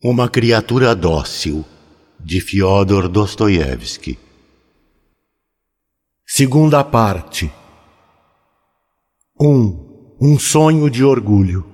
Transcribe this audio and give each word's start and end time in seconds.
Uma 0.00 0.28
criatura 0.28 0.94
dócil, 0.94 1.64
de 2.20 2.40
Fyodor 2.40 3.08
Dostoiévski. 3.08 4.16
Segunda 6.24 6.84
parte. 6.84 7.50
1. 9.40 9.44
Um, 9.44 10.16
um 10.20 10.38
sonho 10.38 10.88
de 10.88 11.02
orgulho. 11.02 11.66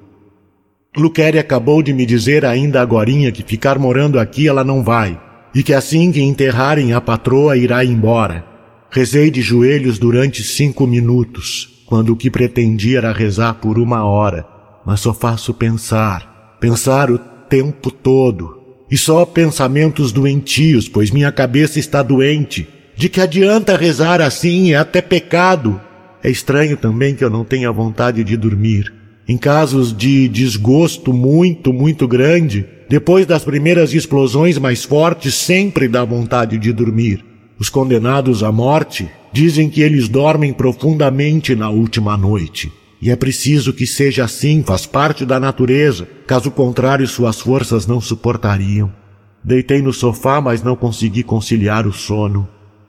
Luquere 0.97 1.39
acabou 1.39 1.83
de 1.83 1.93
me 1.93 2.07
dizer 2.07 2.47
ainda 2.47 2.81
agorinha 2.81 3.31
que 3.31 3.43
ficar 3.43 3.79
morando 3.79 4.19
aqui 4.19 4.49
ela 4.49 4.65
não 4.65 4.83
vai, 4.83 5.21
e 5.55 5.63
que 5.63 5.75
assim 5.75 6.11
que 6.11 6.23
enterrarem 6.23 6.95
a 6.95 7.03
patroa 7.03 7.59
irá 7.59 7.85
embora. 7.85 8.43
Rezei 8.89 9.31
de 9.31 9.43
joelhos 9.43 9.99
durante 9.99 10.43
cinco 10.43 10.87
minutos, 10.87 11.85
quando 11.85 12.15
o 12.15 12.17
que 12.17 12.31
pretendia 12.31 12.97
era 13.01 13.13
rezar 13.13 13.57
por 13.57 13.79
uma 13.79 14.03
hora, 14.03 14.47
mas 14.83 15.01
só 15.01 15.13
faço 15.13 15.53
pensar, 15.53 16.57
pensar 16.59 17.11
o 17.11 17.34
tempo 17.55 17.89
todo. 17.89 18.59
E 18.91 18.99
só 18.99 19.25
pensamentos 19.25 20.11
doentios, 20.11 20.89
pois 20.89 21.13
minha 21.13 21.31
cabeça 21.31 21.79
está 21.79 22.03
doente. 22.03 22.67
De 22.97 23.09
que 23.09 23.21
adianta 23.21 23.77
rezar 23.77 24.21
assim? 24.21 24.73
É 24.73 24.77
até 24.77 25.01
pecado. 25.01 25.81
É 26.21 26.29
estranho 26.29 26.77
também 26.77 27.15
que 27.15 27.23
eu 27.23 27.31
não 27.31 27.45
tenha 27.45 27.71
vontade 27.71 28.25
de 28.25 28.37
dormir. 28.37 28.93
Em 29.29 29.39
casos 29.39 29.97
de 29.97 30.27
desgosto 30.27 31.13
muito, 31.13 31.73
muito 31.73 32.09
grande, 32.09 32.67
depois 32.89 33.25
das 33.25 33.45
primeiras 33.45 33.95
explosões 33.95 34.59
mais 34.59 34.85
fortes, 34.85 35.35
sempre 35.35 35.87
dá 35.87 36.05
vontade 36.05 36.59
de 36.59 36.73
dormir. 36.73 37.25
Os 37.57 37.69
condenados 37.69 38.43
à 38.43 38.51
morte 38.51 39.09
dizem 39.33 39.71
que 39.71 39.81
eles 39.81 40.09
dormem 40.09 40.53
profundamente 40.53 41.55
na 41.55 41.71
última 41.71 42.17
noite. 42.17 42.73
E 43.05 43.11
é 43.11 43.17
preciso 43.17 43.75
que 43.75 43.87
seja 43.87 44.25
assim, 44.25 44.63
faz 44.63 44.87
parte 44.87 45.27
da 45.27 45.39
natureza. 45.39 46.09
Caso 46.27 46.51
contrário, 46.51 47.07
suas 47.07 47.39
forças 47.39 47.87
não 47.87 48.01
suportariam. 48.01 48.91
Deitei 49.45 49.83
no 49.83 49.93
sofá, 49.93 50.41
mas 50.41 50.63
não 50.63 50.75
consegui 50.75 51.23
conciliar 51.23 51.87
o 51.87 51.93
sono. 51.93 52.49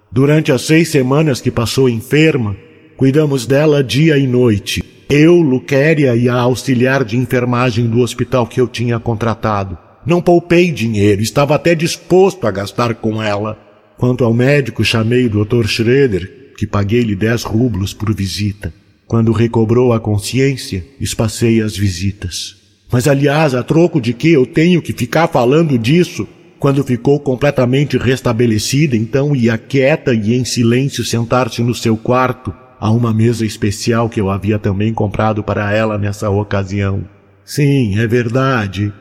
Durante 0.10 0.54
as 0.54 0.62
seis 0.62 0.88
semanas 0.88 1.42
que 1.42 1.52
passou 1.52 1.90
enferma, 1.90 2.56
cuidamos 2.96 3.46
dela 3.46 3.84
dia 3.84 4.18
e 4.18 4.26
noite. 4.26 4.82
Eu, 5.10 5.36
Luquéria 5.36 6.16
e 6.16 6.30
a 6.30 6.36
auxiliar 6.36 7.04
de 7.04 7.18
enfermagem 7.18 7.86
do 7.86 8.00
hospital 8.00 8.48
que 8.48 8.62
eu 8.62 8.70
tinha 8.70 8.98
contratado. 8.98 9.78
Não 10.06 10.22
poupei 10.22 10.72
dinheiro, 10.72 11.22
estava 11.22 11.56
até 11.56 11.76
disposto 11.76 12.48
a 12.48 12.52
gastar 12.52 12.96
com 12.96 13.22
ela. 13.22 13.60
Quanto 13.98 14.24
ao 14.24 14.34
médico, 14.34 14.82
chamei 14.82 15.26
o 15.26 15.44
Dr. 15.44 15.68
Schroeder, 15.68 16.54
que 16.58 16.66
paguei-lhe 16.66 17.18
dez 17.18 17.44
rublos 17.44 17.94
por 17.94 18.16
visita. 18.16 18.72
Quando 19.08 19.32
recobrou 19.32 19.94
a 19.94 20.00
consciência, 20.00 20.84
espacei 21.00 21.62
as 21.62 21.78
visitas. 21.78 22.56
Mas 22.92 23.08
aliás, 23.08 23.54
a 23.54 23.62
troco 23.62 24.02
de 24.02 24.14
que 24.14 24.32
eu 24.32 24.46
tenho 24.46 24.82
que 24.82 24.94
ficar 24.94 25.28
falando 25.28 25.78
disso? 25.78 26.28
Quando 26.60 26.84
ficou 26.84 27.20
completamente 27.20 27.98
restabelecida, 27.98 28.96
então 28.96 29.36
ia 29.36 29.58
quieta 29.58 30.14
e 30.14 30.34
em 30.34 30.44
silêncio 30.44 31.04
sentar-se 31.04 31.62
no 31.62 31.76
seu 31.76 31.96
quarto, 31.96 32.54
a 32.80 32.90
uma 32.90 33.14
mesa 33.14 33.46
especial 33.46 34.10
que 34.10 34.20
eu 34.20 34.30
havia 34.30 34.58
também 34.58 34.94
comprado 34.94 35.44
para 35.44 35.72
ela 35.72 35.98
nessa 35.98 36.30
ocasião. 36.30 37.04
Sim, 37.44 38.00
é 38.00 38.08
verdade. 38.08 38.92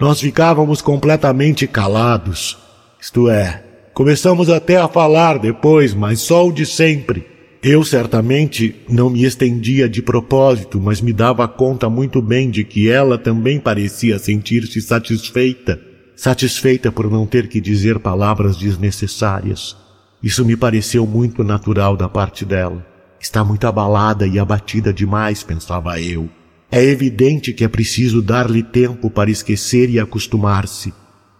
Nós 0.00 0.20
ficávamos 0.20 0.82
completamente 0.82 1.66
calados. 1.66 2.58
Isto 3.00 3.28
é, 3.28 3.62
começamos 3.94 4.50
até 4.50 4.76
a 4.76 4.88
falar 4.88 5.38
depois, 5.38 5.94
mas 5.94 6.20
só 6.20 6.48
o 6.48 6.52
de 6.52 6.66
sempre. 6.66 7.31
Eu 7.64 7.84
certamente 7.84 8.74
não 8.88 9.08
me 9.08 9.22
estendia 9.22 9.88
de 9.88 10.02
propósito, 10.02 10.80
mas 10.80 11.00
me 11.00 11.12
dava 11.12 11.46
conta 11.46 11.88
muito 11.88 12.20
bem 12.20 12.50
de 12.50 12.64
que 12.64 12.90
ela 12.90 13.16
também 13.16 13.60
parecia 13.60 14.18
sentir-se 14.18 14.82
satisfeita, 14.82 15.80
satisfeita 16.16 16.90
por 16.90 17.08
não 17.08 17.24
ter 17.24 17.46
que 17.46 17.60
dizer 17.60 18.00
palavras 18.00 18.56
desnecessárias. 18.56 19.76
Isso 20.20 20.44
me 20.44 20.56
pareceu 20.56 21.06
muito 21.06 21.44
natural 21.44 21.96
da 21.96 22.08
parte 22.08 22.44
dela. 22.44 22.84
Está 23.20 23.44
muito 23.44 23.64
abalada 23.64 24.26
e 24.26 24.40
abatida 24.40 24.92
demais, 24.92 25.44
pensava 25.44 26.00
eu. 26.00 26.28
É 26.68 26.82
evidente 26.82 27.52
que 27.52 27.62
é 27.62 27.68
preciso 27.68 28.20
dar-lhe 28.20 28.64
tempo 28.64 29.08
para 29.08 29.30
esquecer 29.30 29.88
e 29.88 30.00
acostumar-se 30.00 30.92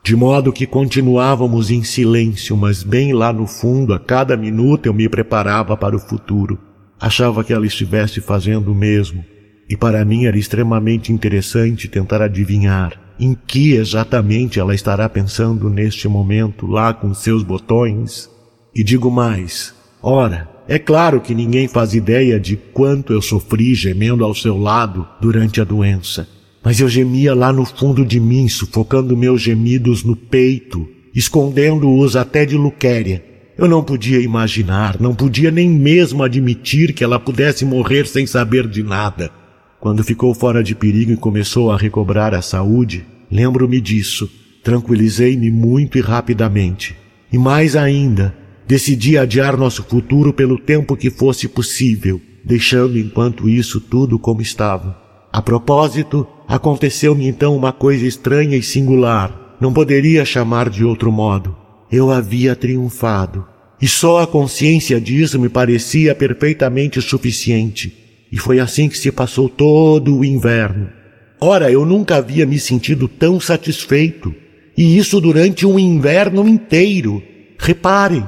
de 0.02 0.16
modo 0.16 0.52
que 0.52 0.66
continuávamos 0.66 1.70
em 1.70 1.84
silêncio, 1.84 2.56
mas 2.56 2.82
bem 2.82 3.12
lá 3.12 3.32
no 3.32 3.46
fundo, 3.46 3.94
a 3.94 4.00
cada 4.00 4.36
minuto 4.36 4.86
eu 4.86 4.94
me 4.94 5.08
preparava 5.08 5.76
para 5.76 5.94
o 5.94 6.00
futuro. 6.00 6.58
Achava 7.00 7.44
que 7.44 7.52
ela 7.52 7.66
estivesse 7.66 8.20
fazendo 8.20 8.72
o 8.72 8.74
mesmo, 8.74 9.24
e 9.68 9.76
para 9.76 10.04
mim 10.04 10.26
era 10.26 10.36
extremamente 10.36 11.12
interessante 11.12 11.88
tentar 11.88 12.20
adivinhar 12.20 13.00
em 13.18 13.36
que 13.46 13.74
exatamente 13.74 14.58
ela 14.58 14.74
estará 14.74 15.08
pensando 15.08 15.70
neste 15.70 16.08
momento, 16.08 16.66
lá 16.66 16.92
com 16.92 17.14
seus 17.14 17.44
botões. 17.44 18.28
E 18.74 18.82
digo 18.82 19.10
mais, 19.12 19.72
ora, 20.02 20.48
é 20.66 20.78
claro 20.78 21.20
que 21.20 21.32
ninguém 21.32 21.68
faz 21.68 21.94
ideia 21.94 22.40
de 22.40 22.56
quanto 22.56 23.12
eu 23.12 23.22
sofri 23.22 23.74
gemendo 23.74 24.24
ao 24.24 24.34
seu 24.34 24.58
lado 24.58 25.06
durante 25.20 25.60
a 25.60 25.64
doença. 25.64 26.26
Mas 26.64 26.78
eu 26.80 26.88
gemia 26.88 27.34
lá 27.34 27.52
no 27.52 27.64
fundo 27.64 28.04
de 28.04 28.20
mim, 28.20 28.48
sufocando 28.48 29.16
meus 29.16 29.42
gemidos 29.42 30.04
no 30.04 30.14
peito, 30.14 30.88
escondendo-os 31.14 32.14
até 32.14 32.46
de 32.46 32.56
Luquéria. 32.56 33.24
Eu 33.58 33.68
não 33.68 33.82
podia 33.82 34.20
imaginar, 34.20 35.00
não 35.00 35.14
podia 35.14 35.50
nem 35.50 35.68
mesmo 35.68 36.22
admitir 36.22 36.94
que 36.94 37.04
ela 37.04 37.18
pudesse 37.18 37.64
morrer 37.64 38.06
sem 38.06 38.26
saber 38.26 38.66
de 38.66 38.82
nada. 38.82 39.30
Quando 39.78 40.04
ficou 40.04 40.32
fora 40.32 40.62
de 40.62 40.74
perigo 40.74 41.12
e 41.12 41.16
começou 41.16 41.70
a 41.70 41.76
recobrar 41.76 42.34
a 42.34 42.40
saúde, 42.40 43.04
lembro-me 43.30 43.80
disso. 43.80 44.30
Tranquilizei-me 44.62 45.50
muito 45.50 45.98
e 45.98 46.00
rapidamente. 46.00 46.96
E 47.32 47.36
mais 47.36 47.74
ainda, 47.74 48.34
decidi 48.66 49.18
adiar 49.18 49.56
nosso 49.56 49.82
futuro 49.82 50.32
pelo 50.32 50.56
tempo 50.56 50.96
que 50.96 51.10
fosse 51.10 51.48
possível, 51.48 52.20
deixando 52.44 52.96
enquanto 52.96 53.48
isso 53.48 53.80
tudo 53.80 54.18
como 54.18 54.40
estava. 54.40 54.96
A 55.32 55.42
propósito, 55.42 56.26
aconteceu-me 56.52 57.26
então 57.26 57.56
uma 57.56 57.72
coisa 57.72 58.06
estranha 58.06 58.58
e 58.58 58.62
singular. 58.62 59.56
Não 59.58 59.72
poderia 59.72 60.22
chamar 60.22 60.68
de 60.68 60.84
outro 60.84 61.10
modo. 61.10 61.56
Eu 61.90 62.10
havia 62.10 62.54
triunfado. 62.54 63.46
E 63.80 63.88
só 63.88 64.20
a 64.20 64.26
consciência 64.26 65.00
disso 65.00 65.40
me 65.40 65.48
parecia 65.48 66.14
perfeitamente 66.14 67.00
suficiente. 67.00 67.96
E 68.30 68.36
foi 68.36 68.60
assim 68.60 68.86
que 68.86 68.98
se 68.98 69.10
passou 69.10 69.48
todo 69.48 70.18
o 70.18 70.24
inverno. 70.24 70.90
Ora, 71.40 71.72
eu 71.72 71.86
nunca 71.86 72.16
havia 72.16 72.44
me 72.44 72.58
sentido 72.58 73.08
tão 73.08 73.40
satisfeito. 73.40 74.34
E 74.76 74.98
isso 74.98 75.22
durante 75.22 75.64
um 75.64 75.78
inverno 75.78 76.46
inteiro. 76.46 77.22
Reparem, 77.58 78.26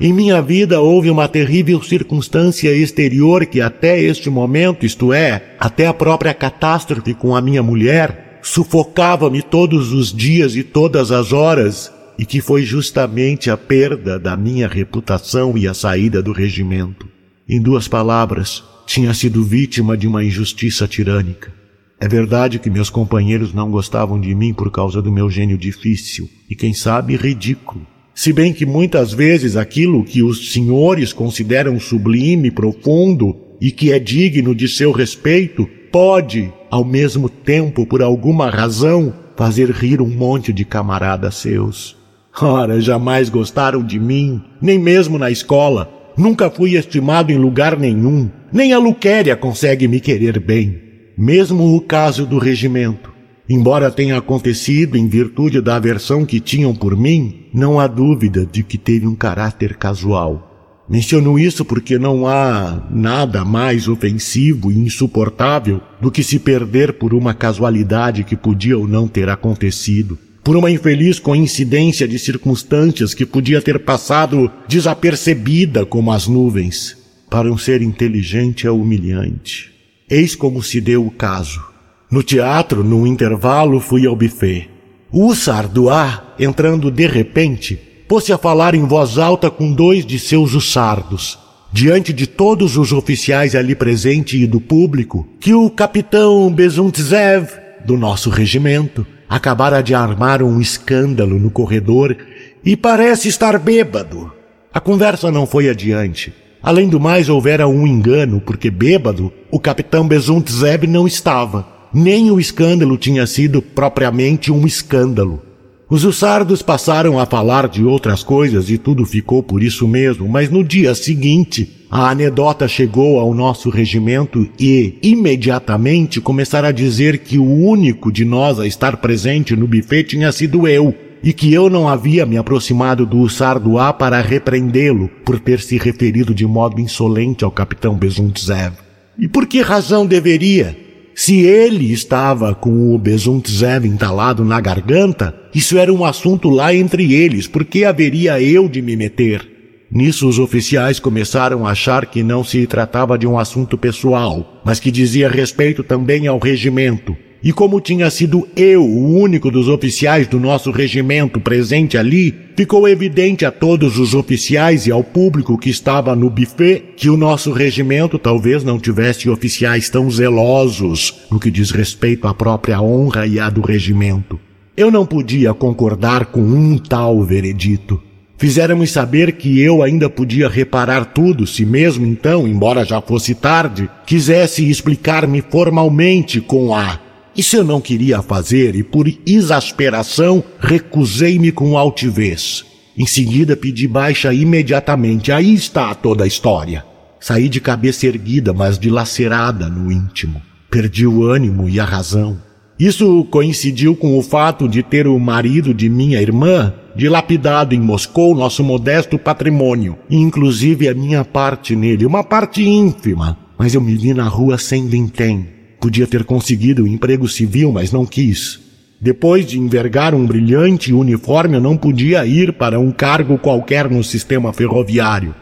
em 0.00 0.12
minha 0.12 0.42
vida 0.42 0.80
houve 0.80 1.08
uma 1.08 1.28
terrível 1.28 1.80
circunstância 1.80 2.74
exterior 2.74 3.46
que 3.46 3.60
até 3.60 4.00
este 4.00 4.28
momento, 4.28 4.84
isto 4.84 5.12
é, 5.12 5.54
até 5.58 5.86
a 5.86 5.94
própria 5.94 6.34
catástrofe 6.34 7.14
com 7.14 7.36
a 7.36 7.40
minha 7.40 7.62
mulher, 7.62 8.40
sufocava-me 8.42 9.40
todos 9.40 9.92
os 9.92 10.12
dias 10.12 10.56
e 10.56 10.64
todas 10.64 11.12
as 11.12 11.32
horas, 11.32 11.92
e 12.18 12.26
que 12.26 12.40
foi 12.40 12.62
justamente 12.62 13.50
a 13.50 13.56
perda 13.56 14.18
da 14.18 14.36
minha 14.36 14.68
reputação 14.68 15.56
e 15.56 15.66
a 15.66 15.74
saída 15.74 16.22
do 16.22 16.32
regimento. 16.32 17.08
Em 17.48 17.60
duas 17.60 17.88
palavras, 17.88 18.62
tinha 18.86 19.14
sido 19.14 19.44
vítima 19.44 19.96
de 19.96 20.06
uma 20.06 20.24
injustiça 20.24 20.86
tirânica. 20.86 21.52
É 22.00 22.08
verdade 22.08 22.58
que 22.58 22.68
meus 22.68 22.90
companheiros 22.90 23.54
não 23.54 23.70
gostavam 23.70 24.20
de 24.20 24.34
mim 24.34 24.52
por 24.52 24.70
causa 24.70 25.00
do 25.00 25.10
meu 25.10 25.30
gênio 25.30 25.56
difícil 25.56 26.28
e, 26.50 26.54
quem 26.54 26.74
sabe, 26.74 27.16
ridículo. 27.16 27.93
Se 28.14 28.32
bem 28.32 28.52
que 28.52 28.64
muitas 28.64 29.12
vezes 29.12 29.56
aquilo 29.56 30.04
que 30.04 30.22
os 30.22 30.52
senhores 30.52 31.12
consideram 31.12 31.80
sublime, 31.80 32.50
profundo 32.50 33.36
e 33.60 33.72
que 33.72 33.92
é 33.92 33.98
digno 33.98 34.54
de 34.54 34.68
seu 34.68 34.92
respeito, 34.92 35.68
pode, 35.90 36.52
ao 36.70 36.84
mesmo 36.84 37.28
tempo, 37.28 37.84
por 37.84 38.02
alguma 38.02 38.48
razão, 38.50 39.12
fazer 39.36 39.70
rir 39.70 40.00
um 40.00 40.08
monte 40.08 40.52
de 40.52 40.64
camaradas 40.64 41.34
seus. 41.36 41.96
Ora, 42.40 42.80
jamais 42.80 43.28
gostaram 43.28 43.82
de 43.82 43.98
mim, 43.98 44.42
nem 44.60 44.78
mesmo 44.78 45.18
na 45.18 45.30
escola. 45.30 45.90
Nunca 46.16 46.50
fui 46.50 46.76
estimado 46.76 47.32
em 47.32 47.36
lugar 47.36 47.78
nenhum. 47.78 48.30
Nem 48.52 48.72
a 48.72 48.78
Luquéria 48.78 49.36
consegue 49.36 49.88
me 49.88 50.00
querer 50.00 50.38
bem. 50.38 50.80
Mesmo 51.16 51.76
o 51.76 51.80
caso 51.80 52.26
do 52.26 52.38
regimento. 52.38 53.13
Embora 53.48 53.90
tenha 53.90 54.16
acontecido 54.16 54.96
em 54.96 55.06
virtude 55.06 55.60
da 55.60 55.76
aversão 55.76 56.24
que 56.24 56.40
tinham 56.40 56.74
por 56.74 56.96
mim, 56.96 57.46
não 57.52 57.78
há 57.78 57.86
dúvida 57.86 58.46
de 58.50 58.62
que 58.62 58.78
teve 58.78 59.06
um 59.06 59.14
caráter 59.14 59.76
casual. 59.76 60.50
Menciono 60.88 61.38
isso 61.38 61.64
porque 61.64 61.98
não 61.98 62.26
há 62.26 62.86
nada 62.90 63.44
mais 63.44 63.86
ofensivo 63.86 64.72
e 64.72 64.78
insuportável 64.78 65.80
do 66.00 66.10
que 66.10 66.22
se 66.22 66.38
perder 66.38 66.94
por 66.94 67.12
uma 67.12 67.34
casualidade 67.34 68.24
que 68.24 68.36
podia 68.36 68.78
ou 68.78 68.88
não 68.88 69.06
ter 69.06 69.28
acontecido, 69.28 70.18
por 70.42 70.56
uma 70.56 70.70
infeliz 70.70 71.18
coincidência 71.18 72.08
de 72.08 72.18
circunstâncias 72.18 73.14
que 73.14 73.26
podia 73.26 73.60
ter 73.60 73.78
passado 73.78 74.50
desapercebida 74.68 75.84
como 75.84 76.12
as 76.12 76.26
nuvens. 76.26 76.96
Para 77.30 77.50
um 77.50 77.58
ser 77.58 77.82
inteligente 77.82 78.66
é 78.66 78.70
humilhante. 78.70 79.72
Eis 80.08 80.34
como 80.34 80.62
se 80.62 80.80
deu 80.80 81.06
o 81.06 81.10
caso. 81.10 81.73
No 82.14 82.22
teatro, 82.22 82.84
num 82.84 83.08
intervalo, 83.08 83.80
fui 83.80 84.06
ao 84.06 84.14
buffet. 84.14 84.70
O 85.10 85.34
Sarduá, 85.34 86.22
entrando 86.38 86.88
de 86.88 87.08
repente, 87.08 87.74
pôs-se 88.06 88.32
a 88.32 88.38
falar 88.38 88.72
em 88.72 88.84
voz 88.84 89.18
alta 89.18 89.50
com 89.50 89.72
dois 89.72 90.06
de 90.06 90.16
seus 90.20 90.54
ussardos, 90.54 91.36
diante 91.72 92.12
de 92.12 92.28
todos 92.28 92.76
os 92.76 92.92
oficiais 92.92 93.56
ali 93.56 93.74
presentes 93.74 94.40
e 94.40 94.46
do 94.46 94.60
público, 94.60 95.26
que 95.40 95.54
o 95.54 95.68
capitão 95.68 96.52
Bezuntzev, 96.52 97.48
do 97.84 97.96
nosso 97.96 98.30
regimento, 98.30 99.04
acabara 99.28 99.82
de 99.82 99.92
armar 99.92 100.40
um 100.40 100.60
escândalo 100.60 101.36
no 101.40 101.50
corredor 101.50 102.16
e 102.64 102.76
parece 102.76 103.26
estar 103.26 103.58
bêbado. 103.58 104.32
A 104.72 104.78
conversa 104.78 105.32
não 105.32 105.48
foi 105.48 105.68
adiante. 105.68 106.32
Além 106.62 106.88
do 106.88 107.00
mais, 107.00 107.28
houvera 107.28 107.66
um 107.66 107.84
engano, 107.84 108.40
porque 108.40 108.70
bêbado, 108.70 109.32
o 109.50 109.58
capitão 109.58 110.06
Bezuntzev 110.06 110.86
não 110.86 111.08
estava. 111.08 111.73
Nem 111.94 112.28
o 112.32 112.40
escândalo 112.40 112.98
tinha 112.98 113.24
sido 113.24 113.62
propriamente 113.62 114.50
um 114.50 114.66
escândalo. 114.66 115.40
Os 115.88 116.04
ussardos 116.04 116.60
passaram 116.60 117.20
a 117.20 117.26
falar 117.26 117.68
de 117.68 117.84
outras 117.84 118.24
coisas 118.24 118.68
e 118.68 118.76
tudo 118.76 119.04
ficou 119.04 119.44
por 119.44 119.62
isso 119.62 119.86
mesmo, 119.86 120.28
mas 120.28 120.50
no 120.50 120.64
dia 120.64 120.92
seguinte, 120.92 121.86
a 121.88 122.10
anedota 122.10 122.66
chegou 122.66 123.20
ao 123.20 123.32
nosso 123.32 123.70
regimento 123.70 124.48
e, 124.58 124.98
imediatamente, 125.04 126.20
começaram 126.20 126.68
a 126.68 126.72
dizer 126.72 127.18
que 127.18 127.38
o 127.38 127.44
único 127.44 128.10
de 128.10 128.24
nós 128.24 128.58
a 128.58 128.66
estar 128.66 128.96
presente 128.96 129.54
no 129.54 129.68
buffet 129.68 130.02
tinha 130.02 130.32
sido 130.32 130.66
eu, 130.66 130.92
e 131.22 131.32
que 131.32 131.54
eu 131.54 131.70
não 131.70 131.88
havia 131.88 132.26
me 132.26 132.36
aproximado 132.36 133.06
do 133.06 133.28
Sardoá 133.28 133.92
para 133.92 134.20
repreendê-lo 134.20 135.08
por 135.24 135.38
ter 135.38 135.60
se 135.60 135.78
referido 135.78 136.34
de 136.34 136.44
modo 136.44 136.80
insolente 136.80 137.44
ao 137.44 137.52
capitão 137.52 137.94
Bezuntzev. 137.94 138.74
E 139.16 139.28
por 139.28 139.46
que 139.46 139.62
razão 139.62 140.04
deveria? 140.04 140.83
Se 141.14 141.40
ele 141.42 141.92
estava 141.92 142.54
com 142.54 142.92
o 142.92 142.98
Bezuntzev 142.98 143.86
entalado 143.86 144.44
na 144.44 144.60
garganta, 144.60 145.32
isso 145.54 145.78
era 145.78 145.92
um 145.92 146.04
assunto 146.04 146.50
lá 146.50 146.74
entre 146.74 147.14
eles, 147.14 147.46
por 147.46 147.64
que 147.64 147.84
haveria 147.84 148.40
eu 148.42 148.68
de 148.68 148.82
me 148.82 148.96
meter? 148.96 149.48
Nisso 149.88 150.28
os 150.28 150.40
oficiais 150.40 150.98
começaram 150.98 151.64
a 151.64 151.70
achar 151.70 152.06
que 152.06 152.24
não 152.24 152.42
se 152.42 152.66
tratava 152.66 153.16
de 153.16 153.28
um 153.28 153.38
assunto 153.38 153.78
pessoal, 153.78 154.60
mas 154.64 154.80
que 154.80 154.90
dizia 154.90 155.28
respeito 155.28 155.84
também 155.84 156.26
ao 156.26 156.40
regimento. 156.40 157.16
E 157.44 157.52
como 157.52 157.78
tinha 157.78 158.08
sido 158.08 158.48
eu 158.56 158.82
o 158.82 159.18
único 159.20 159.50
dos 159.50 159.68
oficiais 159.68 160.26
do 160.26 160.40
nosso 160.40 160.70
regimento 160.70 161.38
presente 161.38 161.98
ali, 161.98 162.34
ficou 162.56 162.88
evidente 162.88 163.44
a 163.44 163.50
todos 163.50 163.98
os 163.98 164.14
oficiais 164.14 164.86
e 164.86 164.90
ao 164.90 165.04
público 165.04 165.58
que 165.58 165.68
estava 165.68 166.16
no 166.16 166.30
buffet 166.30 166.82
que 166.96 167.10
o 167.10 167.18
nosso 167.18 167.52
regimento 167.52 168.18
talvez 168.18 168.64
não 168.64 168.78
tivesse 168.78 169.28
oficiais 169.28 169.90
tão 169.90 170.10
zelosos 170.10 171.26
no 171.30 171.38
que 171.38 171.50
diz 171.50 171.70
respeito 171.70 172.26
à 172.26 172.32
própria 172.32 172.80
honra 172.80 173.26
e 173.26 173.38
à 173.38 173.50
do 173.50 173.60
regimento. 173.60 174.40
Eu 174.74 174.90
não 174.90 175.04
podia 175.04 175.52
concordar 175.52 176.24
com 176.26 176.40
um 176.40 176.78
tal 176.78 177.22
veredito. 177.22 178.00
Fizeram-me 178.38 178.86
saber 178.86 179.32
que 179.32 179.60
eu 179.60 179.82
ainda 179.82 180.08
podia 180.08 180.48
reparar 180.48 181.04
tudo 181.04 181.46
se 181.46 181.66
mesmo 181.66 182.06
então, 182.06 182.48
embora 182.48 182.86
já 182.86 183.02
fosse 183.02 183.34
tarde, 183.34 183.88
quisesse 184.06 184.68
explicar-me 184.68 185.42
formalmente 185.42 186.40
com 186.40 186.74
a 186.74 187.03
isso 187.36 187.56
eu 187.56 187.64
não 187.64 187.80
queria 187.80 188.22
fazer 188.22 188.74
e, 188.74 188.82
por 188.82 189.06
exasperação, 189.26 190.42
recusei-me 190.60 191.50
com 191.50 191.76
altivez. 191.76 192.64
Em 192.96 193.06
seguida, 193.06 193.56
pedi 193.56 193.88
baixa 193.88 194.32
imediatamente. 194.32 195.32
Aí 195.32 195.52
está 195.52 195.94
toda 195.94 196.24
a 196.24 196.26
história. 196.26 196.84
Saí 197.18 197.48
de 197.48 197.60
cabeça 197.60 198.06
erguida, 198.06 198.52
mas 198.52 198.78
dilacerada 198.78 199.68
no 199.68 199.90
íntimo. 199.90 200.40
Perdi 200.70 201.06
o 201.06 201.24
ânimo 201.24 201.68
e 201.68 201.80
a 201.80 201.84
razão. 201.84 202.38
Isso 202.78 203.24
coincidiu 203.30 203.94
com 203.94 204.18
o 204.18 204.22
fato 204.22 204.68
de 204.68 204.82
ter 204.82 205.06
o 205.06 205.18
marido 205.18 205.72
de 205.72 205.88
minha 205.88 206.20
irmã 206.20 206.74
dilapidado 206.96 207.74
em 207.74 207.80
Moscou 207.80 208.34
nosso 208.34 208.62
modesto 208.62 209.18
patrimônio, 209.18 209.96
inclusive 210.10 210.88
a 210.88 210.94
minha 210.94 211.24
parte 211.24 211.74
nele, 211.74 212.06
uma 212.06 212.22
parte 212.22 212.62
ínfima. 212.62 213.38
Mas 213.58 213.74
eu 213.74 213.80
me 213.80 213.96
vi 213.96 214.12
na 214.12 214.28
rua 214.28 214.58
sem 214.58 214.86
vintém, 214.86 215.48
Podia 215.84 216.06
ter 216.06 216.24
conseguido 216.24 216.84
um 216.84 216.86
emprego 216.86 217.28
civil, 217.28 217.70
mas 217.70 217.92
não 217.92 218.06
quis. 218.06 218.58
Depois 218.98 219.44
de 219.44 219.58
envergar 219.58 220.14
um 220.14 220.24
brilhante 220.24 220.94
uniforme, 220.94 221.60
não 221.60 221.76
podia 221.76 222.24
ir 222.24 222.54
para 222.54 222.80
um 222.80 222.90
cargo 222.90 223.36
qualquer 223.36 223.90
no 223.90 224.02
sistema 224.02 224.50
ferroviário. 224.50 225.34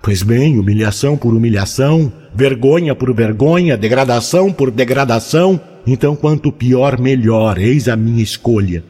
Pois 0.00 0.22
bem, 0.22 0.56
humilhação 0.56 1.16
por 1.16 1.34
humilhação, 1.34 2.12
vergonha 2.32 2.94
por 2.94 3.12
vergonha, 3.12 3.76
degradação 3.76 4.52
por 4.52 4.70
degradação, 4.70 5.60
então 5.84 6.14
quanto 6.14 6.52
pior, 6.52 7.00
melhor, 7.00 7.58
eis 7.58 7.88
a 7.88 7.96
minha 7.96 8.22
escolha. 8.22 8.84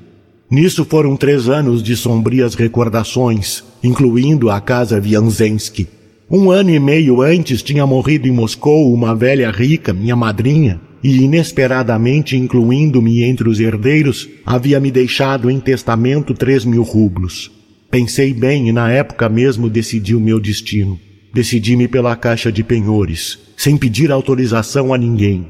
Nisso 0.51 0.85
foram 0.85 1.17
três 1.17 1.49
anos 1.49 1.83
de 1.83 1.97
sombrias 1.97 2.55
recordações, 2.55 3.65
incluindo 3.83 4.51
a 4.51 4.61
casa 4.61 5.01
Vianzensky. 5.01 5.89
Um 6.31 6.51
ano 6.51 6.69
e 6.69 6.79
meio 6.79 7.23
antes 7.23 7.63
tinha 7.63 7.87
morrido 7.87 8.29
em 8.29 8.31
Moscou 8.31 8.93
uma 8.93 9.15
velha 9.15 9.51
rica, 9.51 9.95
minha 9.95 10.15
madrinha, 10.15 10.79
e 11.03 11.23
inesperadamente 11.23 12.37
incluindo-me 12.37 13.23
entre 13.23 13.49
os 13.49 13.59
herdeiros, 13.59 14.29
havia 14.45 14.79
me 14.79 14.91
deixado 14.91 15.51
em 15.51 15.59
testamento 15.59 16.35
três 16.35 16.67
mil 16.67 16.83
rublos. 16.83 17.51
Pensei 17.91 18.35
bem 18.35 18.69
e 18.69 18.73
na 18.73 18.91
época 18.91 19.27
mesmo 19.27 19.71
decidi 19.71 20.15
o 20.15 20.21
meu 20.21 20.39
destino. 20.39 21.01
Decidi-me 21.33 21.89
pela 21.89 22.15
caixa 22.15 22.53
de 22.53 22.63
penhores, 22.63 23.39
sem 23.57 23.79
pedir 23.79 24.13
autorização 24.13 24.93
a 24.93 24.99
ninguém. 24.99 25.47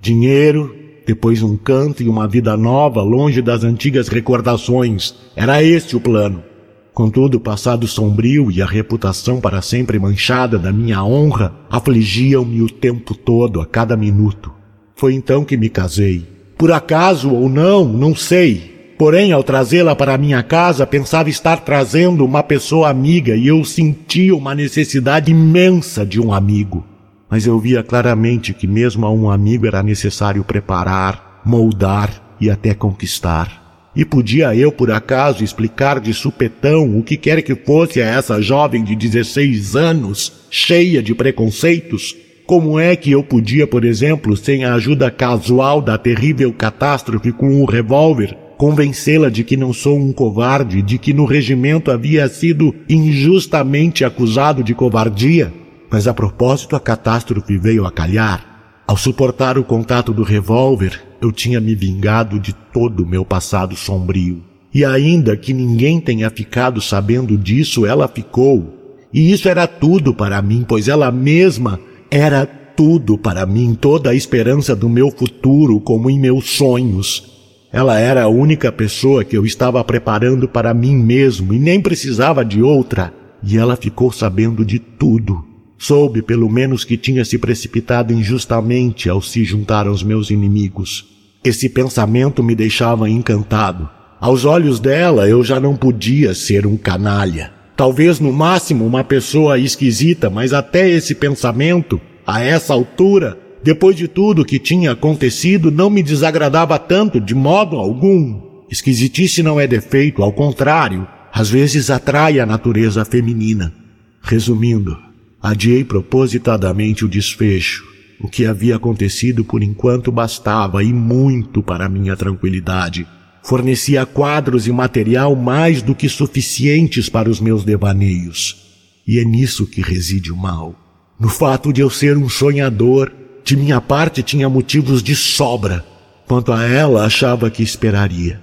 Dinheiro, 0.00 0.72
depois 1.04 1.42
um 1.42 1.56
canto 1.56 2.00
e 2.00 2.08
uma 2.08 2.28
vida 2.28 2.56
nova 2.56 3.02
longe 3.02 3.42
das 3.42 3.64
antigas 3.64 4.06
recordações. 4.06 5.16
Era 5.34 5.64
este 5.64 5.96
o 5.96 6.00
plano. 6.00 6.44
Contudo, 6.94 7.36
o 7.36 7.40
passado 7.40 7.86
sombrio 7.86 8.50
e 8.50 8.60
a 8.60 8.66
reputação 8.66 9.40
para 9.40 9.62
sempre 9.62 9.98
manchada 9.98 10.58
da 10.58 10.70
minha 10.70 11.02
honra 11.02 11.54
afligiam-me 11.70 12.60
o 12.60 12.68
tempo 12.68 13.14
todo, 13.14 13.62
a 13.62 13.66
cada 13.66 13.96
minuto. 13.96 14.52
Foi 14.94 15.14
então 15.14 15.42
que 15.42 15.56
me 15.56 15.70
casei. 15.70 16.26
Por 16.58 16.70
acaso 16.70 17.30
ou 17.30 17.48
não, 17.48 17.84
não 17.88 18.14
sei. 18.14 18.94
Porém, 18.98 19.32
ao 19.32 19.42
trazê-la 19.42 19.96
para 19.96 20.18
minha 20.18 20.42
casa, 20.42 20.86
pensava 20.86 21.30
estar 21.30 21.60
trazendo 21.60 22.24
uma 22.26 22.42
pessoa 22.42 22.90
amiga 22.90 23.34
e 23.34 23.48
eu 23.48 23.64
sentia 23.64 24.36
uma 24.36 24.54
necessidade 24.54 25.32
imensa 25.32 26.04
de 26.04 26.20
um 26.20 26.32
amigo. 26.32 26.84
Mas 27.28 27.46
eu 27.46 27.58
via 27.58 27.82
claramente 27.82 28.52
que 28.52 28.66
mesmo 28.66 29.06
a 29.06 29.10
um 29.10 29.30
amigo 29.30 29.66
era 29.66 29.82
necessário 29.82 30.44
preparar, 30.44 31.40
moldar 31.42 32.36
e 32.38 32.50
até 32.50 32.74
conquistar. 32.74 33.61
E 33.94 34.04
podia 34.04 34.54
eu, 34.56 34.72
por 34.72 34.90
acaso, 34.90 35.44
explicar 35.44 36.00
de 36.00 36.14
supetão 36.14 36.98
o 36.98 37.02
que 37.02 37.16
quer 37.16 37.42
que 37.42 37.54
fosse 37.54 38.00
a 38.00 38.06
essa 38.06 38.40
jovem 38.40 38.82
de 38.82 38.96
16 38.96 39.76
anos, 39.76 40.32
cheia 40.50 41.02
de 41.02 41.14
preconceitos, 41.14 42.16
como 42.46 42.78
é 42.78 42.96
que 42.96 43.10
eu 43.10 43.22
podia, 43.22 43.66
por 43.66 43.84
exemplo, 43.84 44.36
sem 44.36 44.64
a 44.64 44.74
ajuda 44.74 45.10
casual 45.10 45.80
da 45.80 45.98
terrível 45.98 46.52
catástrofe 46.52 47.32
com 47.32 47.62
um 47.62 47.64
revólver, 47.66 48.36
convencê-la 48.56 49.28
de 49.28 49.44
que 49.44 49.56
não 49.56 49.72
sou 49.72 49.98
um 49.98 50.12
covarde, 50.12 50.82
de 50.82 50.98
que 50.98 51.12
no 51.12 51.24
regimento 51.24 51.90
havia 51.90 52.26
sido 52.28 52.74
injustamente 52.88 54.04
acusado 54.04 54.62
de 54.64 54.74
covardia? 54.74 55.52
Mas 55.90 56.08
a 56.08 56.14
propósito, 56.14 56.74
a 56.74 56.80
catástrofe 56.80 57.58
veio 57.58 57.84
a 57.84 57.92
calhar. 57.92 58.51
Ao 58.86 58.96
suportar 58.96 59.56
o 59.56 59.64
contato 59.64 60.12
do 60.12 60.22
revólver, 60.22 61.00
eu 61.20 61.30
tinha 61.30 61.60
me 61.60 61.74
vingado 61.74 62.38
de 62.38 62.52
todo 62.52 63.04
o 63.04 63.06
meu 63.06 63.24
passado 63.24 63.76
sombrio. 63.76 64.42
E 64.74 64.84
ainda 64.84 65.36
que 65.36 65.52
ninguém 65.52 66.00
tenha 66.00 66.28
ficado 66.30 66.80
sabendo 66.80 67.38
disso, 67.38 67.86
ela 67.86 68.08
ficou. 68.08 68.74
E 69.12 69.30
isso 69.30 69.48
era 69.48 69.66
tudo 69.66 70.14
para 70.14 70.40
mim, 70.42 70.64
pois 70.66 70.88
ela 70.88 71.12
mesma 71.12 71.78
era 72.10 72.44
tudo 72.46 73.16
para 73.18 73.46
mim, 73.46 73.76
toda 73.78 74.10
a 74.10 74.14
esperança 74.14 74.74
do 74.74 74.88
meu 74.88 75.10
futuro, 75.10 75.78
como 75.80 76.10
em 76.10 76.18
meus 76.18 76.50
sonhos. 76.50 77.30
Ela 77.72 77.98
era 77.98 78.24
a 78.24 78.28
única 78.28 78.72
pessoa 78.72 79.24
que 79.24 79.36
eu 79.36 79.46
estava 79.46 79.82
preparando 79.84 80.48
para 80.48 80.74
mim 80.74 80.94
mesmo 80.94 81.54
e 81.54 81.58
nem 81.58 81.80
precisava 81.80 82.44
de 82.44 82.62
outra. 82.62 83.12
E 83.42 83.56
ela 83.56 83.76
ficou 83.76 84.12
sabendo 84.12 84.64
de 84.64 84.78
tudo. 84.78 85.51
Soube 85.84 86.22
pelo 86.22 86.48
menos 86.48 86.84
que 86.84 86.96
tinha 86.96 87.24
se 87.24 87.36
precipitado 87.36 88.12
injustamente 88.12 89.08
ao 89.08 89.20
se 89.20 89.42
juntar 89.42 89.88
aos 89.88 90.00
meus 90.04 90.30
inimigos. 90.30 91.04
Esse 91.42 91.68
pensamento 91.68 92.40
me 92.40 92.54
deixava 92.54 93.10
encantado. 93.10 93.90
Aos 94.20 94.44
olhos 94.44 94.78
dela 94.78 95.28
eu 95.28 95.42
já 95.42 95.58
não 95.58 95.74
podia 95.74 96.36
ser 96.36 96.68
um 96.68 96.76
canalha. 96.76 97.52
Talvez 97.76 98.20
no 98.20 98.32
máximo 98.32 98.86
uma 98.86 99.02
pessoa 99.02 99.58
esquisita, 99.58 100.30
mas 100.30 100.52
até 100.52 100.88
esse 100.88 101.16
pensamento, 101.16 102.00
a 102.24 102.40
essa 102.40 102.72
altura, 102.72 103.36
depois 103.64 103.96
de 103.96 104.06
tudo 104.06 104.44
que 104.44 104.60
tinha 104.60 104.92
acontecido, 104.92 105.68
não 105.72 105.90
me 105.90 106.00
desagradava 106.00 106.78
tanto 106.78 107.20
de 107.20 107.34
modo 107.34 107.76
algum. 107.76 108.40
Esquisitice 108.70 109.42
não 109.42 109.58
é 109.58 109.66
defeito, 109.66 110.22
ao 110.22 110.32
contrário, 110.32 111.08
às 111.34 111.50
vezes 111.50 111.90
atrai 111.90 112.38
a 112.38 112.46
natureza 112.46 113.04
feminina. 113.04 113.74
Resumindo, 114.22 114.96
adiei 115.42 115.82
propositadamente 115.82 117.04
o 117.04 117.08
desfecho. 117.08 117.84
O 118.20 118.28
que 118.28 118.46
havia 118.46 118.76
acontecido 118.76 119.44
por 119.44 119.62
enquanto 119.62 120.12
bastava 120.12 120.84
e 120.84 120.92
muito 120.92 121.62
para 121.62 121.88
minha 121.88 122.16
tranquilidade. 122.16 123.06
fornecia 123.44 124.06
quadros 124.06 124.68
e 124.68 124.72
material 124.72 125.34
mais 125.34 125.82
do 125.82 125.96
que 125.96 126.08
suficientes 126.08 127.08
para 127.08 127.28
os 127.28 127.40
meus 127.40 127.64
devaneios. 127.64 128.56
E 129.04 129.18
é 129.18 129.24
nisso 129.24 129.66
que 129.66 129.80
reside 129.80 130.30
o 130.30 130.36
mal. 130.36 130.76
No 131.18 131.28
fato 131.28 131.72
de 131.72 131.80
eu 131.80 131.90
ser 131.90 132.16
um 132.16 132.28
sonhador, 132.28 133.12
de 133.44 133.56
minha 133.56 133.80
parte 133.80 134.22
tinha 134.22 134.48
motivos 134.48 135.02
de 135.02 135.16
sobra. 135.16 135.84
Quanto 136.28 136.52
a 136.52 136.62
ela, 136.62 137.04
achava 137.04 137.50
que 137.50 137.64
esperaria. 137.64 138.40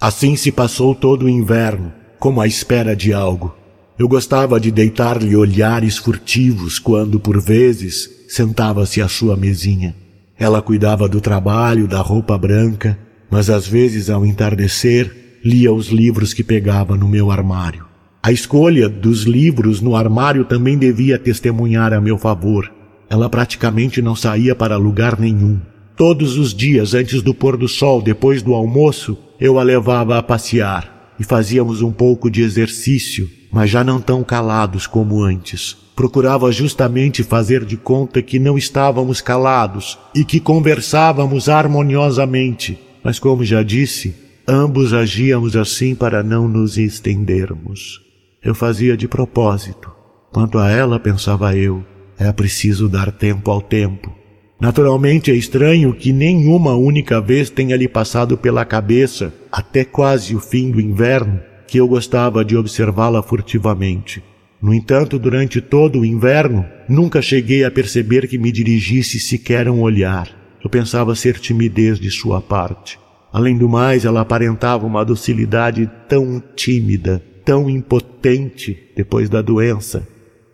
Assim 0.00 0.34
se 0.34 0.50
passou 0.50 0.96
todo 0.96 1.26
o 1.26 1.28
inverno, 1.28 1.92
como 2.18 2.40
à 2.40 2.46
espera 2.48 2.96
de 2.96 3.12
algo. 3.12 3.54
Eu 4.00 4.08
gostava 4.08 4.58
de 4.58 4.70
deitar-lhe 4.70 5.36
olhares 5.36 5.98
furtivos 5.98 6.78
quando, 6.78 7.20
por 7.20 7.38
vezes, 7.38 8.08
sentava-se 8.30 9.02
à 9.02 9.06
sua 9.06 9.36
mesinha. 9.36 9.94
Ela 10.38 10.62
cuidava 10.62 11.06
do 11.06 11.20
trabalho, 11.20 11.86
da 11.86 12.00
roupa 12.00 12.38
branca, 12.38 12.98
mas 13.30 13.50
às 13.50 13.68
vezes, 13.68 14.08
ao 14.08 14.24
entardecer, 14.24 15.38
lia 15.44 15.70
os 15.70 15.88
livros 15.88 16.32
que 16.32 16.42
pegava 16.42 16.96
no 16.96 17.06
meu 17.06 17.30
armário. 17.30 17.84
A 18.22 18.32
escolha 18.32 18.88
dos 18.88 19.24
livros 19.24 19.82
no 19.82 19.94
armário 19.94 20.46
também 20.46 20.78
devia 20.78 21.18
testemunhar 21.18 21.92
a 21.92 22.00
meu 22.00 22.16
favor. 22.16 22.72
Ela 23.10 23.28
praticamente 23.28 24.00
não 24.00 24.16
saía 24.16 24.54
para 24.54 24.78
lugar 24.78 25.20
nenhum. 25.20 25.60
Todos 25.94 26.38
os 26.38 26.54
dias 26.54 26.94
antes 26.94 27.20
do 27.20 27.34
pôr 27.34 27.54
do 27.54 27.68
sol, 27.68 28.00
depois 28.00 28.40
do 28.40 28.54
almoço, 28.54 29.18
eu 29.38 29.58
a 29.58 29.62
levava 29.62 30.16
a 30.16 30.22
passear 30.22 31.12
e 31.20 31.22
fazíamos 31.22 31.82
um 31.82 31.92
pouco 31.92 32.30
de 32.30 32.40
exercício, 32.40 33.28
mas 33.50 33.70
já 33.70 33.82
não 33.82 34.00
tão 34.00 34.22
calados 34.22 34.86
como 34.86 35.22
antes. 35.22 35.76
Procurava 35.96 36.50
justamente 36.50 37.22
fazer 37.22 37.64
de 37.64 37.76
conta 37.76 38.22
que 38.22 38.38
não 38.38 38.56
estávamos 38.56 39.20
calados 39.20 39.98
e 40.14 40.24
que 40.24 40.40
conversávamos 40.40 41.48
harmoniosamente, 41.48 42.78
mas 43.02 43.18
como 43.18 43.44
já 43.44 43.62
disse, 43.62 44.14
ambos 44.48 44.92
agíamos 44.92 45.56
assim 45.56 45.94
para 45.94 46.22
não 46.22 46.48
nos 46.48 46.78
estendermos. 46.78 48.00
Eu 48.42 48.54
fazia 48.54 48.96
de 48.96 49.06
propósito. 49.06 49.90
Quanto 50.32 50.58
a 50.58 50.70
ela, 50.70 50.98
pensava 50.98 51.54
eu, 51.56 51.84
é 52.18 52.32
preciso 52.32 52.88
dar 52.88 53.10
tempo 53.10 53.50
ao 53.50 53.60
tempo. 53.60 54.14
Naturalmente 54.60 55.30
é 55.30 55.34
estranho 55.34 55.94
que 55.94 56.12
nenhuma 56.12 56.74
única 56.74 57.20
vez 57.20 57.48
tenha 57.48 57.76
lhe 57.76 57.88
passado 57.88 58.36
pela 58.36 58.64
cabeça, 58.64 59.32
até 59.50 59.84
quase 59.84 60.36
o 60.36 60.40
fim 60.40 60.70
do 60.70 60.80
inverno, 60.80 61.40
que 61.70 61.78
eu 61.78 61.86
gostava 61.86 62.44
de 62.44 62.56
observá-la 62.56 63.22
furtivamente. 63.22 64.20
No 64.60 64.74
entanto, 64.74 65.20
durante 65.20 65.60
todo 65.60 66.00
o 66.00 66.04
inverno, 66.04 66.66
nunca 66.88 67.22
cheguei 67.22 67.62
a 67.62 67.70
perceber 67.70 68.26
que 68.26 68.36
me 68.36 68.50
dirigisse 68.50 69.20
sequer 69.20 69.70
um 69.70 69.80
olhar. 69.80 70.28
Eu 70.62 70.68
pensava 70.68 71.14
ser 71.14 71.38
timidez 71.38 72.00
de 72.00 72.10
sua 72.10 72.40
parte. 72.40 72.98
Além 73.32 73.56
do 73.56 73.68
mais, 73.68 74.04
ela 74.04 74.20
aparentava 74.20 74.84
uma 74.84 75.04
docilidade 75.04 75.88
tão 76.08 76.42
tímida, 76.56 77.22
tão 77.44 77.70
impotente 77.70 78.76
depois 78.96 79.28
da 79.28 79.40
doença. 79.40 80.06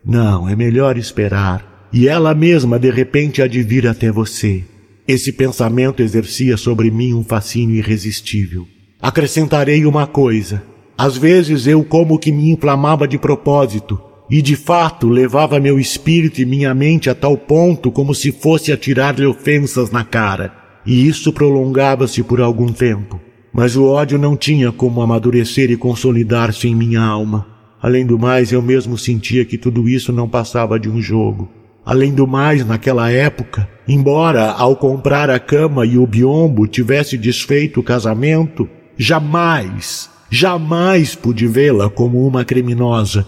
Não, 0.04 0.46
é 0.46 0.54
melhor 0.54 0.98
esperar 0.98 1.88
e 1.90 2.08
ela 2.08 2.34
mesma 2.34 2.78
de 2.78 2.90
repente 2.90 3.40
há 3.40 3.46
de 3.46 3.62
vir 3.62 3.86
até 3.86 4.12
você. 4.12 4.62
Esse 5.08 5.32
pensamento 5.32 6.02
exercia 6.02 6.58
sobre 6.58 6.90
mim 6.90 7.14
um 7.14 7.24
fascínio 7.24 7.76
irresistível. 7.76 8.68
Acrescentarei 9.00 9.86
uma 9.86 10.06
coisa. 10.06 10.62
Às 10.98 11.16
vezes 11.16 11.66
eu 11.66 11.84
como 11.84 12.18
que 12.18 12.32
me 12.32 12.50
inflamava 12.50 13.06
de 13.06 13.18
propósito, 13.18 14.00
e 14.30 14.42
de 14.42 14.56
fato 14.56 15.08
levava 15.08 15.60
meu 15.60 15.78
espírito 15.78 16.40
e 16.40 16.46
minha 16.46 16.74
mente 16.74 17.08
a 17.08 17.14
tal 17.14 17.36
ponto 17.36 17.92
como 17.92 18.14
se 18.14 18.32
fosse 18.32 18.72
atirar-lhe 18.72 19.26
ofensas 19.26 19.90
na 19.90 20.04
cara. 20.04 20.52
E 20.84 21.06
isso 21.06 21.32
prolongava-se 21.32 22.22
por 22.22 22.40
algum 22.40 22.72
tempo. 22.72 23.20
Mas 23.52 23.76
o 23.76 23.84
ódio 23.84 24.18
não 24.18 24.36
tinha 24.36 24.72
como 24.72 25.00
amadurecer 25.00 25.70
e 25.70 25.76
consolidar-se 25.76 26.68
em 26.68 26.74
minha 26.74 27.00
alma. 27.00 27.46
Além 27.80 28.04
do 28.04 28.18
mais, 28.18 28.52
eu 28.52 28.62
mesmo 28.62 28.98
sentia 28.98 29.44
que 29.44 29.58
tudo 29.58 29.88
isso 29.88 30.12
não 30.12 30.28
passava 30.28 30.78
de 30.78 30.88
um 30.88 31.00
jogo. 31.00 31.48
Além 31.84 32.12
do 32.12 32.26
mais, 32.26 32.66
naquela 32.66 33.10
época, 33.10 33.68
embora 33.86 34.50
ao 34.50 34.74
comprar 34.74 35.30
a 35.30 35.38
cama 35.38 35.86
e 35.86 35.96
o 35.96 36.06
biombo 36.06 36.66
tivesse 36.66 37.16
desfeito 37.16 37.80
o 37.80 37.82
casamento, 37.82 38.68
jamais, 38.98 40.10
jamais 40.30 41.14
pude 41.14 41.46
vê-la 41.46 41.88
como 41.88 42.26
uma 42.26 42.44
criminosa. 42.44 43.26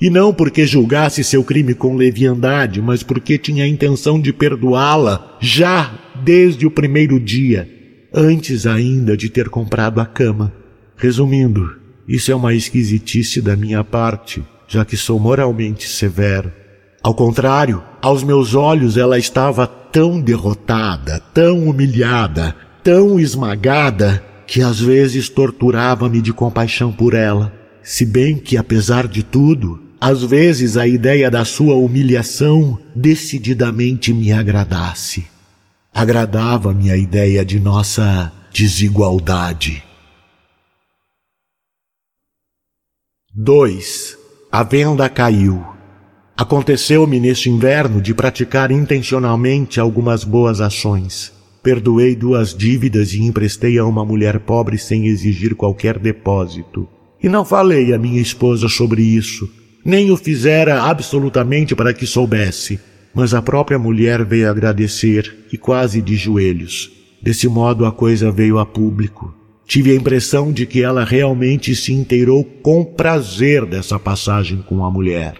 E 0.00 0.08
não 0.08 0.32
porque 0.32 0.66
julgasse 0.66 1.22
seu 1.22 1.44
crime 1.44 1.74
com 1.74 1.94
leviandade, 1.94 2.80
mas 2.80 3.02
porque 3.02 3.36
tinha 3.36 3.64
a 3.64 3.68
intenção 3.68 4.18
de 4.18 4.32
perdoá-la 4.32 5.36
já 5.40 5.92
desde 6.24 6.66
o 6.66 6.70
primeiro 6.70 7.20
dia, 7.20 7.68
antes 8.12 8.66
ainda 8.66 9.16
de 9.16 9.28
ter 9.28 9.50
comprado 9.50 10.00
a 10.00 10.06
cama. 10.06 10.52
Resumindo, 10.96 11.76
isso 12.08 12.32
é 12.32 12.34
uma 12.34 12.54
esquisitice 12.54 13.42
da 13.42 13.54
minha 13.54 13.84
parte, 13.84 14.42
já 14.66 14.84
que 14.84 14.96
sou 14.96 15.20
moralmente 15.20 15.86
severo. 15.86 16.50
Ao 17.02 17.14
contrário, 17.14 17.82
aos 18.00 18.22
meus 18.22 18.54
olhos 18.54 18.96
ela 18.96 19.18
estava 19.18 19.66
tão 19.66 20.20
derrotada, 20.20 21.20
tão 21.32 21.64
humilhada, 21.64 22.54
tão 22.82 23.18
esmagada, 23.18 24.22
que 24.50 24.62
às 24.62 24.80
vezes 24.80 25.28
torturava-me 25.28 26.20
de 26.20 26.32
compaixão 26.32 26.90
por 26.90 27.14
ela. 27.14 27.54
Se 27.84 28.04
bem 28.04 28.36
que, 28.36 28.56
apesar 28.56 29.06
de 29.06 29.22
tudo, 29.22 29.80
às 30.00 30.24
vezes 30.24 30.76
a 30.76 30.88
ideia 30.88 31.30
da 31.30 31.44
sua 31.44 31.76
humilhação 31.76 32.76
decididamente 32.92 34.12
me 34.12 34.32
agradasse. 34.32 35.24
Agradava-me 35.94 36.90
a 36.90 36.96
ideia 36.96 37.44
de 37.44 37.60
nossa 37.60 38.32
desigualdade. 38.52 39.84
2. 43.32 44.18
A 44.50 44.64
venda 44.64 45.08
caiu. 45.08 45.64
Aconteceu-me 46.36 47.20
neste 47.20 47.48
inverno 47.48 48.02
de 48.02 48.12
praticar 48.12 48.72
intencionalmente 48.72 49.78
algumas 49.78 50.24
boas 50.24 50.60
ações. 50.60 51.38
Perdoei 51.62 52.16
duas 52.16 52.54
dívidas 52.54 53.12
e 53.12 53.22
emprestei 53.22 53.78
a 53.78 53.84
uma 53.84 54.04
mulher 54.04 54.40
pobre 54.40 54.78
sem 54.78 55.06
exigir 55.06 55.54
qualquer 55.54 55.98
depósito. 55.98 56.88
E 57.22 57.28
não 57.28 57.44
falei 57.44 57.92
à 57.92 57.98
minha 57.98 58.20
esposa 58.20 58.66
sobre 58.68 59.02
isso, 59.02 59.48
nem 59.84 60.10
o 60.10 60.16
fizera 60.16 60.82
absolutamente 60.82 61.74
para 61.74 61.92
que 61.92 62.06
soubesse. 62.06 62.80
Mas 63.14 63.34
a 63.34 63.42
própria 63.42 63.78
mulher 63.78 64.24
veio 64.24 64.48
agradecer 64.48 65.46
e 65.52 65.58
quase 65.58 66.00
de 66.00 66.16
joelhos. 66.16 66.90
Desse 67.20 67.48
modo 67.48 67.84
a 67.84 67.92
coisa 67.92 68.30
veio 68.30 68.58
a 68.58 68.64
público. 68.64 69.34
Tive 69.66 69.92
a 69.92 69.94
impressão 69.94 70.50
de 70.50 70.64
que 70.64 70.82
ela 70.82 71.04
realmente 71.04 71.76
se 71.76 71.92
inteirou 71.92 72.42
com 72.42 72.84
prazer 72.84 73.66
dessa 73.66 73.98
passagem 73.98 74.64
com 74.66 74.84
a 74.84 74.90
mulher. 74.90 75.34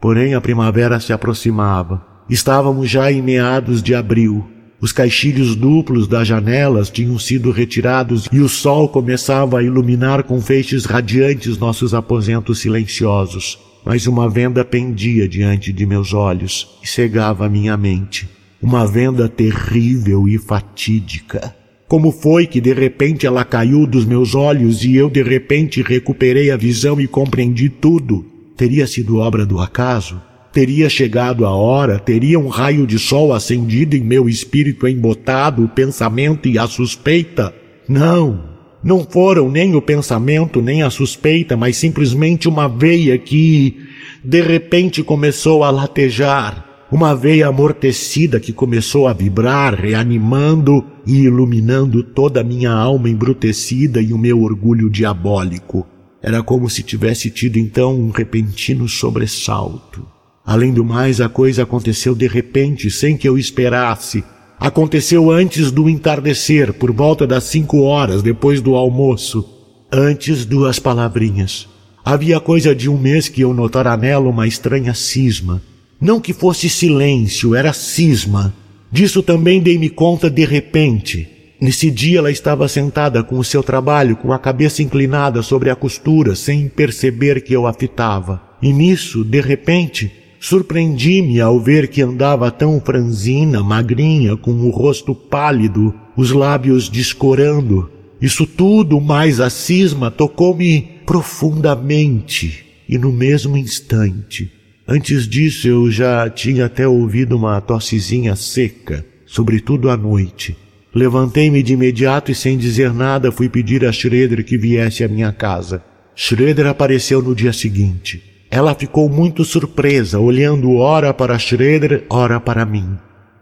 Porém, 0.00 0.34
a 0.34 0.40
primavera 0.40 1.00
se 1.00 1.12
aproximava. 1.12 2.06
Estávamos 2.28 2.88
já 2.88 3.10
em 3.10 3.20
meados 3.20 3.82
de 3.82 3.94
abril. 3.94 4.44
Os 4.84 4.92
caixilhos 4.92 5.56
duplos 5.56 6.06
das 6.06 6.28
janelas 6.28 6.90
tinham 6.90 7.18
sido 7.18 7.50
retirados 7.50 8.28
e 8.30 8.40
o 8.40 8.50
sol 8.50 8.86
começava 8.86 9.58
a 9.58 9.62
iluminar 9.62 10.24
com 10.24 10.38
feixes 10.42 10.84
radiantes 10.84 11.56
nossos 11.56 11.94
aposentos 11.94 12.58
silenciosos. 12.58 13.58
Mas 13.82 14.06
uma 14.06 14.28
venda 14.28 14.62
pendia 14.62 15.26
diante 15.26 15.72
de 15.72 15.86
meus 15.86 16.12
olhos 16.12 16.68
e 16.82 16.86
cegava 16.86 17.48
minha 17.48 17.78
mente. 17.78 18.28
Uma 18.60 18.86
venda 18.86 19.26
terrível 19.26 20.28
e 20.28 20.36
fatídica. 20.36 21.56
Como 21.88 22.12
foi 22.12 22.46
que 22.46 22.60
de 22.60 22.74
repente 22.74 23.26
ela 23.26 23.42
caiu 23.42 23.86
dos 23.86 24.04
meus 24.04 24.34
olhos 24.34 24.84
e 24.84 24.94
eu 24.94 25.08
de 25.08 25.22
repente 25.22 25.80
recuperei 25.80 26.50
a 26.50 26.58
visão 26.58 27.00
e 27.00 27.08
compreendi 27.08 27.70
tudo? 27.70 28.22
Teria 28.54 28.86
sido 28.86 29.16
obra 29.16 29.46
do 29.46 29.58
acaso? 29.58 30.20
Teria 30.54 30.88
chegado 30.88 31.44
a 31.44 31.50
hora, 31.50 31.98
teria 31.98 32.38
um 32.38 32.46
raio 32.46 32.86
de 32.86 32.96
sol 32.96 33.32
acendido 33.32 33.96
em 33.96 34.00
meu 34.00 34.28
espírito 34.28 34.86
embotado 34.86 35.64
o 35.64 35.68
pensamento 35.68 36.48
e 36.48 36.56
a 36.56 36.68
suspeita? 36.68 37.52
Não, 37.88 38.44
não 38.80 39.04
foram 39.04 39.50
nem 39.50 39.74
o 39.74 39.82
pensamento 39.82 40.62
nem 40.62 40.84
a 40.84 40.90
suspeita, 40.90 41.56
mas 41.56 41.76
simplesmente 41.76 42.48
uma 42.48 42.68
veia 42.68 43.18
que, 43.18 43.78
de 44.22 44.40
repente, 44.42 45.02
começou 45.02 45.64
a 45.64 45.72
latejar. 45.72 46.86
Uma 46.88 47.16
veia 47.16 47.48
amortecida 47.48 48.38
que 48.38 48.52
começou 48.52 49.08
a 49.08 49.12
vibrar, 49.12 49.74
reanimando 49.74 50.84
e 51.04 51.22
iluminando 51.22 52.04
toda 52.04 52.42
a 52.42 52.44
minha 52.44 52.70
alma 52.70 53.10
embrutecida 53.10 54.00
e 54.00 54.12
o 54.12 54.18
meu 54.18 54.40
orgulho 54.40 54.88
diabólico. 54.88 55.84
Era 56.22 56.44
como 56.44 56.70
se 56.70 56.84
tivesse 56.84 57.28
tido 57.28 57.58
então 57.58 57.98
um 57.98 58.10
repentino 58.10 58.88
sobressalto. 58.88 60.13
Além 60.44 60.72
do 60.72 60.84
mais, 60.84 61.20
a 61.20 61.28
coisa 61.28 61.62
aconteceu 61.62 62.14
de 62.14 62.26
repente, 62.26 62.90
sem 62.90 63.16
que 63.16 63.26
eu 63.26 63.38
esperasse. 63.38 64.22
Aconteceu 64.60 65.30
antes 65.30 65.70
do 65.70 65.88
entardecer, 65.88 66.74
por 66.74 66.92
volta 66.92 67.26
das 67.26 67.44
cinco 67.44 67.80
horas 67.80 68.22
depois 68.22 68.60
do 68.60 68.74
almoço. 68.74 69.44
Antes 69.90 70.44
duas 70.44 70.78
palavrinhas. 70.78 71.66
Havia 72.04 72.38
coisa 72.38 72.74
de 72.74 72.90
um 72.90 72.98
mês 72.98 73.28
que 73.28 73.40
eu 73.40 73.54
notara 73.54 73.96
nela 73.96 74.28
uma 74.28 74.46
estranha 74.46 74.92
cisma. 74.92 75.62
Não 75.98 76.20
que 76.20 76.34
fosse 76.34 76.68
silêncio, 76.68 77.54
era 77.54 77.72
cisma. 77.72 78.54
Disso 78.92 79.22
também 79.22 79.60
dei-me 79.62 79.88
conta 79.88 80.28
de 80.28 80.44
repente. 80.44 81.26
Nesse 81.58 81.90
dia 81.90 82.18
ela 82.18 82.30
estava 82.30 82.68
sentada 82.68 83.24
com 83.24 83.38
o 83.38 83.44
seu 83.44 83.62
trabalho, 83.62 84.16
com 84.16 84.32
a 84.32 84.38
cabeça 84.38 84.82
inclinada 84.82 85.40
sobre 85.40 85.70
a 85.70 85.74
costura, 85.74 86.34
sem 86.34 86.68
perceber 86.68 87.40
que 87.42 87.54
eu 87.54 87.66
a 87.66 87.72
fitava. 87.72 88.42
E 88.60 88.70
nisso, 88.70 89.24
de 89.24 89.40
repente, 89.40 90.12
surpreendi-me 90.44 91.40
ao 91.40 91.58
ver 91.58 91.88
que 91.88 92.02
andava 92.02 92.50
tão 92.50 92.78
franzina, 92.78 93.62
magrinha, 93.62 94.36
com 94.36 94.50
o 94.50 94.68
rosto 94.68 95.14
pálido, 95.14 95.94
os 96.14 96.32
lábios 96.32 96.90
descorando. 96.90 97.90
Isso 98.20 98.46
tudo, 98.46 99.00
mais 99.00 99.40
a 99.40 99.48
cisma, 99.48 100.10
tocou-me 100.10 100.82
profundamente 101.06 102.62
e 102.86 102.98
no 102.98 103.10
mesmo 103.10 103.56
instante. 103.56 104.52
Antes 104.86 105.26
disso 105.26 105.66
eu 105.66 105.90
já 105.90 106.28
tinha 106.28 106.66
até 106.66 106.86
ouvido 106.86 107.38
uma 107.38 107.58
tossezinha 107.62 108.36
seca, 108.36 109.02
sobretudo 109.24 109.88
à 109.88 109.96
noite. 109.96 110.54
Levantei-me 110.94 111.62
de 111.62 111.72
imediato 111.72 112.30
e 112.30 112.34
sem 112.34 112.58
dizer 112.58 112.92
nada 112.92 113.32
fui 113.32 113.48
pedir 113.48 113.82
a 113.86 113.90
Schroeder 113.90 114.44
que 114.44 114.58
viesse 114.58 115.02
à 115.02 115.08
minha 115.08 115.32
casa. 115.32 115.82
Schroeder 116.14 116.66
apareceu 116.66 117.22
no 117.22 117.34
dia 117.34 117.52
seguinte. 117.54 118.33
Ela 118.54 118.72
ficou 118.72 119.08
muito 119.08 119.44
surpresa, 119.44 120.20
olhando 120.20 120.76
ora 120.76 121.12
para 121.12 121.36
Schroeder, 121.40 122.04
ora 122.08 122.38
para 122.38 122.64
mim. 122.64 122.96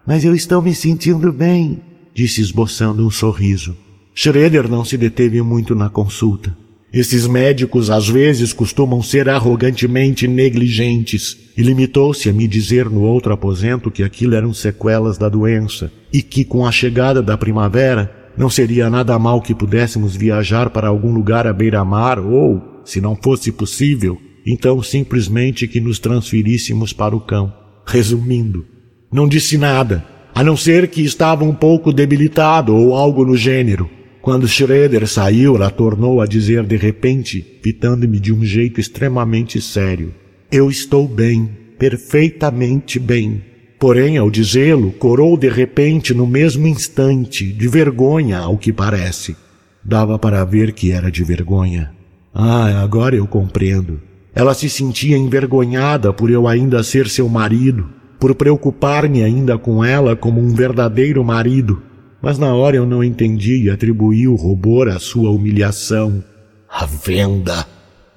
Mas 0.07 0.25
eu 0.25 0.35
estou 0.35 0.63
me 0.63 0.75
sentindo 0.75 1.31
bem, 1.31 1.83
disse 2.15 2.41
esboçando 2.41 3.07
um 3.07 3.11
sorriso. 3.11 3.77
Schroeder 4.15 4.67
não 4.71 4.87
se 4.87 4.97
deteve 4.97 5.43
muito 5.43 5.75
na 5.75 5.91
consulta. 5.91 6.57
Esses 6.91 7.27
médicos 7.27 7.91
às 7.91 8.09
vezes 8.09 8.55
costumam 8.55 9.03
ser 9.03 9.29
arrogantemente 9.29 10.27
negligentes 10.27 11.37
e 11.59 11.63
limitou-se 11.63 12.31
a 12.31 12.33
me 12.33 12.49
dizer 12.49 12.89
no 12.89 13.03
outro 13.03 13.35
aposento 13.35 13.91
que 13.91 14.03
aquilo 14.03 14.35
eram 14.35 14.55
sequelas 14.55 15.19
da 15.19 15.29
doença 15.29 15.93
e 16.11 16.23
que 16.23 16.43
com 16.43 16.65
a 16.65 16.73
chegada 16.73 17.21
da 17.21 17.37
primavera 17.37 18.11
não 18.35 18.49
seria 18.49 18.89
nada 18.89 19.19
mal 19.19 19.43
que 19.43 19.55
pudéssemos 19.55 20.17
viajar 20.17 20.71
para 20.71 20.89
algum 20.89 21.13
lugar 21.13 21.47
à 21.47 21.53
beira-mar 21.53 22.19
ou, 22.19 22.81
se 22.83 22.99
não 22.99 23.15
fosse 23.15 23.53
possível, 23.53 24.19
então 24.47 24.83
simplesmente 24.83 25.69
que 25.69 25.81
nos 25.81 25.99
transferíssemos 25.99 26.93
para 26.93 27.15
o 27.15 27.21
cão. 27.21 27.53
Resumindo, 27.87 28.65
não 29.13 29.29
disse 29.29 29.59
nada, 29.59 30.05
a 30.35 30.43
não 30.43 30.57
ser 30.57 30.89
que 30.89 31.03
estava 31.03 31.45
um 31.45 31.55
pouco 31.55 31.93
debilitado 31.93 32.75
ou 32.75 32.95
algo 32.95 33.25
no 33.25 33.37
gênero. 33.37 33.89
Quando 34.23 34.49
Schroeder 34.49 35.07
saiu, 35.07 35.57
ela 35.57 35.69
tornou 35.69 36.21
a 36.21 36.27
dizer 36.27 36.65
de 36.65 36.77
repente, 36.77 37.41
pitando-me 37.41 38.21
de 38.21 38.33
um 38.33 38.45
jeito 38.45 38.81
extremamente 38.81 39.61
sério: 39.61 40.15
Eu 40.51 40.71
estou 40.71 41.09
bem, 41.09 41.51
perfeitamente 41.79 42.99
bem. 42.99 43.43
Porém, 43.79 44.17
ao 44.17 44.31
dizê-lo, 44.31 44.93
corou 44.93 45.37
de 45.37 45.49
repente 45.49 46.15
no 46.15 46.25
mesmo 46.25 46.69
instante, 46.69 47.53
de 47.53 47.67
vergonha, 47.67 48.39
ao 48.39 48.57
que 48.57 48.73
parece. 48.73 49.37
Dava 49.85 50.17
para 50.21 50.45
ver 50.45 50.73
que 50.73 50.93
era 50.93 51.11
de 51.11 51.25
vergonha. 51.25 51.91
Ah, 52.33 52.81
agora 52.81 53.17
eu 53.17 53.27
compreendo. 53.27 54.01
Ela 54.35 54.55
se 54.55 54.69
sentia 54.69 55.17
envergonhada 55.17 56.13
por 56.13 56.31
eu 56.31 56.49
ainda 56.49 56.83
ser 56.83 57.09
seu 57.09 57.29
marido, 57.29 57.89
por 58.19 58.35
preocupar-me 58.35 59.23
ainda 59.23 59.59
com 59.59 59.85
ela 59.85 60.17
como 60.17 60.41
um 60.41 60.55
verdadeiro 60.55 61.23
marido 61.25 61.83
mas 62.23 62.39
na 62.39 62.55
hora 62.55 62.77
eu 62.77 62.87
não 62.87 63.03
entendi 63.03 63.65
e 63.65 63.71
atribuí 63.71 64.29
o 64.29 64.37
rubor 64.37 64.89
à 64.89 65.01
sua 65.01 65.31
humilhação. 65.31 66.23
A 66.71 66.87
venda! 66.87 67.67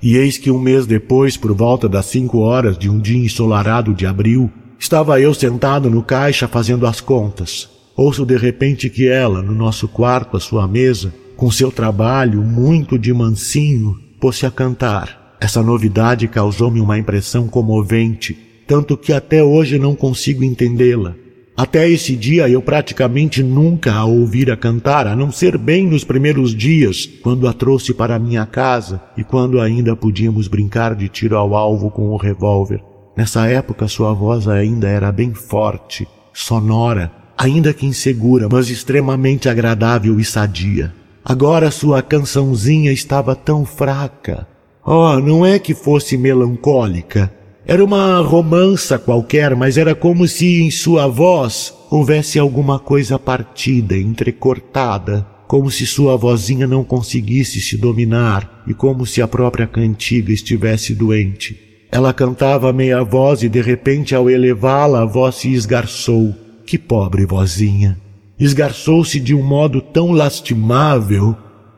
E 0.01 0.15
eis 0.15 0.37
que 0.37 0.51
um 0.51 0.59
mês 0.59 0.85
depois, 0.85 1.35
por 1.35 1.51
volta 1.51 1.89
das 1.89 2.05
cinco 2.05 2.37
horas 2.37 2.77
de 2.77 2.87
um 2.87 2.99
dia 2.99 3.17
ensolarado 3.17 3.95
de 3.95 4.05
abril, 4.05 4.51
estava 4.77 5.19
eu 5.19 5.33
sentado 5.33 5.89
no 5.89 6.03
caixa 6.03 6.47
fazendo 6.47 6.85
as 6.85 7.01
contas. 7.01 7.67
Ouço 7.97 8.23
de 8.23 8.37
repente 8.37 8.89
que 8.89 9.07
ela, 9.07 9.41
no 9.41 9.55
nosso 9.55 9.87
quarto 9.87 10.37
à 10.37 10.39
sua 10.39 10.67
mesa, 10.67 11.11
com 11.35 11.49
seu 11.49 11.71
trabalho 11.71 12.43
muito 12.43 12.99
de 12.99 13.11
mansinho, 13.11 13.97
pôs-se 14.19 14.45
a 14.45 14.51
cantar. 14.51 15.24
Essa 15.39 15.61
novidade 15.61 16.27
causou-me 16.27 16.79
uma 16.79 16.97
impressão 16.97 17.47
comovente, 17.47 18.37
tanto 18.67 18.97
que 18.97 19.13
até 19.13 19.43
hoje 19.43 19.77
não 19.77 19.95
consigo 19.95 20.43
entendê-la. 20.43 21.15
Até 21.57 21.89
esse 21.89 22.17
dia 22.17 22.49
eu 22.49 22.61
praticamente 22.61 23.41
nunca 23.41 23.93
a 23.93 24.03
ouvira 24.03 24.57
cantar, 24.57 25.07
a 25.07 25.15
não 25.15 25.31
ser 25.31 25.57
bem 25.57 25.87
nos 25.87 26.03
primeiros 26.03 26.53
dias, 26.53 27.05
quando 27.23 27.47
a 27.47 27.53
trouxe 27.53 27.93
para 27.93 28.19
minha 28.19 28.45
casa 28.45 29.01
e 29.15 29.23
quando 29.23 29.61
ainda 29.61 29.95
podíamos 29.95 30.49
brincar 30.49 30.95
de 30.95 31.07
tiro 31.07 31.37
ao 31.37 31.55
alvo 31.55 31.89
com 31.89 32.09
o 32.09 32.17
revólver. 32.17 32.83
Nessa 33.15 33.47
época 33.47 33.87
sua 33.87 34.13
voz 34.13 34.49
ainda 34.49 34.89
era 34.89 35.13
bem 35.13 35.33
forte, 35.33 36.05
sonora, 36.33 37.09
ainda 37.37 37.73
que 37.73 37.85
insegura, 37.85 38.49
mas 38.51 38.69
extremamente 38.69 39.47
agradável 39.47 40.19
e 40.19 40.25
sadia. 40.25 40.93
Agora 41.23 41.71
sua 41.71 42.01
cançãozinha 42.01 42.91
estava 42.91 43.33
tão 43.33 43.63
fraca. 43.65 44.45
Oh, 44.85 45.19
não 45.19 45.45
é 45.45 45.57
que 45.57 45.73
fosse 45.73 46.17
melancólica, 46.17 47.31
era 47.67 47.83
uma 47.83 48.19
romança 48.19 48.99
qualquer, 48.99 49.55
mas 49.55 49.75
era 49.75 49.95
como 49.95 50.27
se 50.27 50.61
em 50.61 50.69
sua 50.69 51.07
voz 51.07 51.73
houvesse 51.89 52.37
alguma 52.37 52.77
coisa 52.77 53.17
partida, 53.17 53.97
entrecortada, 53.97 55.25
como 55.47 55.71
se 55.71 55.83
sua 55.87 56.15
vozinha 56.15 56.67
não 56.67 56.83
conseguisse 56.83 57.59
se 57.59 57.75
dominar 57.75 58.63
e 58.67 58.73
como 58.75 59.03
se 59.03 59.19
a 59.19 59.27
própria 59.27 59.65
cantiga 59.65 60.31
estivesse 60.31 60.93
doente. 60.93 61.59
Ela 61.91 62.13
cantava 62.13 62.71
meia 62.71 63.03
voz 63.03 63.41
e 63.41 63.49
de 63.49 63.61
repente 63.61 64.13
ao 64.13 64.29
elevá-la 64.29 65.01
a 65.01 65.05
voz 65.05 65.35
se 65.35 65.51
esgarçou. 65.51 66.35
Que 66.67 66.77
pobre 66.77 67.25
vozinha! 67.25 67.97
Esgarçou-se 68.39 69.19
de 69.19 69.33
um 69.33 69.41
modo 69.41 69.81
tão 69.81 70.11
lastimável. 70.11 71.35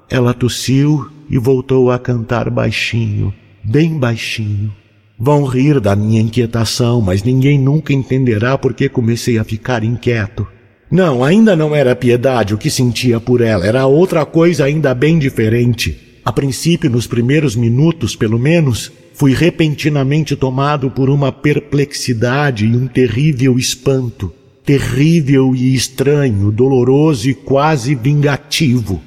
Ela 0.09 0.33
tossiu 0.33 1.09
e 1.29 1.37
voltou 1.37 1.91
a 1.91 1.99
cantar 1.99 2.49
baixinho, 2.49 3.33
bem 3.63 3.97
baixinho. 3.97 4.73
Vão 5.19 5.45
rir 5.45 5.79
da 5.79 5.95
minha 5.95 6.21
inquietação, 6.21 7.01
mas 7.01 7.23
ninguém 7.23 7.57
nunca 7.59 7.91
entenderá 7.91 8.57
por 8.57 8.73
que 8.73 8.87
comecei 8.87 9.39
a 9.39 9.43
ficar 9.43 9.83
inquieto. 9.83 10.47
Não, 10.89 11.23
ainda 11.23 11.55
não 11.55 11.75
era 11.75 11.95
piedade 11.95 12.53
o 12.53 12.57
que 12.57 12.69
sentia 12.69 13.19
por 13.19 13.41
ela, 13.41 13.65
era 13.65 13.85
outra 13.87 14.25
coisa 14.25 14.65
ainda 14.65 14.93
bem 14.93 15.19
diferente. 15.19 16.21
A 16.23 16.31
princípio, 16.31 16.89
nos 16.89 17.07
primeiros 17.07 17.55
minutos, 17.55 18.15
pelo 18.15 18.37
menos, 18.37 18.91
fui 19.13 19.33
repentinamente 19.33 20.35
tomado 20.35 20.91
por 20.91 21.09
uma 21.09 21.31
perplexidade 21.31 22.65
e 22.65 22.75
um 22.75 22.85
terrível 22.85 23.57
espanto. 23.57 24.33
Terrível 24.63 25.55
e 25.55 25.73
estranho, 25.73 26.51
doloroso 26.51 27.29
e 27.29 27.33
quase 27.33 27.95
vingativo. 27.95 29.01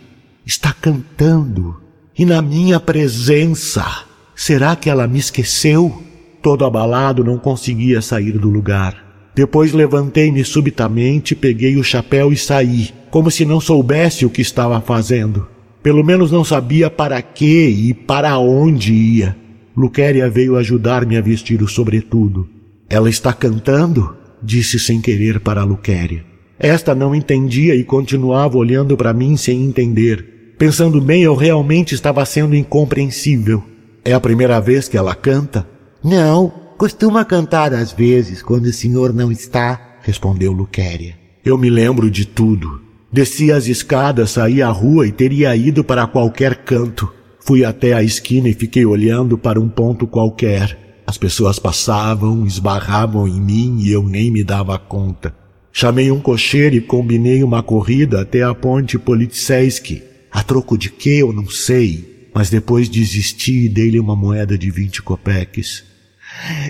Está 0.44 0.72
cantando. 0.72 1.76
E 2.20 2.24
na 2.26 2.42
minha 2.42 2.78
presença. 2.78 4.04
Será 4.37 4.76
que 4.76 4.90
ela 4.90 5.09
me 5.09 5.18
esqueceu? 5.18 6.02
Todo 6.42 6.66
abalado, 6.66 7.24
não 7.24 7.38
conseguia 7.38 8.02
sair 8.02 8.33
do 8.33 8.50
lugar. 8.50 9.30
Depois 9.35 9.72
levantei-me 9.72 10.44
subitamente, 10.44 11.35
peguei 11.35 11.78
o 11.78 11.83
chapéu 11.83 12.30
e 12.30 12.37
saí, 12.37 12.90
como 13.11 13.30
se 13.30 13.46
não 13.46 13.59
soubesse 13.59 14.26
o 14.26 14.28
que 14.28 14.42
estava 14.42 14.83
fazendo. 14.83 15.48
Pelo 15.83 16.04
menos 16.04 16.30
não 16.30 16.44
sabia 16.44 16.90
para 16.90 17.22
que 17.22 17.68
e 17.68 17.94
para 17.94 18.37
onde 18.37 18.92
ia. 18.92 19.35
Luquéria 19.74 20.28
veio 20.28 20.56
ajudar-me 20.56 21.16
a 21.16 21.22
vestir 21.22 21.62
o 21.62 21.68
sobretudo. 21.68 22.46
Ela 22.87 23.09
está 23.09 23.33
cantando? 23.33 24.14
Disse 24.42 24.78
sem 24.78 25.00
querer 25.00 25.40
para 25.40 25.64
Luquéria. 25.64 26.22
Esta 26.59 26.94
não 26.94 27.14
entendia 27.14 27.74
e 27.74 27.83
continuava 27.83 28.59
olhando 28.59 28.94
para 28.94 29.14
mim 29.14 29.38
sem 29.38 29.64
entender. 29.64 30.39
Pensando 30.61 31.01
bem, 31.01 31.23
eu 31.23 31.35
realmente 31.35 31.94
estava 31.94 32.23
sendo 32.27 32.55
incompreensível. 32.55 33.64
É 34.05 34.12
a 34.12 34.20
primeira 34.20 34.61
vez 34.61 34.90
que 34.90 34.96
ela 34.99 35.14
canta? 35.14 35.66
Não, 36.05 36.53
costuma 36.77 37.25
cantar 37.25 37.73
às 37.73 37.92
vezes, 37.92 38.42
quando 38.42 38.66
o 38.66 38.73
senhor 38.73 39.11
não 39.14 39.33
está, 39.33 39.96
respondeu 40.03 40.53
Luquéria. 40.53 41.14
Eu 41.42 41.57
me 41.57 41.70
lembro 41.70 42.11
de 42.11 42.27
tudo. 42.27 42.79
Desci 43.11 43.51
as 43.51 43.68
escadas, 43.68 44.33
saí 44.33 44.61
à 44.61 44.68
rua 44.68 45.07
e 45.07 45.12
teria 45.12 45.57
ido 45.57 45.83
para 45.83 46.07
qualquer 46.07 46.57
canto. 46.57 47.11
Fui 47.40 47.64
até 47.64 47.94
a 47.94 48.03
esquina 48.03 48.46
e 48.46 48.53
fiquei 48.53 48.85
olhando 48.85 49.38
para 49.38 49.59
um 49.59 49.66
ponto 49.66 50.07
qualquer. 50.07 51.03
As 51.07 51.16
pessoas 51.16 51.59
passavam, 51.59 52.44
esbarravam 52.44 53.27
em 53.27 53.40
mim 53.40 53.79
e 53.81 53.90
eu 53.90 54.03
nem 54.03 54.31
me 54.31 54.44
dava 54.44 54.79
conta. 54.79 55.35
Chamei 55.73 56.11
um 56.11 56.20
cocheiro 56.20 56.77
e 56.77 56.83
combinei 56.83 57.42
uma 57.42 57.62
corrida 57.62 58.20
até 58.20 58.42
a 58.42 58.55
ponte 58.55 58.99
Politseski. 58.99 60.10
A 60.31 60.43
troco 60.43 60.79
de 60.79 60.90
que 60.90 61.19
eu 61.19 61.33
não 61.33 61.49
sei 61.49 62.11
mas 62.35 62.51
depois 62.51 62.88
desisti 62.88 63.66
e 63.66 63.69
dei-lhe 63.69 63.99
uma 63.99 64.16
moeda 64.16 64.57
de 64.57 64.71
vinte 64.71 65.03
copeques. 65.03 65.85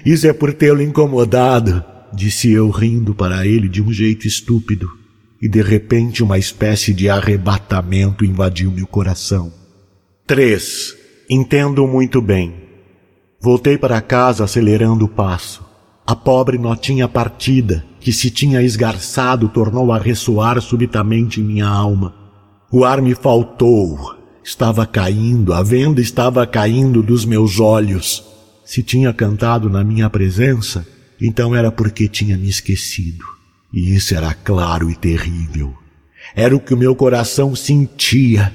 Isso 0.05 0.27
é 0.27 0.33
por 0.33 0.53
tê-lo 0.53 0.83
incomodado, 0.83 1.85
disse 2.13 2.51
eu 2.51 2.71
rindo 2.71 3.15
para 3.15 3.47
ele 3.47 3.69
de 3.69 3.83
um 3.83 3.93
jeito 3.93 4.27
estúpido, 4.27 4.89
e 5.41 5.49
de 5.49 5.63
repente 5.63 6.23
uma 6.23 6.39
espécie 6.39 6.93
de 6.93 7.09
arrebatamento 7.09 8.25
invadiu 8.25 8.71
meu 8.71 8.87
coração. 8.87 9.53
3. 10.27 10.97
Entendo 11.29 11.87
muito 11.87 12.21
bem. 12.21 12.55
Voltei 13.41 13.79
para 13.79 14.01
casa 14.01 14.45
acelerando 14.45 15.05
o 15.05 15.09
passo. 15.09 15.65
A 16.07 16.17
pobre 16.17 16.59
notinha 16.59 17.07
partida, 17.07 17.85
que 18.01 18.13
se 18.13 18.31
tinha 18.31 18.63
esgarçado, 18.63 19.49
tornou 19.49 19.93
a 19.93 19.99
ressoar 19.99 20.61
subitamente 20.61 21.41
em 21.41 21.45
minha 21.45 21.67
alma. 21.67 22.20
O 22.73 22.85
ar 22.85 23.03
me 23.03 23.17
faltou. 23.17 24.17
Estava 24.45 24.87
caindo, 24.87 25.53
a 25.53 25.61
venda 25.61 26.01
estava 26.01 26.47
caindo 26.47 27.03
dos 27.03 27.25
meus 27.25 27.59
olhos. 27.59 28.25
Se 28.65 28.81
tinha 28.81 29.13
cantado 29.13 29.69
na 29.69 29.83
minha 29.83 30.09
presença, 30.09 30.87
então 31.21 31.55
era 31.55 31.73
porque 31.73 32.09
tinha 32.09 32.39
me 32.39 32.49
esquecido. 32.49 33.25
E 33.73 33.95
isso 33.95 34.15
era 34.15 34.33
claro 34.33 34.89
e 34.89 34.95
terrível. 34.95 35.75
Era 36.35 36.55
o 36.55 36.61
que 36.61 36.73
o 36.73 36.77
meu 36.77 36.95
coração 36.95 37.57
sentia. 37.57 38.53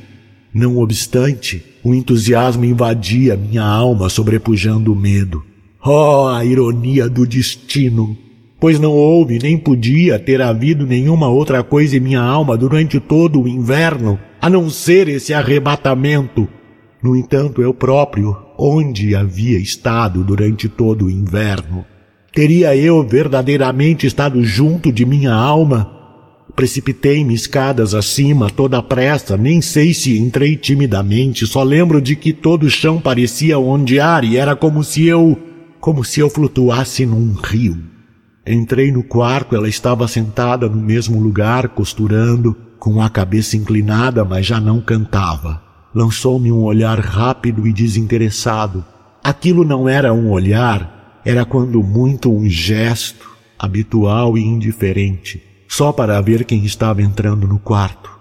Não 0.53 0.77
obstante, 0.77 1.63
o 1.83 1.93
entusiasmo 1.93 2.63
invadia 2.63 3.35
minha 3.35 3.63
alma, 3.63 4.09
sobrepujando 4.09 4.93
o 4.93 4.95
medo. 4.95 5.43
Oh, 5.83 6.27
a 6.27 6.45
ironia 6.45 7.09
do 7.09 7.27
destino! 7.27 8.17
Pois 8.65 8.79
não 8.79 8.93
houve 8.93 9.37
nem 9.37 9.59
podia 9.59 10.17
ter 10.17 10.41
havido 10.41 10.87
nenhuma 10.87 11.29
outra 11.29 11.61
coisa 11.61 11.97
em 11.97 11.99
minha 11.99 12.19
alma 12.19 12.57
durante 12.57 12.99
todo 12.99 13.43
o 13.43 13.47
inverno, 13.47 14.19
a 14.41 14.49
não 14.49 14.71
ser 14.71 15.07
esse 15.07 15.35
arrebatamento. 15.35 16.47
No 16.99 17.15
entanto, 17.15 17.61
eu 17.61 17.75
próprio, 17.75 18.35
onde 18.57 19.15
havia 19.15 19.59
estado 19.59 20.23
durante 20.23 20.67
todo 20.67 21.05
o 21.05 21.11
inverno? 21.11 21.85
Teria 22.33 22.75
eu 22.75 23.07
verdadeiramente 23.07 24.07
estado 24.07 24.43
junto 24.43 24.91
de 24.91 25.05
minha 25.05 25.31
alma? 25.31 25.91
Precipitei-me 26.55 27.35
escadas 27.35 27.93
acima, 27.93 28.49
toda 28.49 28.81
pressa, 28.81 29.37
nem 29.37 29.61
sei 29.61 29.93
se 29.93 30.17
entrei 30.17 30.55
timidamente, 30.55 31.45
só 31.45 31.61
lembro 31.61 32.01
de 32.01 32.15
que 32.15 32.33
todo 32.33 32.63
o 32.63 32.69
chão 32.71 32.99
parecia 32.99 33.59
ondear 33.59 34.23
e 34.23 34.37
era 34.37 34.55
como 34.55 34.83
se 34.83 35.05
eu. 35.05 35.37
como 35.79 36.03
se 36.03 36.19
eu 36.19 36.31
flutuasse 36.31 37.05
num 37.05 37.31
rio. 37.33 37.93
Entrei 38.47 38.91
no 38.91 39.01
quarto, 39.01 39.55
ela 39.55 39.67
estava 39.67 40.07
sentada 40.07 40.69
no 40.69 40.79
mesmo 40.79 41.19
lugar, 41.19 41.69
costurando, 41.69 42.55
com 42.77 43.01
a 43.01 43.09
cabeça 43.09 43.57
inclinada, 43.57 44.23
mas 44.23 44.45
já 44.45 44.59
não 44.59 44.79
cantava. 44.79 45.63
Lançou-me 45.95 46.51
um 46.51 46.61
olhar 46.61 46.99
rápido 46.99 47.65
e 47.67 47.73
desinteressado. 47.73 48.85
Aquilo 49.23 49.63
não 49.63 49.89
era 49.89 50.13
um 50.13 50.29
olhar, 50.29 51.21
era 51.25 51.43
quando 51.43 51.81
muito 51.81 52.31
um 52.31 52.47
gesto, 52.47 53.31
habitual 53.57 54.37
e 54.37 54.43
indiferente, 54.43 55.41
só 55.67 55.91
para 55.91 56.21
ver 56.21 56.45
quem 56.45 56.63
estava 56.63 57.01
entrando 57.01 57.47
no 57.47 57.57
quarto. 57.57 58.11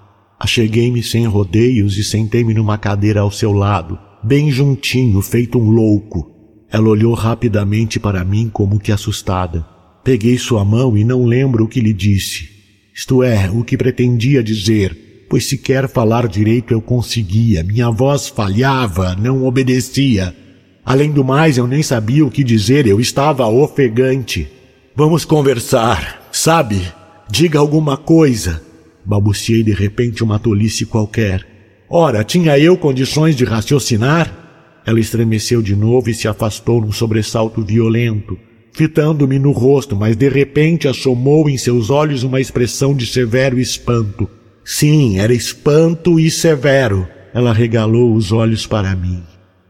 Acheguei-me 0.40 1.02
sem 1.02 1.26
rodeios 1.26 1.98
e 1.98 2.04
sentei-me 2.04 2.54
numa 2.54 2.78
cadeira 2.78 3.20
ao 3.20 3.30
seu 3.30 3.52
lado, 3.52 3.98
bem 4.22 4.50
juntinho, 4.50 5.20
feito 5.20 5.58
um 5.58 5.68
louco. 5.68 6.32
Ela 6.70 6.88
olhou 6.88 7.12
rapidamente 7.12 8.00
para 8.00 8.24
mim 8.24 8.48
como 8.50 8.78
que 8.80 8.90
assustada. 8.90 9.73
Peguei 10.04 10.36
sua 10.36 10.66
mão 10.66 10.98
e 10.98 11.02
não 11.02 11.24
lembro 11.24 11.64
o 11.64 11.68
que 11.68 11.80
lhe 11.80 11.94
disse. 11.94 12.50
Isto 12.94 13.22
é, 13.22 13.50
o 13.50 13.64
que 13.64 13.74
pretendia 13.74 14.42
dizer, 14.42 15.26
pois 15.30 15.46
sequer 15.46 15.88
falar 15.88 16.28
direito 16.28 16.74
eu 16.74 16.82
conseguia, 16.82 17.64
minha 17.64 17.90
voz 17.90 18.28
falhava, 18.28 19.16
não 19.16 19.46
obedecia. 19.46 20.36
Além 20.84 21.10
do 21.10 21.24
mais, 21.24 21.56
eu 21.56 21.66
nem 21.66 21.82
sabia 21.82 22.24
o 22.24 22.30
que 22.30 22.44
dizer, 22.44 22.86
eu 22.86 23.00
estava 23.00 23.46
ofegante. 23.46 24.46
Vamos 24.94 25.24
conversar, 25.24 26.28
sabe? 26.30 26.82
Diga 27.30 27.58
alguma 27.58 27.96
coisa. 27.96 28.62
Balbuciei 29.06 29.62
de 29.62 29.72
repente 29.72 30.22
uma 30.22 30.38
tolice 30.38 30.84
qualquer. 30.84 31.46
Ora, 31.88 32.22
tinha 32.22 32.58
eu 32.58 32.76
condições 32.76 33.34
de 33.34 33.44
raciocinar? 33.46 34.82
Ela 34.84 35.00
estremeceu 35.00 35.62
de 35.62 35.74
novo 35.74 36.10
e 36.10 36.14
se 36.14 36.28
afastou 36.28 36.82
num 36.82 36.92
sobressalto 36.92 37.64
violento, 37.64 38.38
fitando-me 38.74 39.38
no 39.38 39.52
rosto, 39.52 39.94
mas 39.94 40.16
de 40.16 40.28
repente 40.28 40.88
assomou 40.88 41.48
em 41.48 41.56
seus 41.56 41.90
olhos 41.90 42.24
uma 42.24 42.40
expressão 42.40 42.94
de 42.94 43.06
severo 43.06 43.58
espanto. 43.58 44.28
Sim, 44.64 45.18
era 45.18 45.32
espanto 45.32 46.18
e 46.18 46.30
severo. 46.30 47.06
Ela 47.32 47.52
regalou 47.52 48.14
os 48.14 48.32
olhos 48.32 48.66
para 48.66 48.94
mim. 48.96 49.22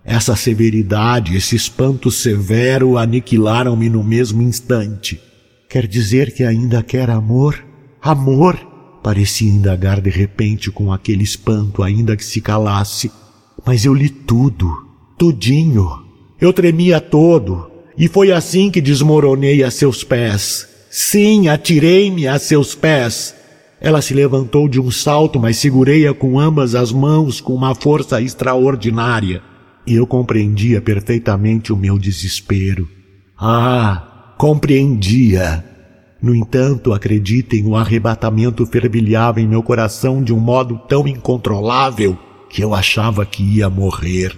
Essa 0.02 0.34
severidade, 0.34 1.36
esse 1.36 1.54
espanto 1.54 2.10
severo 2.10 2.96
aniquilaram-me 2.96 3.88
no 3.88 4.02
mesmo 4.02 4.42
instante. 4.42 5.20
Quer 5.68 5.86
dizer 5.86 6.32
que 6.32 6.42
ainda 6.42 6.82
quer 6.82 7.10
amor? 7.10 7.62
Amor? 8.00 8.56
Parecia 9.02 9.50
indagar 9.50 10.00
de 10.00 10.10
repente 10.10 10.70
com 10.70 10.90
aquele 10.92 11.24
espanto, 11.24 11.82
ainda 11.82 12.16
que 12.16 12.24
se 12.24 12.40
calasse. 12.40 13.10
Mas 13.66 13.84
eu 13.84 13.92
li 13.92 14.08
tudo, 14.08 14.70
tudinho. 15.18 16.04
Eu 16.40 16.52
tremia 16.52 17.00
todo, 17.00 17.70
e 17.96 18.08
foi 18.08 18.32
assim 18.32 18.70
que 18.70 18.80
desmoronei 18.80 19.62
a 19.62 19.70
seus 19.70 20.02
pés. 20.04 20.68
Sim, 20.90 21.48
atirei-me 21.48 22.26
a 22.26 22.38
seus 22.38 22.74
pés. 22.74 23.34
Ela 23.80 24.00
se 24.00 24.14
levantou 24.14 24.68
de 24.68 24.80
um 24.80 24.90
salto, 24.90 25.38
mas 25.38 25.56
segurei-a 25.56 26.14
com 26.14 26.38
ambas 26.38 26.74
as 26.74 26.92
mãos 26.92 27.40
com 27.40 27.54
uma 27.54 27.74
força 27.74 28.20
extraordinária 28.20 29.42
e 29.86 29.94
eu 29.94 30.06
compreendia 30.06 30.80
perfeitamente 30.80 31.72
o 31.72 31.76
meu 31.76 31.98
desespero. 31.98 32.88
Ah, 33.38 34.34
compreendia. 34.38 35.64
No 36.22 36.34
entanto, 36.34 36.92
acreditem, 36.92 37.66
o 37.66 37.76
arrebatamento 37.76 38.64
fervilhava 38.64 39.40
em 39.40 39.46
meu 39.46 39.62
coração 39.62 40.22
de 40.22 40.32
um 40.32 40.38
modo 40.38 40.80
tão 40.88 41.06
incontrolável 41.06 42.18
que 42.48 42.62
eu 42.62 42.74
achava 42.74 43.26
que 43.26 43.42
ia 43.42 43.68
morrer. 43.68 44.34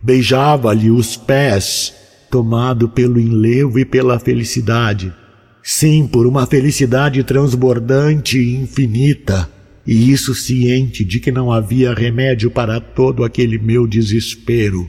Beijava-lhe 0.00 0.90
os 0.90 1.16
pés, 1.16 1.92
tomado 2.34 2.88
pelo 2.88 3.20
enlevo 3.20 3.78
e 3.78 3.84
pela 3.84 4.18
felicidade. 4.18 5.14
Sim, 5.62 6.04
por 6.04 6.26
uma 6.26 6.46
felicidade 6.46 7.22
transbordante 7.22 8.40
e 8.40 8.56
infinita 8.56 9.48
e 9.86 10.10
isso 10.10 10.34
ciente 10.34 11.04
de 11.04 11.20
que 11.20 11.30
não 11.30 11.52
havia 11.52 11.94
remédio 11.94 12.50
para 12.50 12.80
todo 12.80 13.22
aquele 13.22 13.56
meu 13.56 13.86
desespero. 13.86 14.84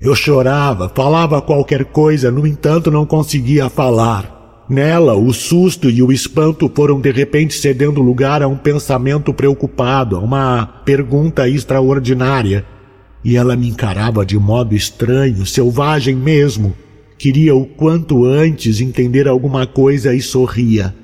Eu 0.00 0.14
chorava, 0.14 0.88
falava 0.88 1.42
qualquer 1.42 1.84
coisa, 1.86 2.30
no 2.30 2.46
entanto 2.46 2.92
não 2.92 3.04
conseguia 3.04 3.68
falar. 3.68 4.64
Nela, 4.70 5.16
o 5.16 5.32
susto 5.32 5.90
e 5.90 6.00
o 6.00 6.12
espanto 6.12 6.70
foram 6.72 7.00
de 7.00 7.10
repente 7.10 7.54
cedendo 7.54 8.00
lugar 8.00 8.40
a 8.40 8.46
um 8.46 8.56
pensamento 8.56 9.34
preocupado, 9.34 10.14
a 10.14 10.20
uma 10.20 10.64
pergunta 10.84 11.48
extraordinária. 11.48 12.64
E 13.24 13.36
ela 13.36 13.56
me 13.56 13.68
encarava 13.68 14.24
de 14.24 14.38
modo 14.38 14.76
estranho, 14.76 15.44
selvagem 15.44 16.14
mesmo. 16.14 16.83
Queria 17.24 17.54
o 17.54 17.64
quanto 17.64 18.26
antes 18.26 18.82
entender 18.82 19.26
alguma 19.26 19.66
coisa 19.66 20.14
e 20.14 20.20
sorria. 20.20 20.94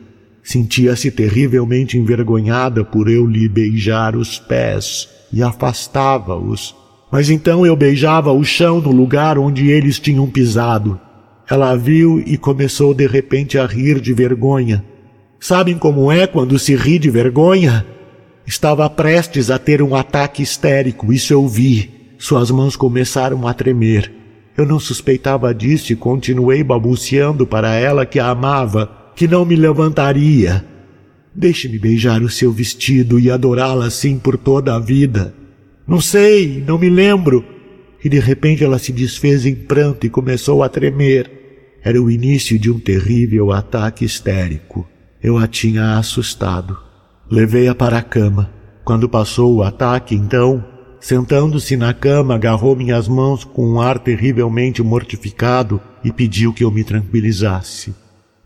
Sentia-se 0.43 1.11
terrivelmente 1.11 1.97
envergonhada 1.97 2.85
por 2.85 3.09
eu 3.09 3.27
lhe 3.27 3.49
beijar 3.49 4.15
os 4.15 4.39
pés 4.39 5.09
e 5.33 5.43
afastava-os. 5.43 6.77
Mas 7.11 7.31
então 7.31 7.65
eu 7.65 7.75
beijava 7.75 8.31
o 8.33 8.45
chão 8.45 8.83
no 8.83 8.93
lugar 8.93 9.39
onde 9.39 9.71
eles 9.71 9.99
tinham 9.99 10.29
pisado. 10.29 11.01
Ela 11.49 11.75
viu 11.75 12.23
e 12.27 12.37
começou 12.37 12.93
de 12.93 13.07
repente 13.07 13.57
a 13.57 13.65
rir 13.65 13.99
de 13.99 14.13
vergonha. 14.13 14.85
Sabem 15.41 15.79
como 15.79 16.13
é 16.13 16.27
quando 16.27 16.59
se 16.59 16.77
ri 16.77 16.99
de 16.99 17.09
vergonha? 17.09 17.87
Estava 18.47 18.91
prestes 18.91 19.51
a 19.51 19.59
ter 19.59 19.81
um 19.81 19.95
ataque 19.95 20.43
histérico, 20.43 21.15
isso 21.15 21.33
eu 21.33 21.49
vi. 21.49 22.13
Suas 22.19 22.51
mãos 22.51 22.77
começaram 22.77 23.49
a 23.49 23.55
tremer. 23.55 24.20
Eu 24.61 24.67
não 24.67 24.79
suspeitava 24.79 25.55
disso 25.55 25.91
e 25.91 25.97
continuei 25.97 26.63
balbuciando 26.63 27.47
para 27.47 27.77
ela 27.77 28.05
que 28.05 28.21
a 28.21 28.29
amava 28.29 28.95
que 29.17 29.27
não 29.27 29.43
me 29.43 29.57
levantaria. 29.57 30.63
Deixe-me 31.35 31.79
beijar 31.79 32.23
o 32.23 32.29
seu 32.29 32.53
vestido 32.53 33.19
e 33.19 33.31
adorá-la 33.31 33.87
assim 33.87 34.19
por 34.19 34.37
toda 34.37 34.75
a 34.75 34.79
vida. 34.79 35.33
Não 35.89 35.99
sei, 35.99 36.63
não 36.67 36.79
me 36.79 36.91
lembro. 36.91 37.43
E 38.05 38.09
de 38.11 38.19
repente 38.19 38.63
ela 38.63 38.79
se 38.79 38.93
desfez 38.93 39.47
em 39.47 39.55
pranto 39.55 40.07
e 40.07 40.11
começou 40.11 40.63
a 40.63 40.69
tremer. 40.69 41.79
Era 41.83 41.99
o 41.99 42.11
início 42.11 42.59
de 42.59 42.71
um 42.71 42.79
terrível 42.79 43.53
ataque 43.53 44.05
histérico. 44.05 44.87
Eu 45.23 45.39
a 45.39 45.49
tinha 45.49 45.97
assustado. 45.97 46.77
Levei-a 47.31 47.75
para 47.75 47.97
a 47.97 48.03
cama. 48.03 48.53
Quando 48.85 49.09
passou 49.09 49.57
o 49.57 49.63
ataque, 49.63 50.15
então, 50.15 50.63
sentando-se 51.01 51.77
na 51.77 51.95
cama, 51.95 52.35
agarrou 52.35 52.77
minhas 52.77 53.09
mãos 53.09 53.45
com 53.45 53.67
um 53.67 53.81
ar 53.81 53.99
terrivelmente 53.99 54.83
mortificado 54.83 55.81
e 56.05 56.13
pediu 56.13 56.53
que 56.53 56.63
eu 56.63 56.71
me 56.71 56.85
tranquilizasse. 56.85 57.95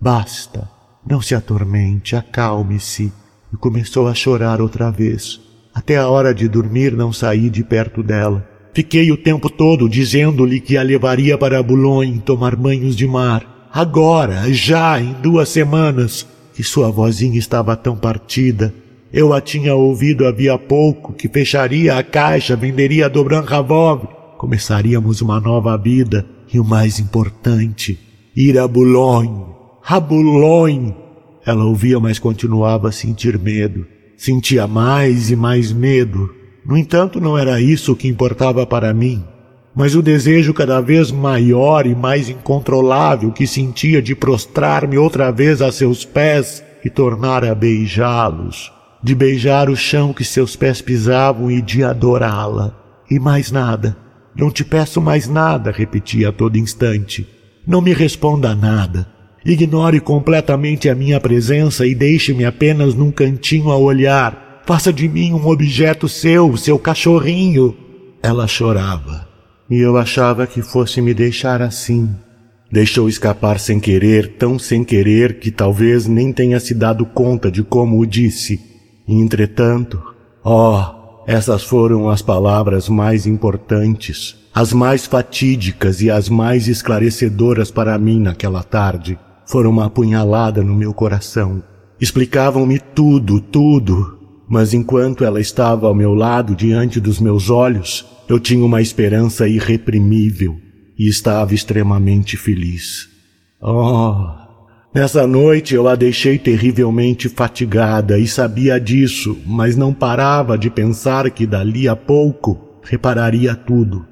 Basta, 0.00 0.68
não 1.06 1.20
se 1.20 1.34
atormente, 1.34 2.16
acalme-se. 2.16 3.12
E 3.52 3.56
começou 3.56 4.08
a 4.08 4.14
chorar 4.14 4.60
outra 4.60 4.90
vez. 4.90 5.40
Até 5.74 5.96
a 5.96 6.08
hora 6.08 6.34
de 6.34 6.48
dormir 6.48 6.92
não 6.92 7.12
saí 7.12 7.50
de 7.50 7.62
perto 7.62 8.02
dela. 8.02 8.48
Fiquei 8.72 9.12
o 9.12 9.16
tempo 9.16 9.48
todo 9.48 9.88
dizendo-lhe 9.88 10.60
que 10.60 10.76
a 10.76 10.82
levaria 10.82 11.38
para 11.38 11.62
Boulogne 11.62 12.20
tomar 12.20 12.56
banhos 12.56 12.96
de 12.96 13.06
mar. 13.06 13.68
Agora, 13.72 14.52
já 14.52 15.00
em 15.00 15.12
duas 15.14 15.48
semanas, 15.48 16.26
que 16.54 16.62
sua 16.62 16.90
vozinha 16.90 17.38
estava 17.38 17.76
tão 17.76 17.96
partida. 17.96 18.74
Eu 19.16 19.32
a 19.32 19.40
tinha 19.40 19.76
ouvido 19.76 20.26
havia 20.26 20.58
pouco 20.58 21.12
que 21.12 21.28
fecharia 21.28 21.96
a 21.96 22.02
caixa, 22.02 22.56
venderia 22.56 23.06
a 23.06 23.08
Dobran 23.08 23.42
Ravov. 23.42 24.08
Começaríamos 24.36 25.20
uma 25.20 25.38
nova 25.38 25.78
vida 25.78 26.26
e 26.52 26.58
o 26.58 26.64
mais 26.64 26.98
importante, 26.98 27.96
ir 28.34 28.58
a 28.58 28.66
Boulogne. 28.66 29.44
Rabulon! 29.80 30.92
Ela 31.46 31.64
ouvia, 31.64 32.00
mas 32.00 32.18
continuava 32.18 32.88
a 32.88 32.92
sentir 32.92 33.38
medo. 33.38 33.86
Sentia 34.16 34.66
mais 34.66 35.30
e 35.30 35.36
mais 35.36 35.70
medo. 35.70 36.34
No 36.66 36.76
entanto, 36.76 37.20
não 37.20 37.38
era 37.38 37.60
isso 37.60 37.94
que 37.94 38.08
importava 38.08 38.66
para 38.66 38.92
mim, 38.92 39.22
mas 39.76 39.94
o 39.94 40.02
desejo 40.02 40.52
cada 40.52 40.80
vez 40.80 41.12
maior 41.12 41.86
e 41.86 41.94
mais 41.94 42.28
incontrolável 42.28 43.30
que 43.30 43.46
sentia 43.46 44.02
de 44.02 44.16
prostrar-me 44.16 44.98
outra 44.98 45.30
vez 45.30 45.62
a 45.62 45.70
seus 45.70 46.04
pés 46.04 46.64
e 46.84 46.90
tornar 46.90 47.44
a 47.44 47.54
beijá-los, 47.54 48.73
de 49.04 49.14
beijar 49.14 49.68
o 49.68 49.76
chão 49.76 50.14
que 50.14 50.24
seus 50.24 50.56
pés 50.56 50.80
pisavam 50.80 51.50
e 51.50 51.60
de 51.60 51.84
adorá-la. 51.84 52.74
E 53.10 53.20
mais 53.20 53.52
nada. 53.52 53.94
Não 54.34 54.50
te 54.50 54.64
peço 54.64 54.98
mais 54.98 55.28
nada, 55.28 55.70
repetia 55.70 56.30
a 56.30 56.32
todo 56.32 56.56
instante. 56.56 57.28
Não 57.66 57.82
me 57.82 57.92
responda 57.92 58.54
nada. 58.54 59.06
Ignore 59.44 60.00
completamente 60.00 60.88
a 60.88 60.94
minha 60.94 61.20
presença 61.20 61.86
e 61.86 61.94
deixe-me 61.94 62.46
apenas 62.46 62.94
num 62.94 63.10
cantinho 63.10 63.70
a 63.70 63.76
olhar. 63.76 64.62
Faça 64.64 64.90
de 64.90 65.06
mim 65.06 65.34
um 65.34 65.46
objeto 65.48 66.08
seu, 66.08 66.56
seu 66.56 66.78
cachorrinho. 66.78 67.76
Ela 68.22 68.46
chorava. 68.46 69.28
E 69.68 69.78
eu 69.80 69.98
achava 69.98 70.46
que 70.46 70.62
fosse 70.62 71.02
me 71.02 71.12
deixar 71.12 71.60
assim. 71.60 72.08
Deixou 72.72 73.06
escapar 73.06 73.60
sem 73.60 73.78
querer, 73.78 74.36
tão 74.38 74.58
sem 74.58 74.82
querer 74.82 75.38
que 75.38 75.50
talvez 75.50 76.06
nem 76.06 76.32
tenha 76.32 76.58
se 76.58 76.74
dado 76.74 77.04
conta 77.04 77.50
de 77.50 77.62
como 77.62 78.00
o 78.00 78.06
disse. 78.06 78.73
Entretanto, 79.06 80.02
oh, 80.42 80.82
essas 81.26 81.62
foram 81.62 82.08
as 82.08 82.22
palavras 82.22 82.88
mais 82.88 83.26
importantes, 83.26 84.36
as 84.54 84.72
mais 84.72 85.06
fatídicas 85.06 86.00
e 86.00 86.10
as 86.10 86.28
mais 86.28 86.68
esclarecedoras 86.68 87.70
para 87.70 87.98
mim 87.98 88.20
naquela 88.20 88.62
tarde 88.62 89.18
foram 89.46 89.70
uma 89.70 89.86
apunhalada 89.86 90.62
no 90.62 90.74
meu 90.74 90.94
coração. 90.94 91.62
Explicavam-me 92.00 92.78
tudo, 92.78 93.40
tudo, 93.40 94.18
mas 94.48 94.74
enquanto 94.74 95.24
ela 95.24 95.40
estava 95.40 95.86
ao 95.86 95.94
meu 95.94 96.14
lado 96.14 96.54
diante 96.54 97.00
dos 97.00 97.20
meus 97.20 97.50
olhos, 97.50 98.06
eu 98.28 98.38
tinha 98.38 98.64
uma 98.64 98.80
esperança 98.80 99.48
irreprimível 99.48 100.58
e 100.98 101.08
estava 101.08 101.54
extremamente 101.54 102.36
feliz. 102.36 103.08
Oh, 103.60 104.13
nessa 104.94 105.26
noite 105.26 105.74
eu 105.74 105.88
a 105.88 105.94
deixei 105.94 106.38
terrivelmente 106.38 107.28
fatigada 107.28 108.18
e 108.18 108.28
sabia 108.28 108.78
disso, 108.78 109.36
mas 109.44 109.76
não 109.76 109.92
parava 109.92 110.56
de 110.56 110.70
pensar 110.70 111.30
que 111.30 111.46
dali 111.46 111.88
a 111.88 111.96
pouco 111.96 112.80
repararia 112.82 113.54
tudo. 113.54 114.06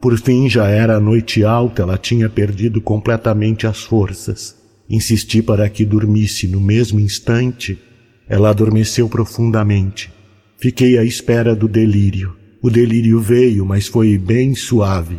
Por 0.00 0.16
fim 0.16 0.48
já 0.48 0.68
era 0.68 1.00
noite 1.00 1.42
alta, 1.42 1.82
ela 1.82 1.98
tinha 1.98 2.28
perdido 2.28 2.80
completamente 2.80 3.66
as 3.66 3.82
forças. 3.82 4.56
Insisti 4.88 5.42
para 5.42 5.68
que 5.68 5.84
dormisse 5.84 6.46
no 6.46 6.60
mesmo 6.60 7.00
instante. 7.00 7.78
Ela 8.28 8.50
adormeceu 8.50 9.08
profundamente. 9.08 10.10
Fiquei 10.56 10.96
à 10.98 11.04
espera 11.04 11.54
do 11.54 11.66
delírio. 11.66 12.36
O 12.62 12.70
delírio 12.70 13.20
veio, 13.20 13.66
mas 13.66 13.86
foi 13.86 14.16
bem 14.16 14.54
suave. 14.54 15.18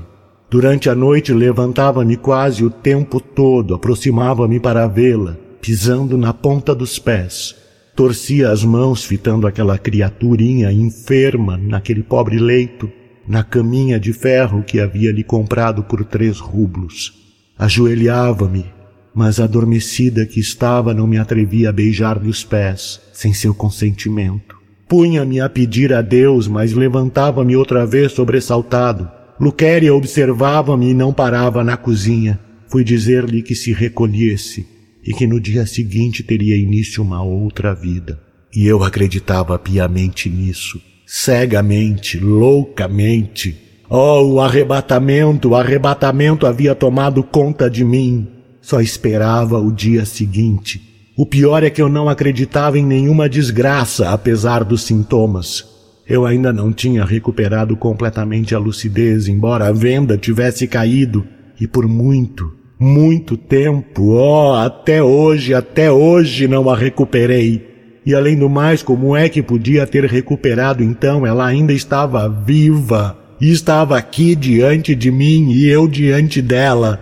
Durante 0.49 0.89
a 0.89 0.95
noite 0.95 1.31
levantava-me 1.31 2.17
quase 2.17 2.65
o 2.65 2.71
tempo 2.71 3.19
todo, 3.19 3.75
aproximava-me 3.75 4.59
para 4.59 4.87
vê-la, 4.87 5.37
pisando 5.61 6.17
na 6.17 6.33
ponta 6.33 6.73
dos 6.73 6.97
pés. 6.97 7.55
Torcia 7.95 8.49
as 8.49 8.63
mãos 8.63 9.03
fitando 9.03 9.45
aquela 9.45 9.77
criaturinha 9.77 10.71
enferma 10.71 11.55
naquele 11.55 12.01
pobre 12.01 12.39
leito, 12.39 12.89
na 13.27 13.43
caminha 13.43 13.99
de 13.99 14.11
ferro 14.11 14.63
que 14.63 14.79
havia 14.79 15.11
lhe 15.11 15.23
comprado 15.23 15.83
por 15.83 16.03
três 16.03 16.39
rublos. 16.39 17.13
Ajoelhava-me, 17.55 18.65
mas 19.13 19.39
adormecida 19.39 20.25
que 20.25 20.39
estava 20.39 20.95
não 20.95 21.05
me 21.05 21.19
atrevia 21.19 21.69
a 21.69 21.73
beijar-lhe 21.73 22.27
os 22.27 22.43
pés, 22.43 22.99
sem 23.13 23.35
seu 23.35 23.53
consentimento. 23.53 24.57
Punha-me 24.87 25.39
a 25.39 25.47
pedir 25.47 25.93
a 25.93 26.01
Deus, 26.01 26.47
mas 26.47 26.73
levantava-me 26.73 27.55
outra 27.55 27.85
vez 27.85 28.13
sobressaltado. 28.13 29.18
Luquéria 29.39 29.93
observava-me 29.95 30.89
e 30.89 30.93
não 30.93 31.13
parava 31.13 31.63
na 31.63 31.77
cozinha. 31.77 32.39
Fui 32.67 32.83
dizer-lhe 32.83 33.41
que 33.41 33.55
se 33.55 33.71
recolhesse 33.71 34.67
e 35.03 35.13
que 35.13 35.25
no 35.25 35.39
dia 35.39 35.65
seguinte 35.65 36.21
teria 36.23 36.57
início 36.57 37.01
uma 37.01 37.23
outra 37.23 37.73
vida. 37.73 38.19
E 38.53 38.67
eu 38.67 38.83
acreditava 38.83 39.57
piamente 39.57 40.29
nisso, 40.29 40.81
cegamente, 41.05 42.19
loucamente. 42.19 43.55
Oh, 43.89 44.33
o 44.33 44.39
arrebatamento, 44.41 45.49
o 45.49 45.55
arrebatamento 45.55 46.45
havia 46.45 46.75
tomado 46.75 47.23
conta 47.23 47.69
de 47.69 47.85
mim. 47.85 48.27
Só 48.61 48.81
esperava 48.81 49.57
o 49.57 49.71
dia 49.71 50.05
seguinte. 50.05 50.81
O 51.15 51.25
pior 51.25 51.63
é 51.63 51.69
que 51.69 51.81
eu 51.81 51.89
não 51.89 52.09
acreditava 52.09 52.77
em 52.77 52.85
nenhuma 52.85 53.29
desgraça, 53.29 54.09
apesar 54.09 54.63
dos 54.63 54.83
sintomas. 54.83 55.65
Eu 56.09 56.25
ainda 56.25 56.51
não 56.51 56.73
tinha 56.73 57.05
recuperado 57.05 57.77
completamente 57.77 58.55
a 58.55 58.57
lucidez, 58.57 59.27
embora 59.27 59.67
a 59.67 59.71
venda 59.71 60.17
tivesse 60.17 60.67
caído, 60.67 61.23
e 61.61 61.67
por 61.67 61.87
muito, 61.87 62.51
muito 62.79 63.37
tempo, 63.37 64.13
oh, 64.13 64.55
até 64.55 65.03
hoje, 65.03 65.53
até 65.53 65.91
hoje 65.91 66.47
não 66.47 66.67
a 66.67 66.75
recuperei. 66.75 67.69
E 68.03 68.15
além 68.15 68.35
do 68.35 68.49
mais, 68.49 68.81
como 68.81 69.15
é 69.15 69.29
que 69.29 69.43
podia 69.43 69.85
ter 69.85 70.03
recuperado 70.05 70.83
então? 70.83 71.27
Ela 71.27 71.45
ainda 71.45 71.73
estava 71.73 72.27
viva 72.27 73.15
e 73.39 73.51
estava 73.51 73.95
aqui 73.95 74.33
diante 74.33 74.95
de 74.95 75.11
mim 75.11 75.51
e 75.51 75.67
eu 75.67 75.87
diante 75.87 76.41
dela. 76.41 76.99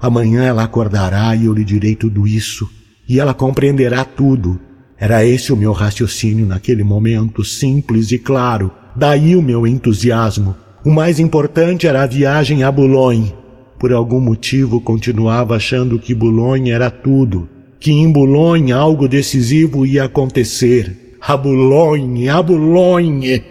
Amanhã 0.00 0.42
ela 0.42 0.64
acordará 0.64 1.32
e 1.36 1.44
eu 1.44 1.54
lhe 1.54 1.64
direi 1.64 1.94
tudo 1.94 2.26
isso, 2.26 2.68
e 3.08 3.20
ela 3.20 3.32
compreenderá 3.32 4.04
tudo. 4.04 4.58
Era 5.00 5.24
esse 5.24 5.52
o 5.52 5.56
meu 5.56 5.72
raciocínio 5.72 6.44
naquele 6.44 6.82
momento, 6.82 7.44
simples 7.44 8.10
e 8.10 8.18
claro. 8.18 8.72
Daí 8.96 9.36
o 9.36 9.42
meu 9.42 9.66
entusiasmo. 9.66 10.56
O 10.84 10.90
mais 10.90 11.20
importante 11.20 11.86
era 11.86 12.02
a 12.02 12.06
viagem 12.06 12.64
a 12.64 12.72
Boulogne. 12.72 13.34
Por 13.78 13.92
algum 13.92 14.20
motivo 14.20 14.80
continuava 14.80 15.54
achando 15.54 16.00
que 16.00 16.14
Boulogne 16.14 16.70
era 16.70 16.90
tudo, 16.90 17.48
que 17.78 17.92
em 17.92 18.10
Boulogne 18.10 18.72
algo 18.72 19.06
decisivo 19.06 19.86
ia 19.86 20.04
acontecer. 20.04 21.16
A 21.20 21.36
Boulogne, 21.36 22.28
a 22.28 22.42
Boulogne! 22.42 23.44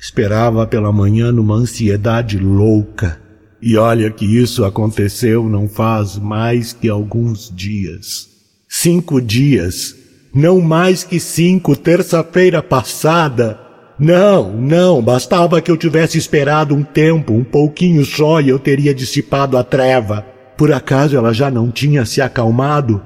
Esperava 0.00 0.66
pela 0.66 0.90
manhã 0.90 1.30
numa 1.30 1.54
ansiedade 1.54 2.38
louca. 2.38 3.20
E 3.62 3.76
olha 3.76 4.10
que 4.10 4.24
isso 4.24 4.64
aconteceu 4.64 5.48
não 5.48 5.68
faz 5.68 6.16
mais 6.16 6.72
que 6.72 6.88
alguns 6.88 7.54
dias. 7.54 8.28
Cinco 8.68 9.20
dias. 9.20 9.99
Não 10.32 10.60
mais 10.60 11.02
que 11.02 11.18
cinco, 11.18 11.74
terça-feira 11.74 12.62
passada. 12.62 13.58
Não, 13.98 14.56
não, 14.56 15.02
bastava 15.02 15.60
que 15.60 15.70
eu 15.70 15.76
tivesse 15.76 16.16
esperado 16.16 16.74
um 16.74 16.82
tempo, 16.82 17.34
um 17.34 17.44
pouquinho 17.44 18.04
só, 18.04 18.40
e 18.40 18.48
eu 18.48 18.58
teria 18.58 18.94
dissipado 18.94 19.58
a 19.58 19.64
treva. 19.64 20.24
Por 20.56 20.72
acaso 20.72 21.16
ela 21.16 21.34
já 21.34 21.50
não 21.50 21.70
tinha 21.70 22.06
se 22.06 22.20
acalmado? 22.20 23.02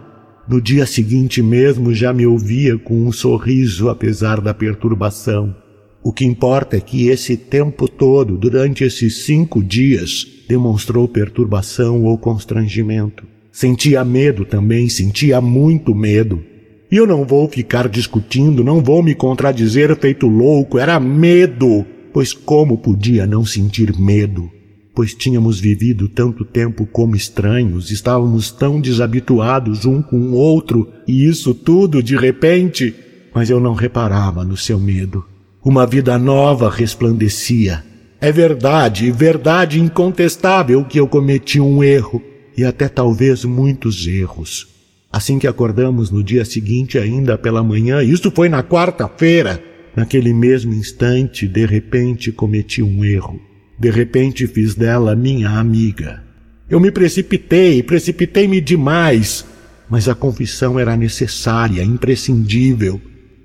No 0.47 0.61
dia 0.61 0.85
seguinte 0.85 1.43
mesmo 1.43 1.95
já 1.95 2.13
me 2.13 2.27
ouvia 2.27 2.77
com 2.77 3.07
um 3.07 3.11
sorriso 3.11 3.89
apesar 3.89 4.41
da 4.41 4.53
perturbação. 4.53 5.57
O 6.03 6.13
que 6.13 6.27
importa 6.27 6.77
é 6.77 6.81
que 6.81 7.09
esse 7.09 7.37
tempo 7.37 7.89
todo, 7.89 8.37
durante 8.37 8.85
esses 8.85 9.25
cinco 9.25 9.65
dias, 9.65 10.27
demonstrou 10.47 11.09
perturbação 11.09 12.05
ou 12.05 12.19
constrangimento. 12.19 13.25
Sentia 13.51 14.05
medo 14.05 14.45
também, 14.45 14.89
sentia 14.91 15.41
muito 15.41 15.95
medo. 15.95 16.45
E 16.91 16.97
eu 16.97 17.07
não 17.07 17.25
vou 17.25 17.49
ficar 17.49 17.89
discutindo, 17.89 18.63
não 18.63 18.83
vou 18.83 19.03
me 19.03 19.15
contradizer 19.15 19.95
feito 19.97 20.27
louco, 20.27 20.79
era 20.79 21.01
medo. 21.01 21.85
Pois 22.13 22.33
como 22.33 22.79
podia 22.79 23.27
não 23.27 23.45
sentir 23.45 23.99
medo? 23.99 24.51
Pois 24.95 25.13
tínhamos 25.13 25.59
vivido 25.59 26.09
tanto 26.09 26.45
tempo 26.45 26.87
como 26.87 27.17
estranhos, 27.17 27.91
estávamos 27.91 28.53
tão 28.53 28.81
desabituados 28.81 29.85
um 29.85 30.01
com 30.01 30.17
o 30.17 30.35
outro, 30.35 30.89
e 31.09 31.27
isso 31.27 31.53
tudo 31.53 32.03
de 32.03 32.17
repente. 32.17 32.95
Mas 33.35 33.51
eu 33.51 33.59
não 33.59 33.75
reparava 33.75 34.45
no 34.45 34.57
seu 34.57 34.79
medo. 34.79 35.25
Uma 35.65 35.87
vida 35.87 36.17
nova 36.19 36.71
resplandecia 36.71 37.83
é 38.21 38.33
verdade, 38.33 39.11
verdade 39.11 39.79
incontestável 39.79 40.83
que 40.85 40.99
eu 40.99 41.07
cometi 41.07 41.61
um 41.61 41.85
erro, 41.85 42.23
e 42.57 42.65
até 42.65 42.89
talvez 42.89 43.45
muitos 43.45 44.07
erros. 44.07 44.74
Assim 45.15 45.39
que 45.39 45.47
acordamos 45.47 46.11
no 46.11 46.25
dia 46.25 46.45
seguinte, 46.45 46.99
ainda 46.99 47.39
pela 47.39 47.63
manhã, 47.63 48.03
isso 48.03 48.33
foi 48.33 48.49
na 48.49 48.65
quarta-feira, 48.65 49.63
naquele 49.95 50.35
mesmo 50.35 50.75
instante, 50.75 51.47
de 51.47 51.65
repente 51.65 52.33
cometi 52.33 52.83
um 52.83 53.05
erro. 53.05 53.39
De 53.79 53.93
repente 53.93 54.45
fiz 54.49 54.75
dela 54.75 55.15
minha 55.15 55.51
amiga. 55.51 56.21
Eu 56.69 56.81
me 56.81 56.91
precipitei, 56.91 57.81
precipitei-me 57.81 58.61
demais, 58.61 59.47
mas 59.89 60.09
a 60.09 60.17
confissão 60.17 60.81
era 60.81 60.97
necessária, 60.97 61.85
imprescindível. 61.85 63.01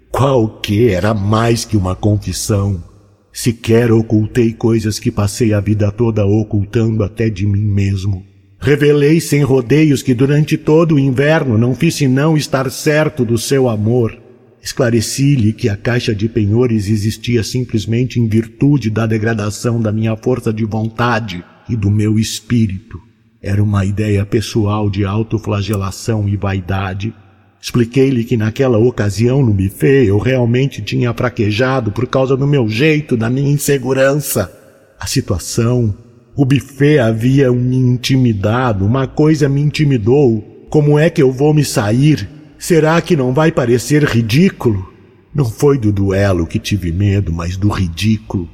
Qual 0.09 0.59
que 0.61 0.89
era 0.89 1.13
mais 1.13 1.65
que 1.65 1.77
uma 1.77 1.95
confissão? 1.95 2.83
Sequer 3.31 3.91
ocultei 3.91 4.53
coisas 4.53 4.97
que 4.97 5.11
passei 5.11 5.53
a 5.53 5.59
vida 5.59 5.91
toda 5.91 6.25
ocultando 6.25 7.03
até 7.03 7.29
de 7.29 7.45
mim 7.45 7.63
mesmo. 7.63 8.25
Revelei 8.61 9.21
sem 9.21 9.41
rodeios 9.41 10.03
que 10.03 10.13
durante 10.13 10.57
todo 10.57 10.95
o 10.95 10.99
inverno 10.99 11.57
não 11.57 11.73
fiz 11.73 11.95
senão 11.95 12.35
estar 12.35 12.69
certo 12.69 13.23
do 13.23 13.37
seu 13.37 13.69
amor. 13.69 14.17
Esclareci-lhe 14.61 15.53
que 15.53 15.69
a 15.69 15.77
caixa 15.77 16.13
de 16.13 16.27
penhores 16.27 16.89
existia 16.89 17.41
simplesmente 17.41 18.19
em 18.19 18.27
virtude 18.27 18.89
da 18.89 19.05
degradação 19.05 19.81
da 19.81 19.93
minha 19.93 20.15
força 20.17 20.51
de 20.51 20.65
vontade 20.65 21.41
e 21.69 21.75
do 21.77 21.89
meu 21.89 22.19
espírito. 22.19 22.99
Era 23.41 23.63
uma 23.63 23.85
ideia 23.85 24.25
pessoal 24.25 24.89
de 24.89 25.05
autoflagelação 25.05 26.27
e 26.27 26.35
vaidade. 26.35 27.13
Expliquei-lhe 27.61 28.25
que 28.25 28.35
naquela 28.35 28.77
ocasião 28.77 29.41
no 29.41 29.53
buffet 29.53 30.05
eu 30.05 30.17
realmente 30.17 30.81
tinha 30.81 31.13
fraquejado 31.13 31.91
por 31.91 32.05
causa 32.07 32.35
do 32.35 32.45
meu 32.45 32.67
jeito, 32.67 33.15
da 33.15 33.29
minha 33.29 33.49
insegurança. 33.49 34.51
A 34.99 35.07
situação, 35.07 35.95
o 36.39 36.45
buffet 36.45 36.99
havia 36.99 37.51
me 37.51 37.75
intimidado, 37.75 38.85
uma 38.85 39.05
coisa 39.05 39.49
me 39.49 39.59
intimidou. 39.59 40.41
Como 40.69 40.97
é 40.97 41.09
que 41.09 41.21
eu 41.21 41.33
vou 41.33 41.53
me 41.53 41.65
sair? 41.65 42.29
Será 42.57 43.01
que 43.01 43.13
não 43.13 43.33
vai 43.33 43.51
parecer 43.51 44.05
ridículo? 44.05 44.87
Não 45.35 45.43
foi 45.43 45.77
do 45.77 45.91
duelo 45.91 46.47
que 46.47 46.57
tive 46.57 46.93
medo, 46.93 47.33
mas 47.33 47.57
do 47.57 47.67
ridículo. 47.67 48.47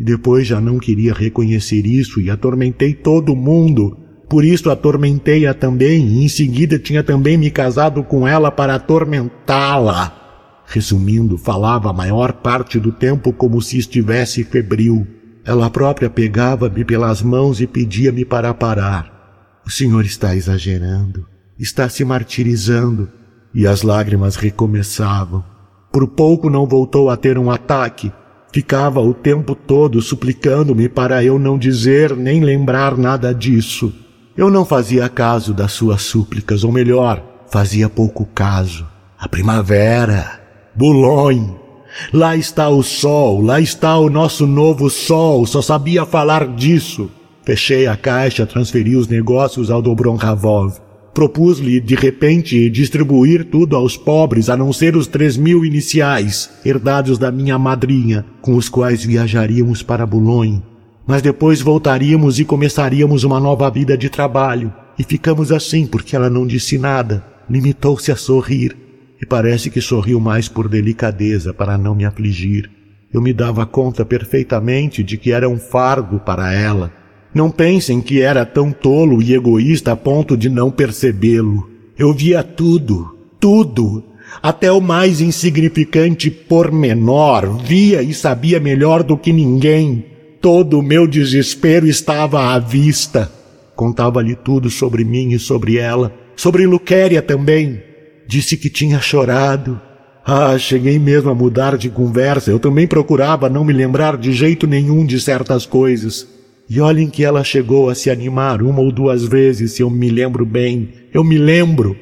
E 0.00 0.02
depois 0.02 0.48
já 0.48 0.60
não 0.60 0.80
queria 0.80 1.14
reconhecer 1.14 1.86
isso 1.86 2.20
e 2.20 2.28
atormentei 2.28 2.92
todo 2.92 3.36
mundo. 3.36 3.96
Por 4.28 4.44
isso 4.44 4.68
atormentei-a 4.68 5.54
também 5.54 6.08
e 6.08 6.24
em 6.24 6.28
seguida 6.28 6.76
tinha 6.76 7.04
também 7.04 7.38
me 7.38 7.52
casado 7.52 8.02
com 8.02 8.26
ela 8.26 8.50
para 8.50 8.74
atormentá-la. 8.74 10.64
Resumindo, 10.66 11.38
falava 11.38 11.90
a 11.90 11.92
maior 11.92 12.32
parte 12.32 12.80
do 12.80 12.90
tempo 12.90 13.32
como 13.32 13.62
se 13.62 13.78
estivesse 13.78 14.42
febril. 14.42 15.06
Ela 15.48 15.70
própria 15.70 16.10
pegava-me 16.10 16.84
pelas 16.84 17.22
mãos 17.22 17.58
e 17.58 17.66
pedia-me 17.66 18.22
para 18.22 18.52
parar. 18.52 19.62
O 19.64 19.70
senhor 19.70 20.04
está 20.04 20.36
exagerando, 20.36 21.26
está 21.58 21.88
se 21.88 22.04
martirizando 22.04 23.08
e 23.54 23.66
as 23.66 23.80
lágrimas 23.80 24.36
recomeçavam. 24.36 25.42
Por 25.90 26.06
pouco 26.06 26.50
não 26.50 26.66
voltou 26.66 27.08
a 27.08 27.16
ter 27.16 27.38
um 27.38 27.50
ataque. 27.50 28.12
Ficava 28.52 29.00
o 29.00 29.14
tempo 29.14 29.54
todo 29.54 30.02
suplicando-me 30.02 30.86
para 30.86 31.24
eu 31.24 31.38
não 31.38 31.56
dizer 31.56 32.14
nem 32.14 32.44
lembrar 32.44 32.98
nada 32.98 33.34
disso. 33.34 33.90
Eu 34.36 34.50
não 34.50 34.66
fazia 34.66 35.08
caso 35.08 35.54
das 35.54 35.72
suas 35.72 36.02
súplicas, 36.02 36.62
ou 36.62 36.70
melhor, 36.70 37.24
fazia 37.50 37.88
pouco 37.88 38.26
caso. 38.26 38.86
A 39.18 39.26
primavera, 39.26 40.42
Boulogne, 40.76 41.56
lá 42.12 42.36
está 42.36 42.68
o 42.68 42.82
sol, 42.82 43.40
lá 43.40 43.60
está 43.60 43.98
o 43.98 44.08
nosso 44.10 44.46
novo 44.46 44.88
sol, 44.90 45.46
só 45.46 45.62
sabia 45.62 46.06
falar 46.06 46.46
disso. 46.46 47.10
Fechei 47.44 47.86
a 47.86 47.96
caixa, 47.96 48.44
transferi 48.44 48.94
os 48.94 49.08
negócios 49.08 49.70
ao 49.70 49.80
Dobron 49.80 50.16
Ravov. 50.16 50.74
Propus-lhe, 51.14 51.80
de 51.80 51.94
repente, 51.94 52.70
distribuir 52.70 53.46
tudo 53.46 53.74
aos 53.74 53.96
pobres, 53.96 54.48
a 54.48 54.56
não 54.56 54.72
ser 54.72 54.96
os 54.96 55.06
três 55.06 55.36
mil 55.36 55.64
iniciais, 55.64 56.50
herdados 56.64 57.18
da 57.18 57.32
minha 57.32 57.58
madrinha, 57.58 58.24
com 58.40 58.54
os 58.54 58.68
quais 58.68 59.04
viajaríamos 59.04 59.82
para 59.82 60.06
Boulogne. 60.06 60.62
Mas 61.06 61.22
depois 61.22 61.60
voltaríamos 61.62 62.38
e 62.38 62.44
começaríamos 62.44 63.24
uma 63.24 63.40
nova 63.40 63.70
vida 63.70 63.96
de 63.96 64.10
trabalho. 64.10 64.72
E 64.98 65.02
ficamos 65.02 65.50
assim 65.50 65.86
porque 65.86 66.14
ela 66.14 66.28
não 66.28 66.46
disse 66.46 66.76
nada, 66.76 67.24
limitou-se 67.48 68.12
a 68.12 68.16
sorrir. 68.16 68.76
E 69.20 69.26
parece 69.26 69.70
que 69.70 69.80
sorriu 69.80 70.20
mais 70.20 70.48
por 70.48 70.68
delicadeza 70.68 71.52
para 71.52 71.76
não 71.76 71.94
me 71.94 72.04
afligir. 72.04 72.70
Eu 73.12 73.20
me 73.20 73.32
dava 73.32 73.66
conta 73.66 74.04
perfeitamente 74.04 75.02
de 75.02 75.16
que 75.16 75.32
era 75.32 75.48
um 75.48 75.58
fardo 75.58 76.20
para 76.20 76.52
ela, 76.52 76.92
não 77.34 77.50
pensem 77.50 78.00
que 78.00 78.20
era 78.20 78.44
tão 78.46 78.72
tolo 78.72 79.22
e 79.22 79.34
egoísta 79.34 79.92
a 79.92 79.96
ponto 79.96 80.36
de 80.36 80.48
não 80.48 80.70
percebê-lo. 80.70 81.68
Eu 81.96 82.12
via 82.12 82.42
tudo, 82.42 83.16
tudo, 83.38 84.02
até 84.42 84.72
o 84.72 84.80
mais 84.80 85.20
insignificante 85.20 86.30
pormenor, 86.30 87.58
via 87.58 88.02
e 88.02 88.14
sabia 88.14 88.58
melhor 88.58 89.02
do 89.02 89.16
que 89.16 89.32
ninguém. 89.32 90.06
Todo 90.40 90.78
o 90.78 90.82
meu 90.82 91.06
desespero 91.06 91.86
estava 91.86 92.54
à 92.54 92.58
vista. 92.58 93.30
Contava-lhe 93.76 94.34
tudo 94.34 94.70
sobre 94.70 95.04
mim 95.04 95.32
e 95.32 95.38
sobre 95.38 95.76
ela, 95.76 96.12
sobre 96.34 96.66
Luquéria 96.66 97.20
também. 97.20 97.87
Disse 98.28 98.58
que 98.58 98.68
tinha 98.68 99.00
chorado. 99.00 99.80
Ah, 100.22 100.58
cheguei 100.58 100.98
mesmo 100.98 101.30
a 101.30 101.34
mudar 101.34 101.78
de 101.78 101.88
conversa. 101.88 102.50
Eu 102.50 102.58
também 102.58 102.86
procurava 102.86 103.48
não 103.48 103.64
me 103.64 103.72
lembrar 103.72 104.18
de 104.18 104.34
jeito 104.34 104.66
nenhum 104.66 105.06
de 105.06 105.18
certas 105.18 105.64
coisas. 105.64 106.28
E 106.68 106.78
olhem 106.78 107.08
que 107.08 107.24
ela 107.24 107.42
chegou 107.42 107.88
a 107.88 107.94
se 107.94 108.10
animar 108.10 108.60
uma 108.60 108.82
ou 108.82 108.92
duas 108.92 109.24
vezes, 109.24 109.72
se 109.72 109.82
eu 109.82 109.88
me 109.88 110.10
lembro 110.10 110.44
bem. 110.44 110.90
Eu 111.10 111.24
me 111.24 111.38
lembro. 111.38 111.96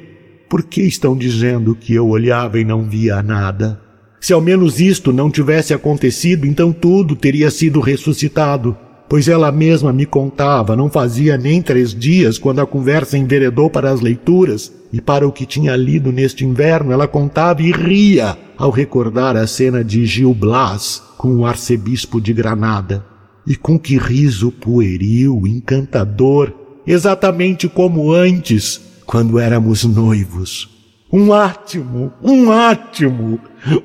Por 0.49 0.63
que 0.63 0.81
estão 0.81 1.15
dizendo 1.15 1.73
que 1.73 1.93
eu 1.93 2.05
olhava 2.05 2.59
e 2.59 2.65
não 2.65 2.83
via 2.83 3.23
nada? 3.23 3.79
Se 4.19 4.33
ao 4.33 4.41
menos 4.41 4.81
isto 4.81 5.13
não 5.13 5.31
tivesse 5.31 5.73
acontecido, 5.73 6.45
então 6.45 6.73
tudo 6.73 7.15
teria 7.15 7.49
sido 7.49 7.79
ressuscitado. 7.79 8.77
Pois 9.09 9.27
ela 9.27 9.51
mesma 9.51 9.93
me 9.93 10.05
contava, 10.05 10.75
não 10.75 10.89
fazia 10.89 11.37
nem 11.37 11.61
três 11.61 11.93
dias, 11.93 12.37
quando 12.37 12.59
a 12.59 12.65
conversa 12.65 13.17
enveredou 13.17 13.69
para 13.69 13.89
as 13.89 14.01
leituras 14.01 14.71
e 14.91 14.99
para 14.99 15.27
o 15.27 15.31
que 15.31 15.45
tinha 15.45 15.75
lido 15.75 16.11
neste 16.11 16.45
inverno, 16.45 16.91
ela 16.91 17.07
contava 17.07 17.61
e 17.61 17.71
ria 17.71 18.37
ao 18.57 18.69
recordar 18.69 19.37
a 19.37 19.47
cena 19.47 19.83
de 19.83 20.05
Gil 20.05 20.33
Blas 20.33 21.01
com 21.17 21.37
o 21.37 21.45
arcebispo 21.45 22.19
de 22.19 22.33
Granada. 22.33 23.05
E 23.45 23.55
com 23.55 23.79
que 23.79 23.97
riso 23.97 24.51
pueril, 24.51 25.43
encantador, 25.47 26.53
exatamente 26.85 27.69
como 27.69 28.11
antes, 28.11 28.81
quando 29.05 29.39
éramos 29.39 29.85
noivos. 29.85 30.69
Um 31.11 31.31
átimo, 31.31 32.11
um 32.21 32.51
átimo! 32.51 33.39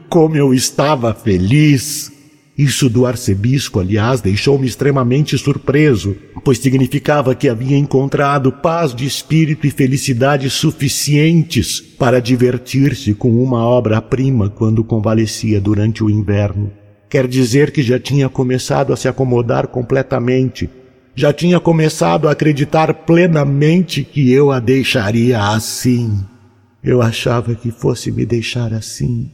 Como 0.08 0.36
eu 0.36 0.52
estava 0.52 1.14
feliz! 1.14 2.11
Isso 2.56 2.90
do 2.90 3.06
arcebispo, 3.06 3.80
aliás, 3.80 4.20
deixou-me 4.20 4.66
extremamente 4.66 5.38
surpreso, 5.38 6.14
pois 6.44 6.58
significava 6.58 7.34
que 7.34 7.48
havia 7.48 7.78
encontrado 7.78 8.52
paz 8.52 8.94
de 8.94 9.06
espírito 9.06 9.66
e 9.66 9.70
felicidade 9.70 10.50
suficientes 10.50 11.80
para 11.80 12.20
divertir-se 12.20 13.14
com 13.14 13.42
uma 13.42 13.64
obra-prima 13.64 14.50
quando 14.50 14.84
convalescia 14.84 15.60
durante 15.60 16.04
o 16.04 16.10
inverno. 16.10 16.70
Quer 17.08 17.26
dizer 17.26 17.70
que 17.70 17.82
já 17.82 17.98
tinha 17.98 18.28
começado 18.28 18.92
a 18.92 18.96
se 18.96 19.08
acomodar 19.08 19.68
completamente. 19.68 20.68
Já 21.14 21.32
tinha 21.32 21.58
começado 21.58 22.28
a 22.28 22.32
acreditar 22.32 22.92
plenamente 23.04 24.04
que 24.04 24.30
eu 24.30 24.50
a 24.50 24.58
deixaria 24.60 25.38
assim. 25.38 26.22
Eu 26.84 27.00
achava 27.00 27.54
que 27.54 27.70
fosse 27.70 28.10
me 28.10 28.26
deixar 28.26 28.72
assim. 28.74 29.30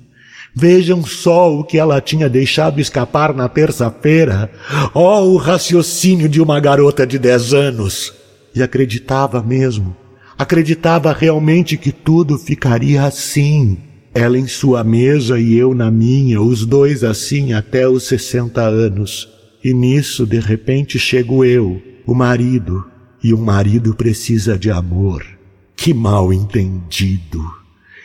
Vejam 0.55 1.05
só 1.05 1.53
o 1.55 1.63
que 1.63 1.79
ela 1.79 2.01
tinha 2.01 2.29
deixado 2.29 2.81
escapar 2.81 3.35
na 3.35 3.49
terça-feira. 3.49 4.51
Oh, 4.95 5.21
o 5.21 5.37
raciocínio 5.37 6.29
de 6.29 6.41
uma 6.41 6.59
garota 6.59 7.07
de 7.07 7.19
dez 7.19 7.53
anos! 7.53 8.13
E 8.55 8.63
acreditava 8.63 9.43
mesmo. 9.43 9.97
Acreditava 10.37 11.13
realmente 11.13 11.77
que 11.77 11.93
tudo 11.93 12.39
ficaria 12.39 13.05
assim. 13.05 13.79
Ela 14.15 14.39
em 14.39 14.47
sua 14.47 14.83
mesa 14.83 15.39
e 15.39 15.57
eu 15.57 15.75
na 15.75 15.91
minha, 15.91 16.41
os 16.41 16.65
dois 16.65 17.05
assim 17.05 17.53
até 17.53 17.89
os 17.89 18.05
sessenta 18.05 18.63
anos. 18.63 19.29
E 19.63 19.75
nisso, 19.75 20.27
de 20.27 20.41
repente, 20.41 20.99
chego 20.99 21.45
eu, 21.45 21.83
o 22.07 22.15
marido, 22.15 22.85
e 23.23 23.35
o 23.35 23.39
marido 23.39 23.95
precisa 23.95 24.59
de 24.59 24.71
amor. 24.71 25.25
Que 25.77 25.93
mal 25.93 26.33
entendido! 26.33 27.45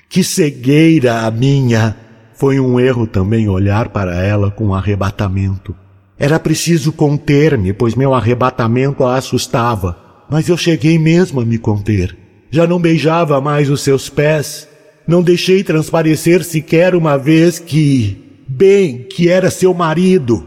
Que 0.10 0.24
cegueira 0.24 1.22
a 1.22 1.32
minha! 1.32 2.03
Foi 2.34 2.60
um 2.60 2.80
erro 2.80 3.06
também 3.06 3.48
olhar 3.48 3.90
para 3.90 4.16
ela 4.16 4.50
com 4.50 4.74
arrebatamento. 4.74 5.76
Era 6.18 6.40
preciso 6.40 6.92
conter-me, 6.92 7.74
pois 7.74 7.96
meu 7.96 8.14
arrebatamento 8.14 9.04
a 9.04 9.16
assustava. 9.16 9.98
Mas 10.30 10.48
eu 10.50 10.58
cheguei 10.58 10.98
mesmo 10.98 11.42
a 11.42 11.46
me 11.46 11.58
conter. 11.58 12.18
Já 12.50 12.66
não 12.66 12.80
beijava 12.80 13.40
mais 13.42 13.70
os 13.70 13.82
seus 13.82 14.10
pés, 14.10 14.68
não 15.08 15.22
deixei 15.22 15.64
transparecer 15.64 16.44
sequer 16.44 16.96
uma 16.96 17.18
vez 17.18 17.60
que, 17.60 18.42
bem, 18.48 19.00
que 19.00 19.30
era 19.30 19.52
seu 19.52 19.74
marido. 19.74 20.46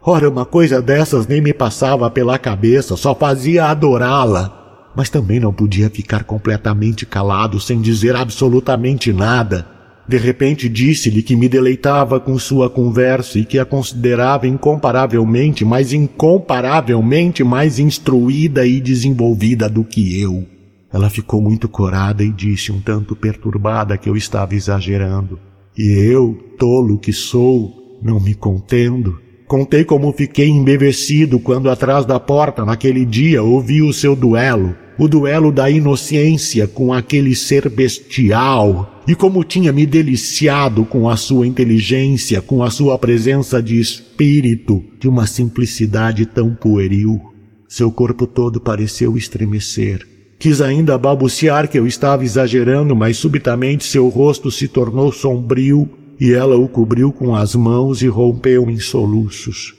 Ora, 0.00 0.28
uma 0.28 0.44
coisa 0.44 0.80
dessas 0.80 1.26
nem 1.26 1.40
me 1.40 1.52
passava 1.52 2.08
pela 2.10 2.38
cabeça, 2.38 2.96
só 2.96 3.14
fazia 3.14 3.64
adorá-la. 3.64 4.92
Mas 4.94 5.10
também 5.10 5.40
não 5.40 5.52
podia 5.52 5.90
ficar 5.90 6.24
completamente 6.24 7.04
calado 7.04 7.58
sem 7.58 7.80
dizer 7.80 8.14
absolutamente 8.14 9.12
nada. 9.12 9.75
De 10.08 10.16
repente 10.16 10.68
disse-lhe 10.68 11.20
que 11.20 11.34
me 11.34 11.48
deleitava 11.48 12.20
com 12.20 12.38
sua 12.38 12.70
conversa 12.70 13.40
e 13.40 13.44
que 13.44 13.58
a 13.58 13.64
considerava 13.64 14.46
incomparavelmente, 14.46 15.64
mas 15.64 15.92
incomparavelmente 15.92 17.42
mais 17.42 17.80
instruída 17.80 18.64
e 18.64 18.80
desenvolvida 18.80 19.68
do 19.68 19.82
que 19.82 20.20
eu. 20.20 20.46
Ela 20.92 21.10
ficou 21.10 21.42
muito 21.42 21.68
corada 21.68 22.22
e 22.22 22.30
disse, 22.30 22.70
um 22.70 22.80
tanto 22.80 23.16
perturbada, 23.16 23.98
que 23.98 24.08
eu 24.08 24.16
estava 24.16 24.54
exagerando. 24.54 25.40
E 25.76 25.88
eu, 25.88 26.38
tolo 26.56 26.98
que 26.98 27.12
sou, 27.12 27.98
não 28.00 28.20
me 28.20 28.34
contendo. 28.34 29.20
Contei 29.48 29.84
como 29.84 30.12
fiquei 30.12 30.48
embevecido 30.48 31.38
quando 31.40 31.68
atrás 31.68 32.06
da 32.06 32.18
porta, 32.18 32.64
naquele 32.64 33.04
dia, 33.04 33.42
ouvi 33.42 33.82
o 33.82 33.92
seu 33.92 34.14
duelo. 34.14 34.74
O 34.98 35.06
duelo 35.06 35.52
da 35.52 35.70
inocência 35.70 36.66
com 36.66 36.92
aquele 36.92 37.34
ser 37.34 37.68
bestial, 37.68 39.02
e 39.06 39.14
como 39.14 39.44
tinha 39.44 39.72
me 39.72 39.84
deliciado 39.84 40.84
com 40.84 41.08
a 41.08 41.16
sua 41.16 41.46
inteligência, 41.46 42.40
com 42.40 42.62
a 42.62 42.70
sua 42.70 42.98
presença 42.98 43.62
de 43.62 43.78
espírito, 43.78 44.82
de 44.98 45.06
uma 45.06 45.26
simplicidade 45.26 46.24
tão 46.24 46.54
pueril. 46.54 47.20
Seu 47.68 47.92
corpo 47.92 48.26
todo 48.26 48.60
pareceu 48.60 49.16
estremecer. 49.16 50.06
Quis 50.38 50.60
ainda 50.60 50.98
balbuciar 50.98 51.68
que 51.68 51.78
eu 51.78 51.86
estava 51.86 52.24
exagerando, 52.24 52.96
mas 52.96 53.16
subitamente 53.16 53.84
seu 53.84 54.08
rosto 54.08 54.50
se 54.50 54.66
tornou 54.66 55.12
sombrio 55.12 55.88
e 56.18 56.32
ela 56.32 56.56
o 56.56 56.68
cobriu 56.68 57.12
com 57.12 57.34
as 57.34 57.54
mãos 57.54 58.02
e 58.02 58.06
rompeu 58.06 58.70
em 58.70 58.78
soluços. 58.78 59.74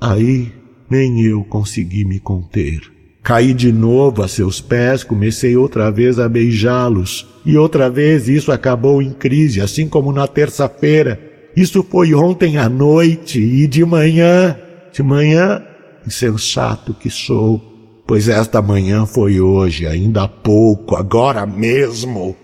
Aí 0.00 0.50
nem 0.90 1.22
eu 1.22 1.44
consegui 1.44 2.04
me 2.04 2.18
conter. 2.18 2.80
Caí 3.22 3.54
de 3.54 3.72
novo 3.72 4.22
a 4.22 4.26
seus 4.26 4.60
pés, 4.60 5.04
comecei 5.04 5.56
outra 5.56 5.92
vez 5.92 6.18
a 6.18 6.28
beijá-los, 6.28 7.28
e 7.46 7.56
outra 7.56 7.88
vez 7.88 8.28
isso 8.28 8.50
acabou 8.50 9.00
em 9.00 9.12
crise, 9.12 9.60
assim 9.60 9.88
como 9.88 10.12
na 10.12 10.26
terça-feira. 10.26 11.20
Isso 11.56 11.84
foi 11.84 12.14
ontem 12.14 12.58
à 12.58 12.68
noite 12.68 13.38
e 13.38 13.68
de 13.68 13.84
manhã, 13.84 14.58
de 14.92 15.04
manhã, 15.04 15.62
insensato 16.04 16.92
que 16.94 17.08
sou, 17.08 18.02
pois 18.06 18.28
esta 18.28 18.60
manhã 18.60 19.06
foi 19.06 19.40
hoje, 19.40 19.86
ainda 19.86 20.24
há 20.24 20.28
pouco, 20.28 20.96
agora 20.96 21.46
mesmo. 21.46 22.34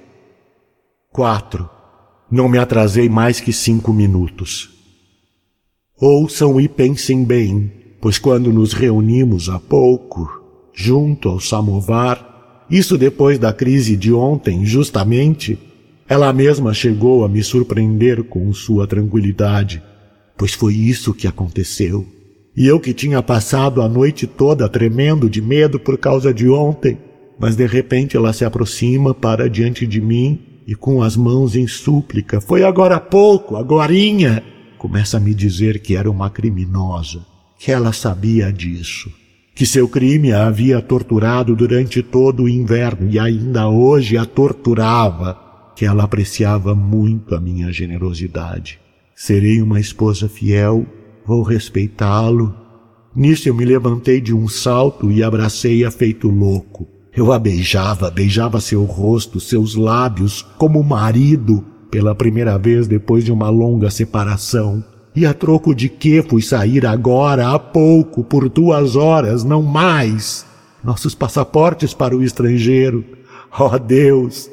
Quatro. 1.13 1.69
Não 2.31 2.49
me 2.49 2.59
atrasei 2.59 3.09
mais 3.09 3.41
que 3.41 3.53
cinco 3.53 3.93
minutos. 3.93 4.69
Ouçam 6.01 6.61
e 6.61 6.69
pensem 6.69 7.25
bem, 7.25 7.73
pois 8.01 8.19
quando 8.19 8.53
nos 8.53 8.73
reunimos 8.73 9.49
há 9.49 9.59
pouco, 9.59 10.38
junto 10.81 11.29
ao 11.29 11.41
samovar, 11.41 12.65
isso 12.71 12.97
depois 12.97 13.37
da 13.37 13.53
crise 13.53 13.97
de 13.97 14.13
ontem, 14.13 14.65
justamente, 14.65 15.59
ela 16.09 16.33
mesma 16.33 16.73
chegou 16.73 17.25
a 17.25 17.29
me 17.29 17.43
surpreender 17.43 18.23
com 18.23 18.53
sua 18.53 18.87
tranquilidade, 18.87 19.83
pois 20.37 20.55
foi 20.55 20.75
isso 20.75 21.13
que 21.13 21.27
aconteceu. 21.27 22.07
E 22.57 22.65
eu 22.65 22.79
que 22.79 22.95
tinha 22.95 23.21
passado 23.21 23.83
a 23.83 23.89
noite 23.89 24.25
toda 24.25 24.69
tremendo 24.69 25.29
de 25.29 25.43
medo 25.43 25.81
por 25.81 25.99
causa 25.99 26.33
de 26.33 26.49
ontem, 26.49 26.97
mas 27.41 27.57
de 27.57 27.67
repente 27.67 28.17
ela 28.17 28.33
se 28.33 28.45
aproxima 28.45 29.13
para 29.13 29.51
diante 29.51 29.85
de 29.85 30.01
mim 30.01 30.39
e 30.65 30.77
com 30.77 31.03
as 31.03 31.17
mãos 31.17 31.57
em 31.57 31.67
súplica, 31.67 32.41
foi 32.41 32.63
agora 32.63 32.97
há 32.97 33.01
pouco, 33.01 33.57
agorinha, 33.57 34.45
começa 34.79 35.17
a 35.17 35.21
me 35.21 35.35
dizer 35.35 35.81
que 35.81 35.97
era 35.97 36.09
uma 36.09 36.31
criminosa, 36.31 37.27
que 37.59 37.73
ela 37.73 37.93
sabia 37.93 38.53
disso, 38.53 39.11
que 39.59 39.67
seu 39.67 39.89
crime 39.89 40.31
a 40.31 40.47
havia 40.47 40.81
torturado 40.81 41.57
durante 41.57 42.01
todo 42.01 42.45
o 42.45 42.49
inverno 42.49 43.11
e 43.11 43.19
ainda 43.19 43.69
hoje 43.69 44.17
a 44.17 44.25
torturava, 44.25 45.37
que 45.75 45.85
ela 45.85 46.05
apreciava 46.05 46.77
muito 46.77 47.35
a 47.35 47.41
minha 47.41 47.73
generosidade. 47.73 48.79
Serei 49.17 49.61
uma 49.61 49.81
esposa 49.81 50.29
fiel, 50.29 50.87
vou 51.27 51.43
respeitá-lo. 51.43 52.55
Nisso 53.13 53.49
eu 53.49 53.55
me 53.55 53.65
levantei 53.65 54.21
de 54.21 54.33
um 54.33 54.47
salto 54.47 55.11
e 55.11 55.25
abracei-a 55.25 55.91
feito 55.91 56.29
louco. 56.29 56.87
Eu 57.13 57.33
a 57.33 57.39
beijava, 57.41 58.13
beijava 58.13 58.61
seu 58.61 58.85
rosto, 58.85 59.41
seus 59.41 59.75
lábios, 59.75 60.41
como 60.57 60.81
marido, 60.85 61.65
pela 61.91 62.15
primeira 62.15 62.57
vez 62.57 62.87
depois 62.87 63.25
de 63.25 63.33
uma 63.33 63.51
longa 63.51 63.91
separação. 63.91 64.85
E 65.19 65.27
a 65.27 65.35
troco 65.35 65.75
de 65.75 65.89
que 65.89 66.23
fui 66.23 66.41
sair 66.41 66.87
agora, 66.87 67.49
há 67.49 67.59
pouco, 67.59 68.23
por 68.23 68.49
duas 68.49 68.95
horas, 68.95 69.43
não 69.43 69.61
mais? 69.61 70.47
Nossos 70.85 71.13
passaportes 71.13 71.93
para 71.93 72.17
o 72.17 72.23
estrangeiro. 72.23 73.05
Oh 73.59 73.77
Deus! 73.77 74.49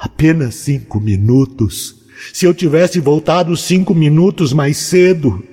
Apenas 0.00 0.54
cinco 0.54 0.98
minutos. 0.98 1.96
Se 2.32 2.46
eu 2.46 2.54
tivesse 2.54 2.98
voltado 2.98 3.54
cinco 3.58 3.94
minutos 3.94 4.54
mais 4.54 4.78
cedo. 4.78 5.44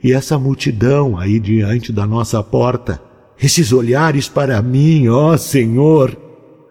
E 0.00 0.12
essa 0.12 0.38
multidão 0.38 1.18
aí 1.18 1.40
diante 1.40 1.92
da 1.92 2.06
nossa 2.06 2.40
porta 2.44 3.02
esses 3.42 3.72
olhares 3.72 4.28
para 4.28 4.62
mim, 4.62 5.08
ó 5.08 5.36
Senhor. 5.36 6.16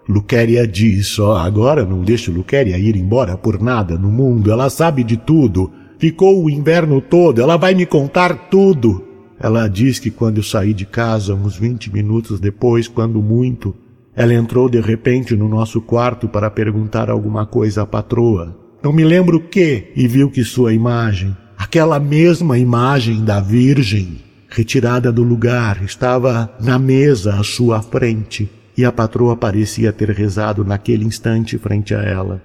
Luquéria 0.08 0.66
diz, 0.66 1.20
ó, 1.20 1.36
agora 1.36 1.84
não 1.86 2.02
deixo 2.02 2.32
Luquéria 2.32 2.78
ir 2.78 2.96
embora 2.96 3.36
por 3.36 3.62
nada 3.62 3.98
no 3.98 4.10
mundo, 4.10 4.54
ela 4.54 4.70
sabe 4.70 5.04
de 5.04 5.18
tudo. 5.18 5.81
Ficou 6.02 6.44
o 6.44 6.50
inverno 6.50 7.00
todo, 7.00 7.44
ela 7.44 7.58
vai 7.58 7.76
me 7.76 7.86
contar 7.86 8.50
tudo. 8.50 9.06
Ela 9.40 9.68
diz 9.68 10.00
que 10.00 10.10
quando 10.10 10.38
eu 10.38 10.44
saí 10.44 10.74
de 10.74 10.84
casa, 10.84 11.36
uns 11.36 11.56
vinte 11.56 11.94
minutos 11.94 12.40
depois, 12.40 12.88
quando 12.88 13.22
muito, 13.22 13.76
ela 14.16 14.34
entrou 14.34 14.68
de 14.68 14.82
repente 14.82 15.36
no 15.36 15.48
nosso 15.48 15.80
quarto 15.80 16.28
para 16.28 16.50
perguntar 16.50 17.12
alguma 17.12 17.46
coisa 17.46 17.84
à 17.84 17.86
patroa. 17.86 18.58
Não 18.82 18.92
me 18.92 19.04
lembro 19.04 19.38
o 19.38 19.42
que, 19.42 19.92
e 19.96 20.08
viu 20.08 20.32
que 20.32 20.44
sua 20.44 20.74
imagem, 20.74 21.38
aquela 21.56 22.00
mesma 22.00 22.58
imagem 22.58 23.24
da 23.24 23.40
Virgem, 23.40 24.24
retirada 24.50 25.12
do 25.12 25.22
lugar, 25.22 25.84
estava 25.84 26.52
na 26.60 26.80
mesa 26.80 27.36
à 27.36 27.44
sua 27.44 27.80
frente, 27.80 28.50
e 28.76 28.84
a 28.84 28.92
patroa 28.92 29.38
parecia 29.38 29.94
ter 29.94 30.10
rezado 30.10 30.66
naquele 30.66 31.06
instante 31.06 31.60
frente 31.60 31.94
a 31.94 32.02
ela. 32.02 32.42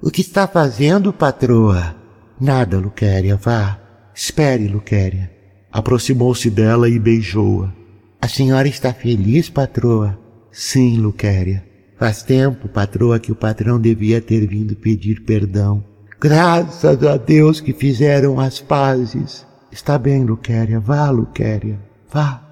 O 0.00 0.10
que 0.10 0.22
está 0.22 0.48
fazendo, 0.48 1.12
patroa? 1.12 2.05
Nada, 2.40 2.78
Luquéria, 2.78 3.36
vá. 3.36 3.78
Espere, 4.14 4.68
Luquéria. 4.68 5.30
Aproximou-se 5.72 6.50
dela 6.50 6.88
e 6.88 6.98
beijou-a. 6.98 7.72
A 8.20 8.28
senhora 8.28 8.68
está 8.68 8.92
feliz, 8.92 9.48
patroa? 9.48 10.18
Sim, 10.50 10.98
Luquéria. 10.98 11.64
Faz 11.98 12.22
tempo, 12.22 12.68
patroa, 12.68 13.18
que 13.18 13.32
o 13.32 13.34
patrão 13.34 13.80
devia 13.80 14.20
ter 14.20 14.46
vindo 14.46 14.76
pedir 14.76 15.22
perdão. 15.22 15.82
Graças 16.20 17.02
a 17.04 17.16
Deus 17.16 17.60
que 17.60 17.72
fizeram 17.72 18.38
as 18.38 18.60
pazes. 18.60 19.46
Está 19.72 19.98
bem, 19.98 20.24
Luquéria, 20.24 20.80
vá, 20.80 21.10
Luquéria, 21.10 21.78
vá. 22.12 22.42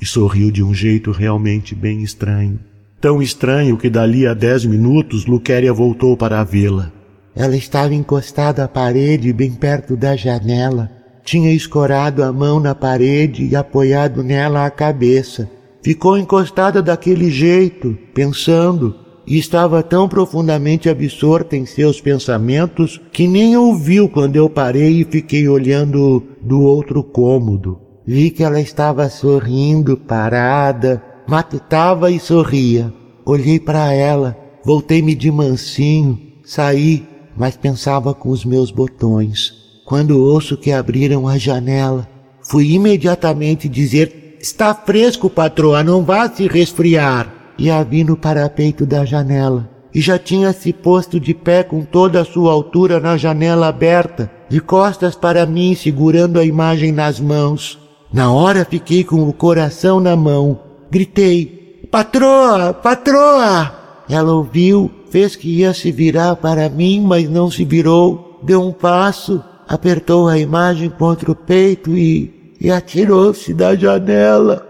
E 0.00 0.06
sorriu 0.06 0.50
de 0.50 0.62
um 0.62 0.74
jeito 0.74 1.10
realmente 1.12 1.74
bem 1.74 2.02
estranho. 2.02 2.58
Tão 3.00 3.20
estranho 3.20 3.76
que 3.76 3.90
dali 3.90 4.26
a 4.26 4.34
dez 4.34 4.64
minutos 4.64 5.26
Luquéria 5.26 5.72
voltou 5.72 6.16
para 6.16 6.40
a 6.40 6.44
vila. 6.44 6.92
Ela 7.34 7.56
estava 7.56 7.94
encostada 7.94 8.64
à 8.64 8.68
parede, 8.68 9.32
bem 9.32 9.52
perto 9.52 9.96
da 9.96 10.14
janela. 10.16 10.90
Tinha 11.24 11.52
escorado 11.52 12.22
a 12.22 12.32
mão 12.32 12.60
na 12.60 12.74
parede 12.74 13.44
e 13.46 13.56
apoiado 13.56 14.22
nela 14.22 14.66
a 14.66 14.70
cabeça. 14.70 15.48
Ficou 15.82 16.18
encostada 16.18 16.82
daquele 16.82 17.30
jeito, 17.30 17.96
pensando, 18.14 18.94
e 19.26 19.38
estava 19.38 19.82
tão 19.82 20.08
profundamente 20.08 20.88
absorta 20.88 21.56
em 21.56 21.64
seus 21.64 22.00
pensamentos 22.00 23.00
que 23.12 23.26
nem 23.26 23.56
ouviu 23.56 24.08
quando 24.08 24.36
eu 24.36 24.50
parei 24.50 25.00
e 25.00 25.04
fiquei 25.04 25.48
olhando 25.48 26.22
do 26.40 26.60
outro 26.60 27.02
cômodo. 27.02 27.80
Vi 28.04 28.30
que 28.30 28.42
ela 28.42 28.60
estava 28.60 29.08
sorrindo, 29.08 29.96
parada, 29.96 31.02
matutava 31.26 32.10
e 32.10 32.18
sorria. 32.18 32.92
Olhei 33.24 33.60
para 33.60 33.92
ela, 33.92 34.36
voltei-me 34.64 35.14
de 35.14 35.30
mansinho, 35.30 36.18
saí, 36.44 37.06
mas 37.36 37.56
pensava 37.56 38.14
com 38.14 38.30
os 38.30 38.44
meus 38.44 38.70
botões. 38.70 39.54
Quando 39.84 40.22
ouço 40.22 40.56
que 40.56 40.72
abriram 40.72 41.26
a 41.26 41.36
janela, 41.36 42.08
fui 42.42 42.72
imediatamente 42.72 43.68
dizer: 43.68 44.36
Está 44.40 44.74
fresco, 44.74 45.28
patroa, 45.30 45.82
não 45.82 46.02
vá 46.02 46.28
se 46.28 46.46
resfriar 46.46 47.54
e 47.58 47.70
a 47.70 47.82
vi 47.82 48.02
no 48.04 48.16
parapeito 48.16 48.84
da 48.84 49.04
janela. 49.04 49.68
E 49.94 50.00
já 50.00 50.18
tinha 50.18 50.52
se 50.52 50.72
posto 50.72 51.20
de 51.20 51.34
pé 51.34 51.62
com 51.62 51.82
toda 51.82 52.20
a 52.20 52.24
sua 52.24 52.52
altura 52.52 52.98
na 52.98 53.16
janela 53.16 53.68
aberta, 53.68 54.30
de 54.48 54.60
costas 54.60 55.14
para 55.14 55.44
mim, 55.44 55.74
segurando 55.74 56.38
a 56.38 56.44
imagem 56.44 56.92
nas 56.92 57.20
mãos. 57.20 57.78
Na 58.12 58.32
hora 58.32 58.64
fiquei 58.64 59.04
com 59.04 59.28
o 59.28 59.32
coração 59.32 60.00
na 60.00 60.16
mão. 60.16 60.60
Gritei: 60.90 61.86
Patroa! 61.90 62.72
Patroa! 62.72 63.72
Ela 64.08 64.32
ouviu, 64.32 64.90
fez 65.12 65.36
que 65.36 65.58
ia 65.58 65.74
se 65.74 65.92
virar 65.92 66.36
para 66.36 66.70
mim, 66.70 67.02
mas 67.02 67.28
não 67.28 67.50
se 67.50 67.66
virou. 67.66 68.40
Deu 68.42 68.66
um 68.66 68.72
passo, 68.72 69.44
apertou 69.68 70.26
a 70.26 70.38
imagem 70.38 70.88
contra 70.88 71.30
o 71.30 71.36
peito 71.36 71.96
e, 71.96 72.54
e 72.58 72.70
atirou-se 72.70 73.52
da 73.52 73.76
janela. 73.76 74.66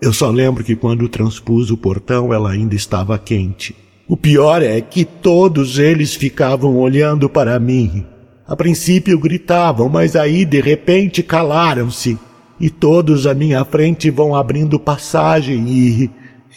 Eu 0.00 0.12
só 0.12 0.30
lembro 0.30 0.62
que 0.62 0.76
quando 0.76 1.08
transpus 1.08 1.70
o 1.70 1.76
portão 1.76 2.32
ela 2.32 2.52
ainda 2.52 2.76
estava 2.76 3.18
quente. 3.18 3.74
O 4.08 4.16
pior 4.16 4.62
é 4.62 4.80
que 4.80 5.04
todos 5.04 5.78
eles 5.78 6.14
ficavam 6.14 6.78
olhando 6.78 7.28
para 7.28 7.58
mim. 7.58 8.06
A 8.46 8.54
princípio 8.54 9.18
gritavam, 9.18 9.88
mas 9.88 10.14
aí 10.14 10.44
de 10.44 10.60
repente 10.60 11.24
calaram-se. 11.24 12.16
E 12.60 12.70
todos 12.70 13.26
à 13.26 13.34
minha 13.34 13.64
frente 13.64 14.10
vão 14.10 14.36
abrindo 14.36 14.78
passagem 14.78 15.66
e. 15.68 16.10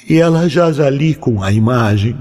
e 0.08 0.16
ela 0.16 0.48
jaz 0.48 0.80
ali 0.80 1.16
com 1.16 1.42
a 1.42 1.52
imagem. 1.52 2.16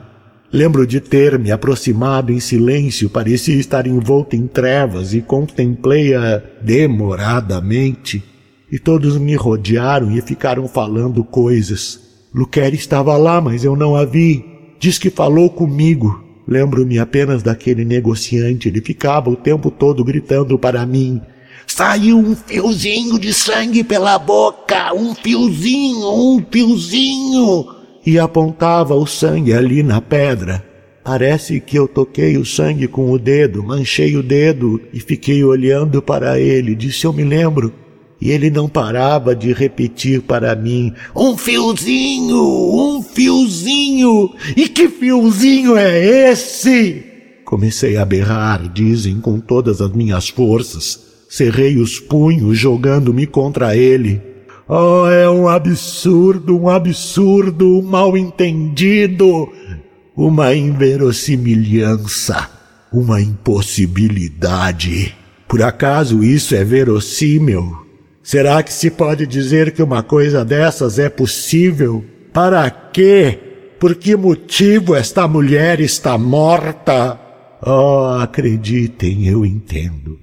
Lembro 0.55 0.87
de 0.87 1.01
ter 1.01 1.37
me 1.37 1.51
aproximado 1.51 2.31
em 2.33 2.39
silêncio, 2.39 3.11
parecia 3.11 3.57
estar 3.57 3.89
envolto 3.89 4.37
em 4.37 4.47
trevas 4.47 5.13
e 5.13 5.21
contemplei-a 5.21 6.41
demoradamente 6.63 8.23
e 8.71 8.79
todos 8.79 9.19
me 9.19 9.35
rodearam 9.35 10.13
e 10.17 10.23
ficaram 10.23 10.69
falando 10.69 11.25
coisas. 11.25 11.99
Luquer 12.33 12.73
estava 12.73 13.17
lá, 13.17 13.41
mas 13.41 13.65
eu 13.65 13.75
não 13.75 13.97
a 13.97 14.05
vi. 14.05 14.45
Diz 14.79 14.97
que 14.97 15.11
falou 15.11 15.51
comigo. 15.51 16.25
Lembro-me 16.47 17.01
apenas 17.01 17.43
daquele 17.43 17.85
negociante, 17.85 18.69
ele 18.69 18.81
ficava 18.81 19.31
o 19.31 19.35
tempo 19.35 19.73
todo 19.73 20.05
gritando 20.05 20.57
para 20.57 20.87
mim: 20.87 21.21
Saiu 21.67 22.17
um 22.17 22.37
fiozinho 22.37 23.19
de 23.19 23.35
sangue 23.35 23.83
pela 23.83 24.21
boca, 24.21 24.95
um 24.95 25.17
fiozinho, 25.17 26.07
um 26.15 26.47
fiozinho! 26.49 27.74
E 28.07 28.19
apontava 28.19 28.95
o 28.95 29.07
sangue 29.07 29.53
ali 29.53 29.83
na 29.83 30.01
pedra. 30.01 30.65
Parece 31.05 31.61
que 31.61 31.79
eu 31.79 31.87
toquei 31.87 32.39
o 32.39 32.47
sangue 32.47 32.89
com 32.89 33.11
o 33.11 33.19
dedo, 33.19 33.63
manchei 33.63 34.17
o 34.17 34.23
dedo 34.23 34.81
e 34.93 35.01
fiquei 35.01 35.45
olhando 35.45 36.01
para 36.01 36.41
ele. 36.41 36.75
Disse: 36.75 37.05
Eu 37.05 37.13
me 37.13 37.25
lembro. 37.25 37.73
E 38.21 38.31
ele 38.31 38.51
não 38.51 38.69
parava 38.69 39.37
de 39.37 39.53
repetir 39.53 40.23
para 40.23 40.57
mim: 40.57 40.95
Um 41.15 41.37
fiozinho, 41.37 42.41
um 42.41 43.03
fiozinho. 43.03 44.31
E 44.57 44.67
que 44.67 44.89
fiozinho 44.89 45.77
é 45.77 46.31
esse? 46.31 47.05
Comecei 47.45 47.99
a 47.99 48.05
berrar, 48.05 48.73
dizem, 48.73 49.21
com 49.21 49.39
todas 49.39 49.83
as 49.83 49.93
minhas 49.93 50.31
forças. 50.31 50.99
Cerrei 51.29 51.77
os 51.77 52.01
punhos, 52.01 52.57
jogando-me 52.57 53.27
contra 53.27 53.77
ele. 53.77 54.23
Oh, 54.67 55.07
é 55.07 55.29
um 55.29 55.47
absurdo, 55.47 56.59
um 56.59 56.71
absurdo, 56.71 57.79
um 57.79 57.83
mal 57.83 58.17
entendido, 58.17 59.53
uma 60.17 60.55
inverossimilhança, 60.55 62.49
uma 62.91 63.21
impossibilidade. 63.21 65.15
Por 65.47 65.61
acaso 65.61 66.25
isso 66.25 66.55
é 66.55 66.65
verossímil? 66.65 67.85
Será 68.23 68.63
que 68.63 68.73
se 68.73 68.91
pode 68.91 69.27
dizer 69.27 69.73
que 69.73 69.83
uma 69.83 70.03
coisa 70.03 70.43
dessas 70.43 70.99
é 70.99 71.11
possível? 71.11 72.03
Para 72.33 72.71
quê? 72.71 73.39
Por 73.79 73.95
que 73.95 74.17
motivo 74.17 74.95
esta 74.95 75.29
mulher 75.29 75.79
está 75.79 76.17
morta? 76.17 77.21
Oh, 77.61 78.19
acreditem, 78.19 79.27
eu 79.27 79.45
entendo. 79.45 80.19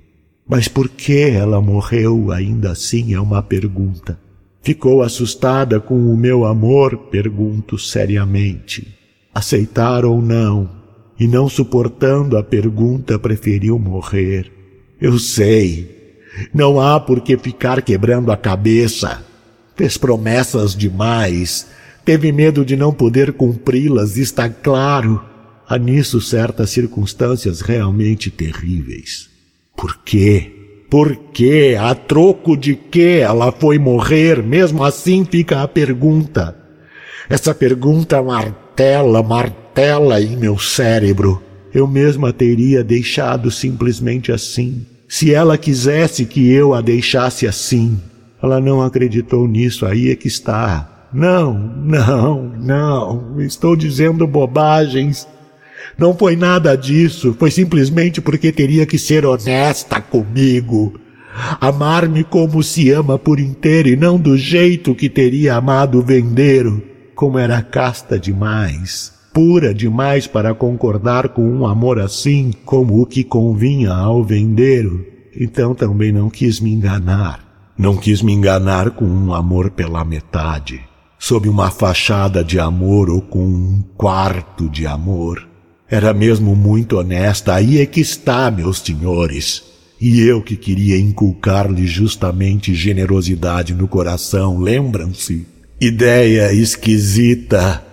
Mas 0.50 0.68
por 0.68 0.90
que 0.90 1.22
ela 1.30 1.62
morreu 1.62 2.32
ainda 2.32 2.72
assim 2.72 3.14
é 3.14 3.20
uma 3.22 3.44
pergunta. 3.44 4.18
Ficou 4.64 5.02
assustada 5.02 5.80
com 5.80 5.96
o 5.96 6.16
meu 6.16 6.46
amor? 6.46 6.96
Pergunto 7.10 7.80
seriamente. 7.80 8.88
Aceitar 9.34 10.06
ou 10.06 10.22
não? 10.22 10.70
E 11.20 11.28
não 11.28 11.50
suportando 11.50 12.38
a 12.38 12.44
pergunta, 12.44 13.18
preferiu 13.18 13.80
morrer. 13.80 14.52
Eu 15.00 15.18
sei, 15.18 16.20
não 16.54 16.80
há 16.80 17.00
por 17.00 17.22
que 17.22 17.38
ficar 17.38 17.82
quebrando 17.82 18.32
a 18.32 18.38
cabeça. 18.38 19.24
Fez 19.76 19.98
promessas 19.98 20.76
demais. 20.76 21.68
Teve 22.06 22.32
medo 22.32 22.64
de 22.64 22.76
não 22.76 22.94
poder 22.94 23.34
cumpri-las, 23.34 24.18
está 24.18 24.48
claro. 24.50 25.24
Há 25.68 25.78
nisso 25.78 26.22
certas 26.22 26.70
circunstâncias 26.70 27.62
realmente 27.62 28.30
terríveis. 28.30 29.30
Por 29.76 30.00
quê? 30.04 30.61
Por 30.92 31.16
quê? 31.16 31.78
A 31.80 31.96
troco 31.96 32.58
de 32.58 32.76
que 32.76 33.20
ela 33.20 33.50
foi 33.50 33.80
morrer? 33.80 34.44
Mesmo 34.44 34.84
assim 34.84 35.24
fica 35.24 35.64
a 35.64 35.68
pergunta. 35.68 36.54
Essa 37.30 37.56
pergunta 37.56 38.22
martela, 38.22 39.24
martela 39.24 40.20
em 40.22 40.36
meu 40.36 40.60
cérebro. 40.60 41.42
Eu 41.74 41.88
mesma 41.88 42.34
teria 42.34 42.84
deixado 42.84 43.50
simplesmente 43.50 44.34
assim. 44.34 44.86
Se 45.08 45.34
ela 45.34 45.58
quisesse 45.58 46.26
que 46.26 46.52
eu 46.52 46.74
a 46.74 46.82
deixasse 46.82 47.48
assim, 47.48 47.98
ela 48.44 48.60
não 48.60 48.82
acreditou 48.82 49.48
nisso, 49.48 49.86
aí 49.86 50.12
é 50.12 50.16
que 50.18 50.28
está. 50.28 51.08
Não, 51.14 51.54
não, 51.54 52.52
não, 52.60 53.42
estou 53.42 53.78
dizendo 53.78 54.28
bobagens. 54.28 55.26
Não 56.02 56.18
foi 56.18 56.36
nada 56.36 56.76
disso, 56.76 57.36
foi 57.38 57.52
simplesmente 57.52 58.20
porque 58.20 58.52
teria 58.52 58.88
que 58.88 58.98
ser 58.98 59.24
honesta 59.24 60.02
comigo. 60.02 61.00
Amar-me 61.62 62.24
como 62.24 62.64
se 62.64 62.90
ama 62.90 63.20
por 63.20 63.40
inteiro 63.40 63.88
e 63.88 63.96
não 63.96 64.20
do 64.20 64.36
jeito 64.36 64.96
que 64.96 65.08
teria 65.08 65.56
amado 65.56 66.00
o 66.00 66.02
vendeiro, 66.02 66.82
como 67.14 67.38
era 67.38 67.62
casta 67.62 68.20
demais 68.20 69.22
pura 69.34 69.74
demais 69.74 70.28
para 70.28 70.54
concordar 70.54 71.30
com 71.30 71.48
um 71.48 71.66
amor 71.66 72.00
assim 72.00 72.52
como 72.66 73.02
o 73.02 73.06
que 73.06 73.24
convinha 73.24 73.94
ao 73.94 74.24
vendeiro. 74.24 75.06
Então 75.40 75.74
também 75.74 76.12
não 76.12 76.30
quis 76.30 76.60
me 76.60 76.74
enganar. 76.74 77.40
Não 77.78 77.96
quis 77.96 78.22
me 78.22 78.34
enganar 78.34 78.92
com 78.92 79.06
um 79.06 79.34
amor 79.34 79.72
pela 79.72 80.04
metade, 80.04 80.82
sob 81.18 81.48
uma 81.48 81.72
fachada 81.72 82.44
de 82.44 82.60
amor 82.60 83.10
ou 83.10 83.22
com 83.22 83.44
um 83.44 83.82
quarto 83.96 84.70
de 84.70 84.86
amor. 84.86 85.51
Era 85.92 86.14
mesmo 86.14 86.56
muito 86.56 86.98
honesta, 86.98 87.54
aí 87.54 87.82
é 87.82 87.86
que 87.86 88.00
está, 88.00 88.50
meus 88.50 88.80
senhores. 88.80 89.62
E 90.00 90.22
eu 90.22 90.42
que 90.42 90.56
queria 90.56 90.98
inculcar-lhe 90.98 91.86
justamente 91.86 92.74
generosidade 92.74 93.74
no 93.74 93.90
coração, 93.90 94.58
lembram-se? 94.58 95.46
Ideia 95.82 96.54
esquisita 96.54 97.84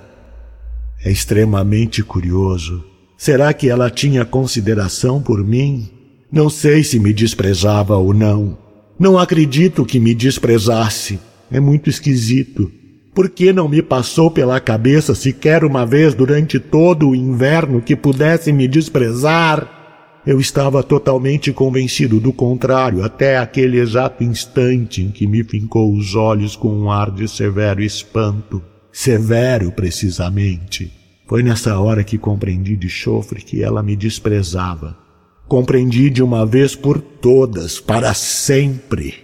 é 1.05 1.11
extremamente 1.11 2.01
curioso. 2.05 2.85
Será 3.17 3.53
que 3.53 3.69
ela 3.69 3.91
tinha 3.91 4.25
consideração 4.25 5.21
por 5.21 5.45
mim? 5.45 5.91
Não 6.31 6.49
sei 6.49 6.85
se 6.85 7.01
me 7.01 7.13
desprezava 7.13 7.97
ou 7.97 8.15
não. 8.15 8.57
Não 8.97 9.19
acredito 9.19 9.85
que 9.85 9.99
me 9.99 10.15
desprezasse. 10.15 11.19
É 11.51 11.59
muito 11.59 11.91
esquisito. 11.91 12.71
Por 13.19 13.29
que 13.29 13.53
não 13.53 13.69
me 13.69 13.83
passou 13.83 14.31
pela 14.31 14.61
cabeça 14.61 15.13
sequer 15.13 15.65
uma 15.65 15.85
vez 15.85 16.15
durante 16.15 16.61
todo 16.61 17.09
o 17.09 17.17
inverno 17.17 17.83
que 17.83 17.97
pudesse 17.97 18.53
me 18.53 18.69
desprezar? 18.69 20.21
Eu 20.25 20.39
estava 20.39 20.85
totalmente 20.85 21.53
convencido 21.53 22.21
do 22.21 22.33
contrário 22.33 23.03
até 23.03 23.37
aquele 23.37 23.81
exato 23.81 24.23
instante 24.23 25.03
em 25.03 25.11
que 25.11 25.27
me 25.27 25.43
fincou 25.43 25.93
os 25.93 26.15
olhos 26.15 26.55
com 26.55 26.69
um 26.69 26.93
ar 26.93 27.11
de 27.11 27.27
severo 27.27 27.83
espanto 27.83 28.63
severo 28.93 29.73
precisamente. 29.73 30.93
Foi 31.27 31.43
nessa 31.43 31.77
hora 31.77 32.05
que 32.05 32.19
compreendi 32.19 32.77
de 32.77 32.89
chofre 32.89 33.43
que 33.43 33.65
ela 33.65 33.83
me 33.83 33.97
desprezava. 33.97 34.97
Compreendi 35.49 36.09
de 36.09 36.23
uma 36.23 36.47
vez 36.47 36.77
por 36.77 37.01
todas, 37.01 37.81
para 37.81 38.15
sempre. 38.15 39.15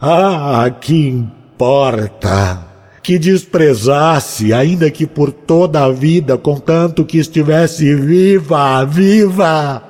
Ah, 0.00 0.70
que 0.80 1.08
importa! 1.08 2.69
Que 3.02 3.18
desprezasse, 3.18 4.52
ainda 4.52 4.90
que 4.90 5.06
por 5.06 5.32
toda 5.32 5.84
a 5.84 5.90
vida, 5.90 6.36
contanto 6.36 7.04
que 7.04 7.18
estivesse 7.18 7.94
viva, 7.94 8.84
viva! 8.84 9.82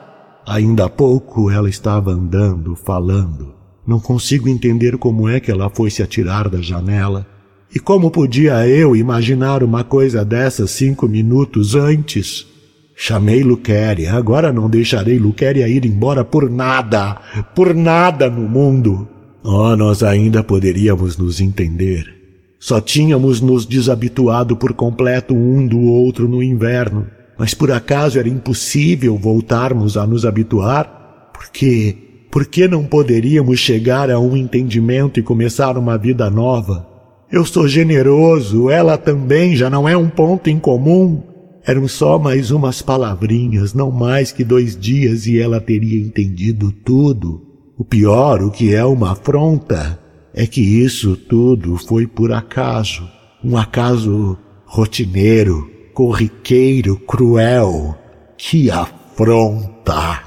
Ainda 0.47 0.87
há 0.87 0.89
pouco 0.89 1.51
ela 1.51 1.69
estava 1.69 2.13
andando, 2.13 2.77
falando. 2.77 3.55
Não 3.87 3.99
consigo 3.99 4.49
entender 4.49 4.97
como 4.97 5.29
é 5.29 5.41
que 5.41 5.51
ela 5.51 5.69
foi 5.69 5.91
se 5.91 6.03
atirar 6.03 6.49
da 6.49 6.61
janela. 6.61 7.27
E 7.75 7.79
como 7.79 8.11
podia 8.11 8.67
eu 8.69 8.95
imaginar 8.95 9.63
uma 9.63 9.83
coisa 9.83 10.25
dessa 10.25 10.67
cinco 10.67 11.09
minutos 11.09 11.75
antes? 11.75 12.47
Chamei 12.95 13.43
Luquéria, 13.43 14.13
agora 14.15 14.53
não 14.53 14.69
deixarei 14.69 15.19
Luquéria 15.19 15.67
ir 15.69 15.87
embora 15.87 16.25
por 16.25 16.51
nada, 16.51 17.17
por 17.55 17.75
nada 17.75 18.29
no 18.29 18.49
mundo. 18.49 19.09
Oh, 19.43 19.75
nós 19.75 20.03
ainda 20.03 20.43
poderíamos 20.43 21.17
nos 21.17 21.41
entender. 21.41 22.20
Só 22.61 22.79
tínhamos 22.79 23.41
nos 23.41 23.65
desabituado 23.65 24.55
por 24.55 24.75
completo 24.75 25.35
um 25.35 25.67
do 25.67 25.81
outro 25.81 26.29
no 26.29 26.43
inverno, 26.43 27.07
mas 27.39 27.55
por 27.55 27.73
acaso 27.73 28.19
era 28.19 28.29
impossível 28.29 29.17
voltarmos 29.17 29.97
a 29.97 30.07
nos 30.07 30.27
habituar? 30.27 31.31
Por 31.33 31.49
quê? 31.49 31.97
Por 32.31 32.45
que 32.45 32.69
não 32.69 32.85
poderíamos 32.85 33.59
chegar 33.59 34.11
a 34.11 34.21
um 34.21 34.37
entendimento 34.37 35.19
e 35.19 35.23
começar 35.23 35.79
uma 35.79 35.97
vida 35.97 36.29
nova? 36.29 36.87
Eu 37.33 37.47
sou 37.47 37.67
generoso, 37.67 38.69
ela 38.69 38.99
também 38.99 39.57
já 39.57 39.71
não 39.71 39.89
é 39.89 39.97
um 39.97 40.11
ponto 40.11 40.51
em 40.51 40.59
comum. 40.59 41.23
Eram 41.65 41.89
só 41.89 42.19
mais 42.19 42.51
umas 42.51 42.83
palavrinhas, 42.83 43.73
não 43.73 43.91
mais 43.91 44.33
que 44.33 44.45
dois 44.45 44.79
dias 44.79 45.27
e 45.27 45.39
ela 45.39 45.63
teria 45.63 45.99
entendido 45.99 46.71
tudo. 46.71 47.41
O 47.79 47.85
pior, 47.87 48.43
o 48.43 48.51
que 48.51 48.75
é 48.75 48.85
uma 48.85 49.13
afronta, 49.13 49.99
é 50.35 50.47
que 50.47 50.61
isso 50.61 51.17
tudo 51.17 51.77
foi 51.77 52.07
por 52.07 52.33
acaso. 52.33 53.09
Um 53.43 53.57
acaso 53.57 54.39
rotineiro, 54.65 55.71
corriqueiro, 55.93 56.97
cruel. 56.97 57.97
Que 58.37 58.71
afronta! 58.71 60.23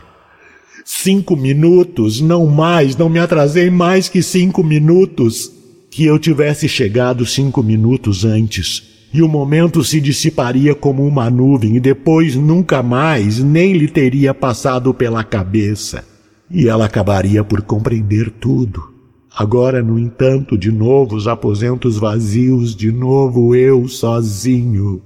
Cinco 0.85 1.35
minutos, 1.35 2.19
não 2.19 2.45
mais, 2.45 2.97
não 2.97 3.07
me 3.07 3.19
atrasei 3.19 3.69
mais 3.69 4.09
que 4.09 4.21
cinco 4.21 4.63
minutos 4.63 5.49
que 5.89 6.05
eu 6.05 6.19
tivesse 6.19 6.67
chegado 6.67 7.25
cinco 7.25 7.63
minutos 7.63 8.25
antes, 8.25 8.83
e 9.13 9.21
o 9.21 9.27
momento 9.27 9.83
se 9.83 10.01
dissiparia 10.01 10.73
como 10.73 11.05
uma 11.05 11.29
nuvem 11.29 11.75
e 11.75 11.79
depois 11.79 12.35
nunca 12.35 12.81
mais 12.81 13.37
nem 13.39 13.73
lhe 13.73 13.87
teria 13.87 14.33
passado 14.33 14.93
pela 14.93 15.23
cabeça. 15.23 16.03
E 16.49 16.67
ela 16.67 16.85
acabaria 16.85 17.43
por 17.43 17.61
compreender 17.61 18.31
tudo. 18.31 18.92
Agora, 19.35 19.81
no 19.81 19.97
entanto, 19.97 20.55
de 20.55 20.71
novo 20.71 21.15
os 21.15 21.27
aposentos 21.27 21.97
vazios, 21.97 22.75
de 22.75 22.91
novo 22.91 23.55
eu 23.55 23.87
sozinho. 23.87 25.01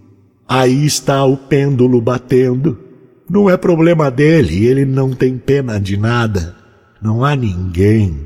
Aí 0.45 0.85
está 0.85 1.23
o 1.23 1.37
pêndulo 1.37 2.01
batendo. 2.01 2.77
Não 3.29 3.49
é 3.49 3.55
problema 3.55 4.11
dele, 4.11 4.65
ele 4.65 4.85
não 4.85 5.13
tem 5.13 5.37
pena 5.37 5.79
de 5.79 5.95
nada. 5.95 6.55
Não 7.01 7.23
há 7.23 7.35
ninguém. 7.35 8.17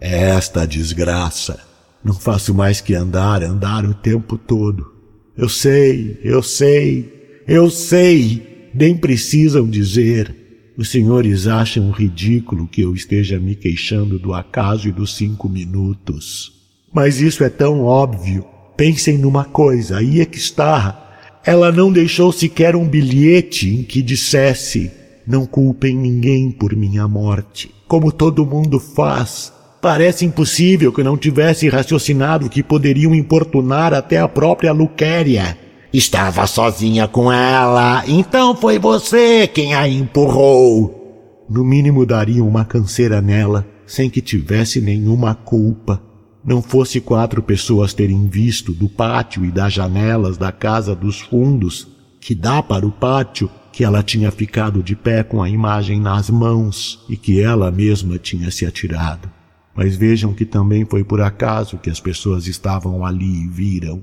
É 0.00 0.30
esta 0.30 0.62
a 0.62 0.66
desgraça. 0.66 1.58
Não 2.04 2.14
faço 2.14 2.54
mais 2.54 2.80
que 2.80 2.94
andar, 2.94 3.42
andar 3.42 3.84
o 3.84 3.94
tempo 3.94 4.38
todo. 4.38 4.92
Eu 5.36 5.48
sei, 5.48 6.20
eu 6.22 6.42
sei, 6.42 7.42
eu 7.46 7.68
sei. 7.68 8.70
Nem 8.72 8.96
precisam 8.96 9.68
dizer. 9.68 10.47
Os 10.78 10.90
senhores 10.90 11.48
acham 11.48 11.90
ridículo 11.90 12.68
que 12.68 12.82
eu 12.82 12.94
esteja 12.94 13.36
me 13.40 13.56
queixando 13.56 14.16
do 14.16 14.32
acaso 14.32 14.86
e 14.86 14.92
dos 14.92 15.16
cinco 15.16 15.48
minutos. 15.48 16.52
Mas 16.94 17.20
isso 17.20 17.42
é 17.42 17.48
tão 17.48 17.82
óbvio. 17.82 18.44
Pensem 18.76 19.18
numa 19.18 19.44
coisa, 19.44 19.98
aí 19.98 20.20
é 20.20 20.24
que 20.24 20.38
está. 20.38 21.40
Ela 21.44 21.72
não 21.72 21.92
deixou 21.92 22.30
sequer 22.30 22.76
um 22.76 22.86
bilhete 22.86 23.68
em 23.68 23.82
que 23.82 24.00
dissesse: 24.00 24.88
Não 25.26 25.44
culpem 25.46 25.96
ninguém 25.96 26.52
por 26.52 26.76
minha 26.76 27.08
morte, 27.08 27.68
como 27.88 28.12
todo 28.12 28.46
mundo 28.46 28.78
faz. 28.78 29.52
Parece 29.82 30.24
impossível 30.24 30.92
que 30.92 31.02
não 31.02 31.16
tivesse 31.16 31.68
raciocinado 31.68 32.48
que 32.48 32.62
poderiam 32.62 33.12
importunar 33.12 33.92
até 33.92 34.20
a 34.20 34.28
própria 34.28 34.70
Luquéria. 34.70 35.58
Estava 35.92 36.46
sozinha 36.46 37.08
com 37.08 37.32
ela, 37.32 38.04
então 38.06 38.54
foi 38.54 38.78
você 38.78 39.46
quem 39.46 39.74
a 39.74 39.88
empurrou. 39.88 41.46
No 41.48 41.64
mínimo 41.64 42.04
daria 42.04 42.44
uma 42.44 42.64
canseira 42.64 43.22
nela, 43.22 43.66
sem 43.86 44.10
que 44.10 44.20
tivesse 44.20 44.80
nenhuma 44.80 45.34
culpa 45.34 46.08
não 46.48 46.62
fosse 46.62 46.98
quatro 46.98 47.42
pessoas 47.42 47.92
terem 47.92 48.26
visto 48.26 48.72
do 48.72 48.88
pátio 48.88 49.44
e 49.44 49.50
das 49.50 49.70
janelas 49.72 50.38
da 50.38 50.50
casa 50.50 50.94
dos 50.94 51.20
fundos, 51.20 51.86
que 52.18 52.34
dá 52.34 52.62
para 52.62 52.86
o 52.86 52.90
pátio, 52.90 53.50
que 53.70 53.84
ela 53.84 54.02
tinha 54.02 54.30
ficado 54.30 54.82
de 54.82 54.96
pé 54.96 55.22
com 55.22 55.42
a 55.42 55.50
imagem 55.50 56.00
nas 56.00 56.30
mãos 56.30 57.04
e 57.06 57.18
que 57.18 57.40
ela 57.40 57.70
mesma 57.70 58.18
tinha 58.18 58.50
se 58.50 58.64
atirado. 58.64 59.30
Mas 59.76 59.94
vejam 59.94 60.32
que 60.32 60.46
também 60.46 60.86
foi 60.86 61.04
por 61.04 61.20
acaso 61.20 61.76
que 61.76 61.90
as 61.90 62.00
pessoas 62.00 62.46
estavam 62.46 63.04
ali 63.04 63.44
e 63.44 63.48
viram. 63.48 64.02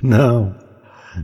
Não, 0.00 0.54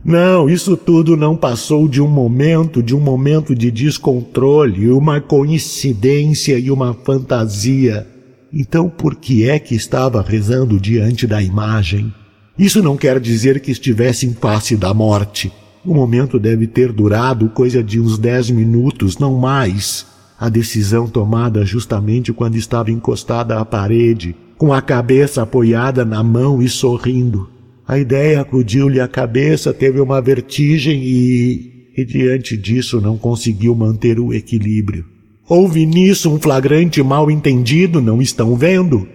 não, 0.03 0.49
isso 0.49 0.77
tudo 0.77 1.17
não 1.17 1.35
passou 1.35 1.87
de 1.87 2.01
um 2.01 2.07
momento, 2.07 2.81
de 2.81 2.95
um 2.95 2.99
momento 2.99 3.55
de 3.55 3.71
descontrole, 3.71 4.91
uma 4.91 5.19
coincidência 5.19 6.57
e 6.59 6.69
uma 6.69 6.93
fantasia 6.93 8.05
então 8.51 8.89
por 8.89 9.15
que 9.15 9.47
é 9.47 9.59
que 9.59 9.75
estava 9.75 10.21
rezando 10.21 10.79
diante 10.79 11.27
da 11.27 11.41
imagem? 11.41 12.11
Isso 12.57 12.81
não 12.81 12.97
quer 12.97 13.19
dizer 13.19 13.59
que 13.59 13.71
estivesse 13.71 14.25
em 14.25 14.33
face 14.33 14.75
da 14.75 14.93
morte. 14.93 15.51
O 15.85 15.93
momento 15.93 16.39
deve 16.39 16.67
ter 16.67 16.91
durado 16.91 17.47
coisa 17.49 17.83
de 17.83 17.99
uns 17.99 18.17
dez 18.17 18.49
minutos, 18.49 19.17
não 19.17 19.37
mais. 19.37 20.05
A 20.37 20.49
decisão 20.49 21.07
tomada 21.07 21.65
justamente 21.65 22.33
quando 22.33 22.55
estava 22.55 22.91
encostada 22.91 23.59
à 23.59 23.63
parede, 23.63 24.35
com 24.57 24.73
a 24.73 24.81
cabeça 24.81 25.43
apoiada 25.43 26.03
na 26.03 26.23
mão 26.23 26.61
e 26.61 26.67
sorrindo. 26.67 27.49
A 27.89 27.97
ideia 27.97 28.41
acudiu-lhe 28.41 28.99
à 28.99 29.07
cabeça, 29.07 29.73
teve 29.73 29.99
uma 29.99 30.21
vertigem 30.21 31.01
e, 31.01 31.89
e 31.97 32.05
diante 32.05 32.55
disso 32.55 33.01
não 33.01 33.17
conseguiu 33.17 33.73
manter 33.73 34.19
o 34.19 34.31
equilíbrio. 34.31 35.03
Houve 35.49 35.87
nisso 35.87 36.31
um 36.31 36.39
flagrante 36.39 37.01
mal-entendido, 37.01 37.99
não 37.99 38.21
estão 38.21 38.55
vendo? 38.55 39.09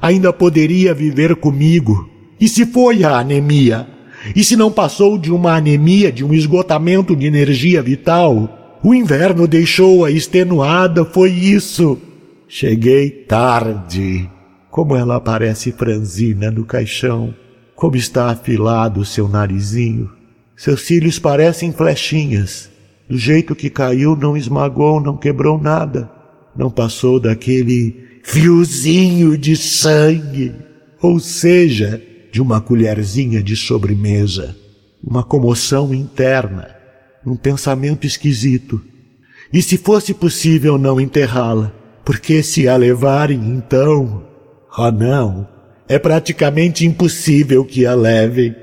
Ainda 0.00 0.32
poderia 0.32 0.94
viver 0.94 1.34
comigo. 1.34 2.08
E 2.40 2.46
se 2.48 2.64
foi 2.66 3.02
a 3.02 3.18
anemia? 3.18 3.88
E 4.36 4.44
se 4.44 4.54
não 4.54 4.70
passou 4.70 5.18
de 5.18 5.32
uma 5.32 5.56
anemia, 5.56 6.12
de 6.12 6.24
um 6.24 6.32
esgotamento 6.32 7.16
de 7.16 7.26
energia 7.26 7.82
vital? 7.82 8.78
O 8.80 8.94
inverno 8.94 9.48
deixou-a 9.48 10.08
extenuada, 10.08 11.04
foi 11.04 11.32
isso. 11.32 11.98
Cheguei 12.46 13.10
tarde. 13.10 14.30
Como 14.70 14.94
ela 14.94 15.20
parece 15.20 15.72
franzina 15.72 16.48
no 16.48 16.64
caixão. 16.64 17.34
Como 17.80 17.96
está 17.96 18.28
afilado 18.28 19.00
o 19.00 19.06
seu 19.06 19.26
narizinho. 19.26 20.12
Seus 20.54 20.82
cílios 20.82 21.18
parecem 21.18 21.72
flechinhas. 21.72 22.68
Do 23.08 23.16
jeito 23.16 23.56
que 23.56 23.70
caiu, 23.70 24.14
não 24.14 24.36
esmagou, 24.36 25.00
não 25.00 25.16
quebrou 25.16 25.58
nada. 25.58 26.10
Não 26.54 26.70
passou 26.70 27.18
daquele 27.18 28.20
fiozinho 28.22 29.34
de 29.38 29.56
sangue, 29.56 30.54
ou 31.00 31.18
seja, 31.18 32.02
de 32.30 32.42
uma 32.42 32.60
colherzinha 32.60 33.42
de 33.42 33.56
sobremesa. 33.56 34.54
Uma 35.02 35.24
comoção 35.24 35.94
interna, 35.94 36.68
um 37.26 37.34
pensamento 37.34 38.06
esquisito. 38.06 38.78
E 39.50 39.62
se 39.62 39.78
fosse 39.78 40.12
possível 40.12 40.76
não 40.76 41.00
enterrá-la? 41.00 41.72
Porque 42.04 42.42
se 42.42 42.68
a 42.68 42.76
levarem, 42.76 43.40
então. 43.40 44.22
Oh, 44.76 44.90
não! 44.90 45.59
É 45.90 45.98
praticamente 45.98 46.86
impossível 46.86 47.64
que 47.64 47.84
a 47.84 47.96
levem. 47.96 48.54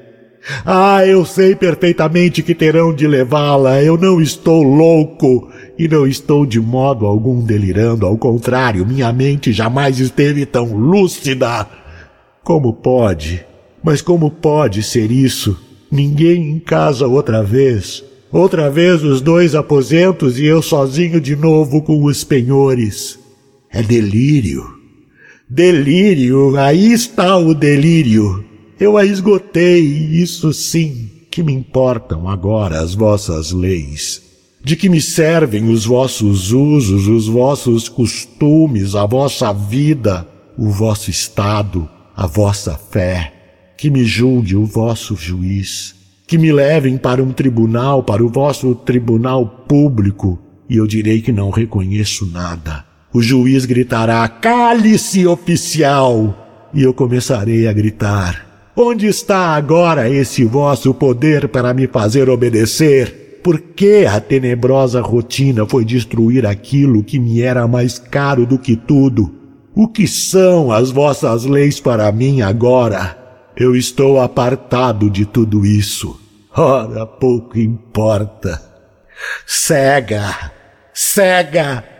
Ah, 0.66 1.06
eu 1.06 1.26
sei 1.26 1.58
perfeitamente 1.58 2.42
que 2.42 2.56
terão 2.56 2.96
de 2.96 3.06
levá-la. 3.06 3.84
Eu 3.84 3.98
não 3.98 4.22
estou 4.22 4.64
louco 4.64 5.52
e 5.78 5.90
não 5.90 6.08
estou 6.08 6.46
de 6.46 6.58
modo 6.58 7.06
algum 7.06 7.44
delirando. 7.44 8.06
Ao 8.06 8.18
contrário, 8.18 8.88
minha 8.88 9.12
mente 9.12 9.52
jamais 9.52 10.00
esteve 10.00 10.46
tão 10.46 10.74
lúcida. 10.74 11.68
Como 12.46 12.72
pode? 12.72 13.46
Mas 13.84 14.02
como 14.02 14.32
pode 14.32 14.82
ser 14.82 15.12
isso? 15.12 15.60
Ninguém 15.92 16.52
em 16.52 16.60
casa 16.60 17.08
outra 17.08 17.44
vez. 17.44 18.06
Outra 18.32 18.70
vez 18.70 19.04
os 19.04 19.20
dois 19.20 19.54
aposentos 19.54 20.40
e 20.40 20.46
eu 20.46 20.62
sozinho 20.62 21.20
de 21.20 21.36
novo 21.36 21.82
com 21.82 22.06
os 22.06 22.24
penhores. 22.24 23.20
É 23.70 23.84
delírio. 23.84 24.77
Delírio, 25.50 26.58
aí 26.58 26.92
está 26.92 27.38
o 27.38 27.54
delírio. 27.56 28.44
Eu 28.78 28.98
a 28.98 29.06
esgotei, 29.06 29.80
isso 29.80 30.52
sim, 30.52 31.10
que 31.32 31.42
me 31.42 31.54
importam 31.54 32.28
agora 32.28 32.82
as 32.82 32.94
vossas 32.94 33.54
leis. 33.54 34.22
De 34.62 34.76
que 34.76 34.90
me 34.90 35.00
servem 35.00 35.70
os 35.70 35.86
vossos 35.86 36.52
usos, 36.52 37.08
os 37.08 37.30
vossos 37.30 37.88
costumes, 37.88 38.94
a 38.94 39.06
vossa 39.06 39.54
vida, 39.54 40.28
o 40.58 40.70
vosso 40.70 41.10
estado, 41.10 41.88
a 42.14 42.28
vossa 42.28 42.76
fé. 42.76 43.34
Que 43.78 43.90
me 43.90 44.04
julgue 44.04 44.58
o 44.58 44.66
vosso 44.66 45.16
juiz. 45.16 45.96
Que 46.28 46.38
me 46.38 46.52
levem 46.52 46.98
para 46.98 47.24
um 47.24 47.32
tribunal, 47.32 48.04
para 48.04 48.22
o 48.22 48.28
vosso 48.28 48.76
tribunal 48.76 49.48
público, 49.66 50.38
e 50.70 50.76
eu 50.76 50.86
direi 50.86 51.22
que 51.22 51.32
não 51.32 51.52
reconheço 51.52 52.26
nada. 52.26 52.87
O 53.18 53.22
juiz 53.22 53.66
gritará: 53.66 54.28
Cale-se, 54.28 55.26
oficial! 55.26 56.70
E 56.72 56.84
eu 56.84 56.94
começarei 56.94 57.68
a 57.68 57.74
gritar: 57.74 58.46
Onde 58.76 59.08
está 59.08 59.56
agora 59.56 60.08
esse 60.08 60.46
vosso 60.46 60.94
poder 60.94 61.48
para 61.48 61.74
me 61.74 61.88
fazer 61.88 62.30
obedecer? 62.30 63.40
Por 63.44 63.60
que 63.60 64.06
a 64.06 64.22
tenebrosa 64.22 65.02
rotina 65.02 65.66
foi 65.66 65.84
destruir 65.84 66.46
aquilo 66.46 67.04
que 67.04 67.18
me 67.18 67.42
era 67.42 67.68
mais 67.68 67.98
caro 67.98 68.46
do 68.46 68.60
que 68.60 68.76
tudo? 68.76 69.34
O 69.74 69.88
que 69.88 70.06
são 70.06 70.72
as 70.72 70.92
vossas 70.92 71.44
leis 71.44 71.80
para 71.80 72.12
mim 72.12 72.42
agora? 72.44 73.18
Eu 73.56 73.76
estou 73.76 74.22
apartado 74.22 75.10
de 75.10 75.26
tudo 75.26 75.66
isso. 75.66 76.22
Ora, 76.56 77.08
pouco 77.08 77.58
importa. 77.58 78.62
Cega! 79.44 80.52
Cega! 80.94 81.97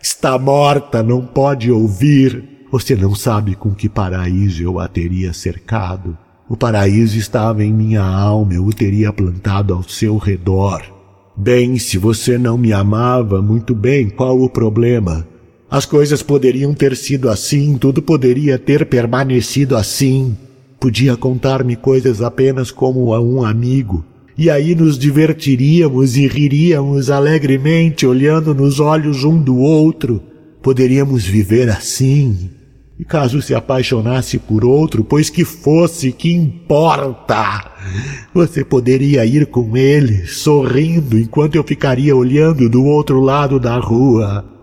Está 0.00 0.38
morta, 0.38 1.02
não 1.02 1.26
pode 1.26 1.70
ouvir. 1.70 2.66
Você 2.70 2.94
não 2.94 3.14
sabe 3.14 3.54
com 3.54 3.74
que 3.74 3.88
paraíso 3.88 4.62
eu 4.62 4.78
a 4.78 4.86
teria 4.86 5.32
cercado. 5.32 6.16
O 6.48 6.56
paraíso 6.56 7.18
estava 7.18 7.64
em 7.64 7.72
minha 7.72 8.02
alma, 8.02 8.54
eu 8.54 8.64
o 8.64 8.72
teria 8.72 9.12
plantado 9.12 9.74
ao 9.74 9.82
seu 9.82 10.16
redor. 10.16 10.82
Bem, 11.36 11.78
se 11.78 11.98
você 11.98 12.38
não 12.38 12.56
me 12.56 12.72
amava, 12.72 13.42
muito 13.42 13.74
bem, 13.74 14.08
qual 14.08 14.40
o 14.40 14.48
problema? 14.48 15.26
As 15.70 15.84
coisas 15.84 16.22
poderiam 16.22 16.72
ter 16.72 16.96
sido 16.96 17.28
assim, 17.28 17.76
tudo 17.76 18.00
poderia 18.00 18.58
ter 18.58 18.86
permanecido 18.86 19.76
assim. 19.76 20.36
Podia 20.80 21.16
contar-me 21.16 21.76
coisas 21.76 22.22
apenas 22.22 22.70
como 22.70 23.12
a 23.12 23.20
um 23.20 23.44
amigo. 23.44 24.04
E 24.38 24.48
aí 24.48 24.72
nos 24.72 24.96
divertiríamos 24.96 26.16
e 26.16 26.28
riríamos 26.28 27.10
alegremente, 27.10 28.06
olhando 28.06 28.54
nos 28.54 28.78
olhos 28.78 29.24
um 29.24 29.36
do 29.36 29.56
outro. 29.58 30.22
Poderíamos 30.62 31.24
viver 31.24 31.68
assim, 31.68 32.48
e 32.96 33.04
caso 33.04 33.42
se 33.42 33.52
apaixonasse 33.52 34.38
por 34.38 34.64
outro, 34.64 35.02
pois 35.02 35.28
que 35.28 35.44
fosse, 35.44 36.12
que 36.12 36.32
importa? 36.32 37.68
Você 38.32 38.64
poderia 38.64 39.26
ir 39.26 39.46
com 39.46 39.76
ele, 39.76 40.24
sorrindo, 40.26 41.18
enquanto 41.18 41.56
eu 41.56 41.64
ficaria 41.64 42.14
olhando 42.14 42.68
do 42.68 42.84
outro 42.84 43.20
lado 43.20 43.58
da 43.58 43.76
rua. 43.76 44.44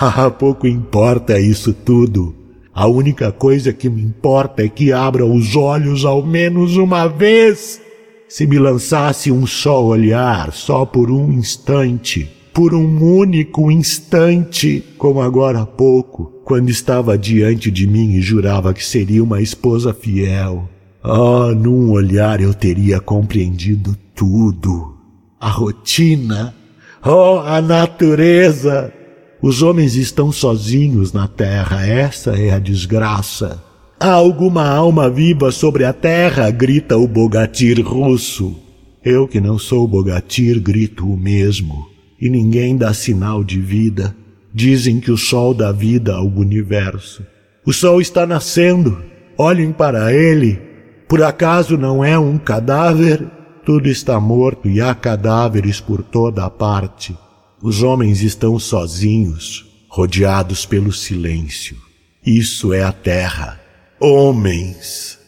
Ah, 0.00 0.30
pouco 0.30 0.64
importa 0.68 1.40
isso 1.40 1.72
tudo. 1.72 2.32
A 2.72 2.86
única 2.86 3.32
coisa 3.32 3.72
que 3.72 3.88
me 3.88 4.00
importa 4.00 4.62
é 4.62 4.68
que 4.68 4.92
abra 4.92 5.26
os 5.26 5.56
olhos 5.56 6.04
ao 6.04 6.24
menos 6.24 6.76
uma 6.76 7.08
vez. 7.08 7.80
Se 8.28 8.46
me 8.46 8.58
lançasse 8.58 9.32
um 9.32 9.46
só 9.46 9.82
olhar, 9.82 10.52
só 10.52 10.84
por 10.84 11.10
um 11.10 11.32
instante, 11.32 12.30
por 12.52 12.74
um 12.74 13.02
único 13.02 13.70
instante, 13.70 14.84
como 14.98 15.22
agora 15.22 15.62
há 15.62 15.66
pouco, 15.66 16.26
quando 16.44 16.68
estava 16.68 17.16
diante 17.16 17.70
de 17.70 17.86
mim 17.86 18.12
e 18.12 18.20
jurava 18.20 18.74
que 18.74 18.84
seria 18.84 19.24
uma 19.24 19.40
esposa 19.40 19.94
fiel. 19.94 20.68
Ah, 21.02 21.54
num 21.56 21.90
olhar 21.90 22.38
eu 22.38 22.52
teria 22.52 23.00
compreendido 23.00 23.96
tudo. 24.14 24.94
A 25.40 25.48
rotina, 25.48 26.54
oh, 27.02 27.38
a 27.38 27.62
natureza. 27.62 28.92
Os 29.40 29.62
homens 29.62 29.94
estão 29.94 30.30
sozinhos 30.30 31.14
na 31.14 31.28
terra, 31.28 31.86
essa 31.86 32.32
é 32.32 32.50
a 32.50 32.58
desgraça. 32.58 33.67
Há 34.00 34.12
alguma 34.12 34.64
alma 34.64 35.10
viva 35.10 35.50
sobre 35.50 35.84
a 35.84 35.92
terra? 35.92 36.48
grita 36.52 36.96
o 36.96 37.08
Bogatir 37.08 37.84
russo. 37.84 38.56
Eu 39.04 39.26
que 39.26 39.40
não 39.40 39.58
sou 39.58 39.88
Bogatir 39.88 40.60
grito 40.60 41.04
o 41.04 41.16
mesmo 41.16 41.88
e 42.20 42.30
ninguém 42.30 42.76
dá 42.76 42.94
sinal 42.94 43.42
de 43.42 43.60
vida. 43.60 44.14
Dizem 44.54 45.00
que 45.00 45.10
o 45.10 45.16
sol 45.16 45.52
dá 45.52 45.72
vida 45.72 46.14
ao 46.14 46.28
universo. 46.28 47.26
O 47.66 47.72
sol 47.72 48.00
está 48.00 48.24
nascendo. 48.24 49.02
Olhem 49.36 49.72
para 49.72 50.14
ele. 50.14 50.60
Por 51.08 51.20
acaso 51.20 51.76
não 51.76 52.04
é 52.04 52.16
um 52.16 52.38
cadáver? 52.38 53.26
Tudo 53.64 53.88
está 53.88 54.20
morto 54.20 54.68
e 54.68 54.80
há 54.80 54.94
cadáveres 54.94 55.80
por 55.80 56.04
toda 56.04 56.44
a 56.44 56.50
parte. 56.50 57.16
Os 57.60 57.82
homens 57.82 58.22
estão 58.22 58.60
sozinhos, 58.60 59.66
rodeados 59.88 60.64
pelo 60.64 60.92
silêncio. 60.92 61.76
Isso 62.24 62.72
é 62.72 62.84
a 62.84 62.92
terra. 62.92 63.67
Homens, 64.00 65.18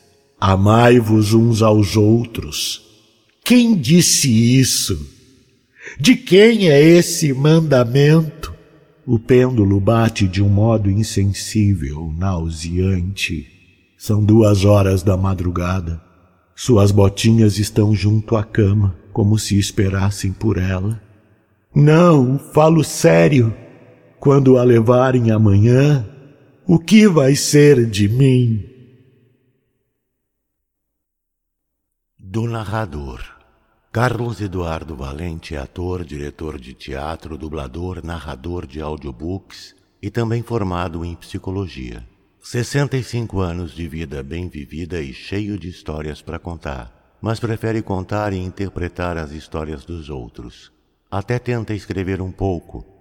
amai-vos 0.40 1.34
uns 1.34 1.60
aos 1.60 1.96
outros. 1.96 2.80
Quem 3.42 3.76
disse 3.76 4.30
isso? 4.30 4.96
De 5.98 6.14
quem 6.14 6.68
é 6.68 6.80
esse 6.80 7.32
mandamento? 7.32 8.54
O 9.04 9.18
pêndulo 9.18 9.80
bate 9.80 10.28
de 10.28 10.40
um 10.40 10.48
modo 10.48 10.88
insensível, 10.88 12.14
nauseante. 12.16 13.48
São 13.98 14.22
duas 14.22 14.64
horas 14.64 15.02
da 15.02 15.16
madrugada. 15.16 16.00
Suas 16.54 16.92
botinhas 16.92 17.58
estão 17.58 17.92
junto 17.92 18.36
à 18.36 18.44
cama, 18.44 18.96
como 19.12 19.36
se 19.36 19.58
esperassem 19.58 20.30
por 20.30 20.56
ela. 20.56 21.02
Não, 21.74 22.38
falo 22.38 22.84
sério. 22.84 23.52
Quando 24.20 24.58
a 24.58 24.62
levarem 24.62 25.32
amanhã, 25.32 26.08
o 26.72 26.78
que 26.78 27.08
vai 27.08 27.34
ser 27.34 27.84
de 27.84 28.08
mim? 28.08 28.64
Do 32.16 32.46
narrador. 32.46 33.20
Carlos 33.90 34.40
Eduardo 34.40 34.94
Valente 34.94 35.56
é 35.56 35.58
ator, 35.58 36.04
diretor 36.04 36.60
de 36.60 36.72
teatro, 36.72 37.36
dublador, 37.36 38.06
narrador 38.06 38.68
de 38.68 38.80
audiobooks 38.80 39.74
e 40.00 40.12
também 40.12 40.44
formado 40.44 41.04
em 41.04 41.16
psicologia. 41.16 42.06
65 42.40 43.40
anos 43.40 43.72
de 43.74 43.88
vida 43.88 44.22
bem 44.22 44.48
vivida 44.48 45.02
e 45.02 45.12
cheio 45.12 45.58
de 45.58 45.68
histórias 45.68 46.22
para 46.22 46.38
contar, 46.38 47.18
mas 47.20 47.40
prefere 47.40 47.82
contar 47.82 48.32
e 48.32 48.38
interpretar 48.38 49.18
as 49.18 49.32
histórias 49.32 49.84
dos 49.84 50.08
outros. 50.08 50.70
Até 51.10 51.36
tenta 51.40 51.74
escrever 51.74 52.22
um 52.22 52.30
pouco, 52.30 52.99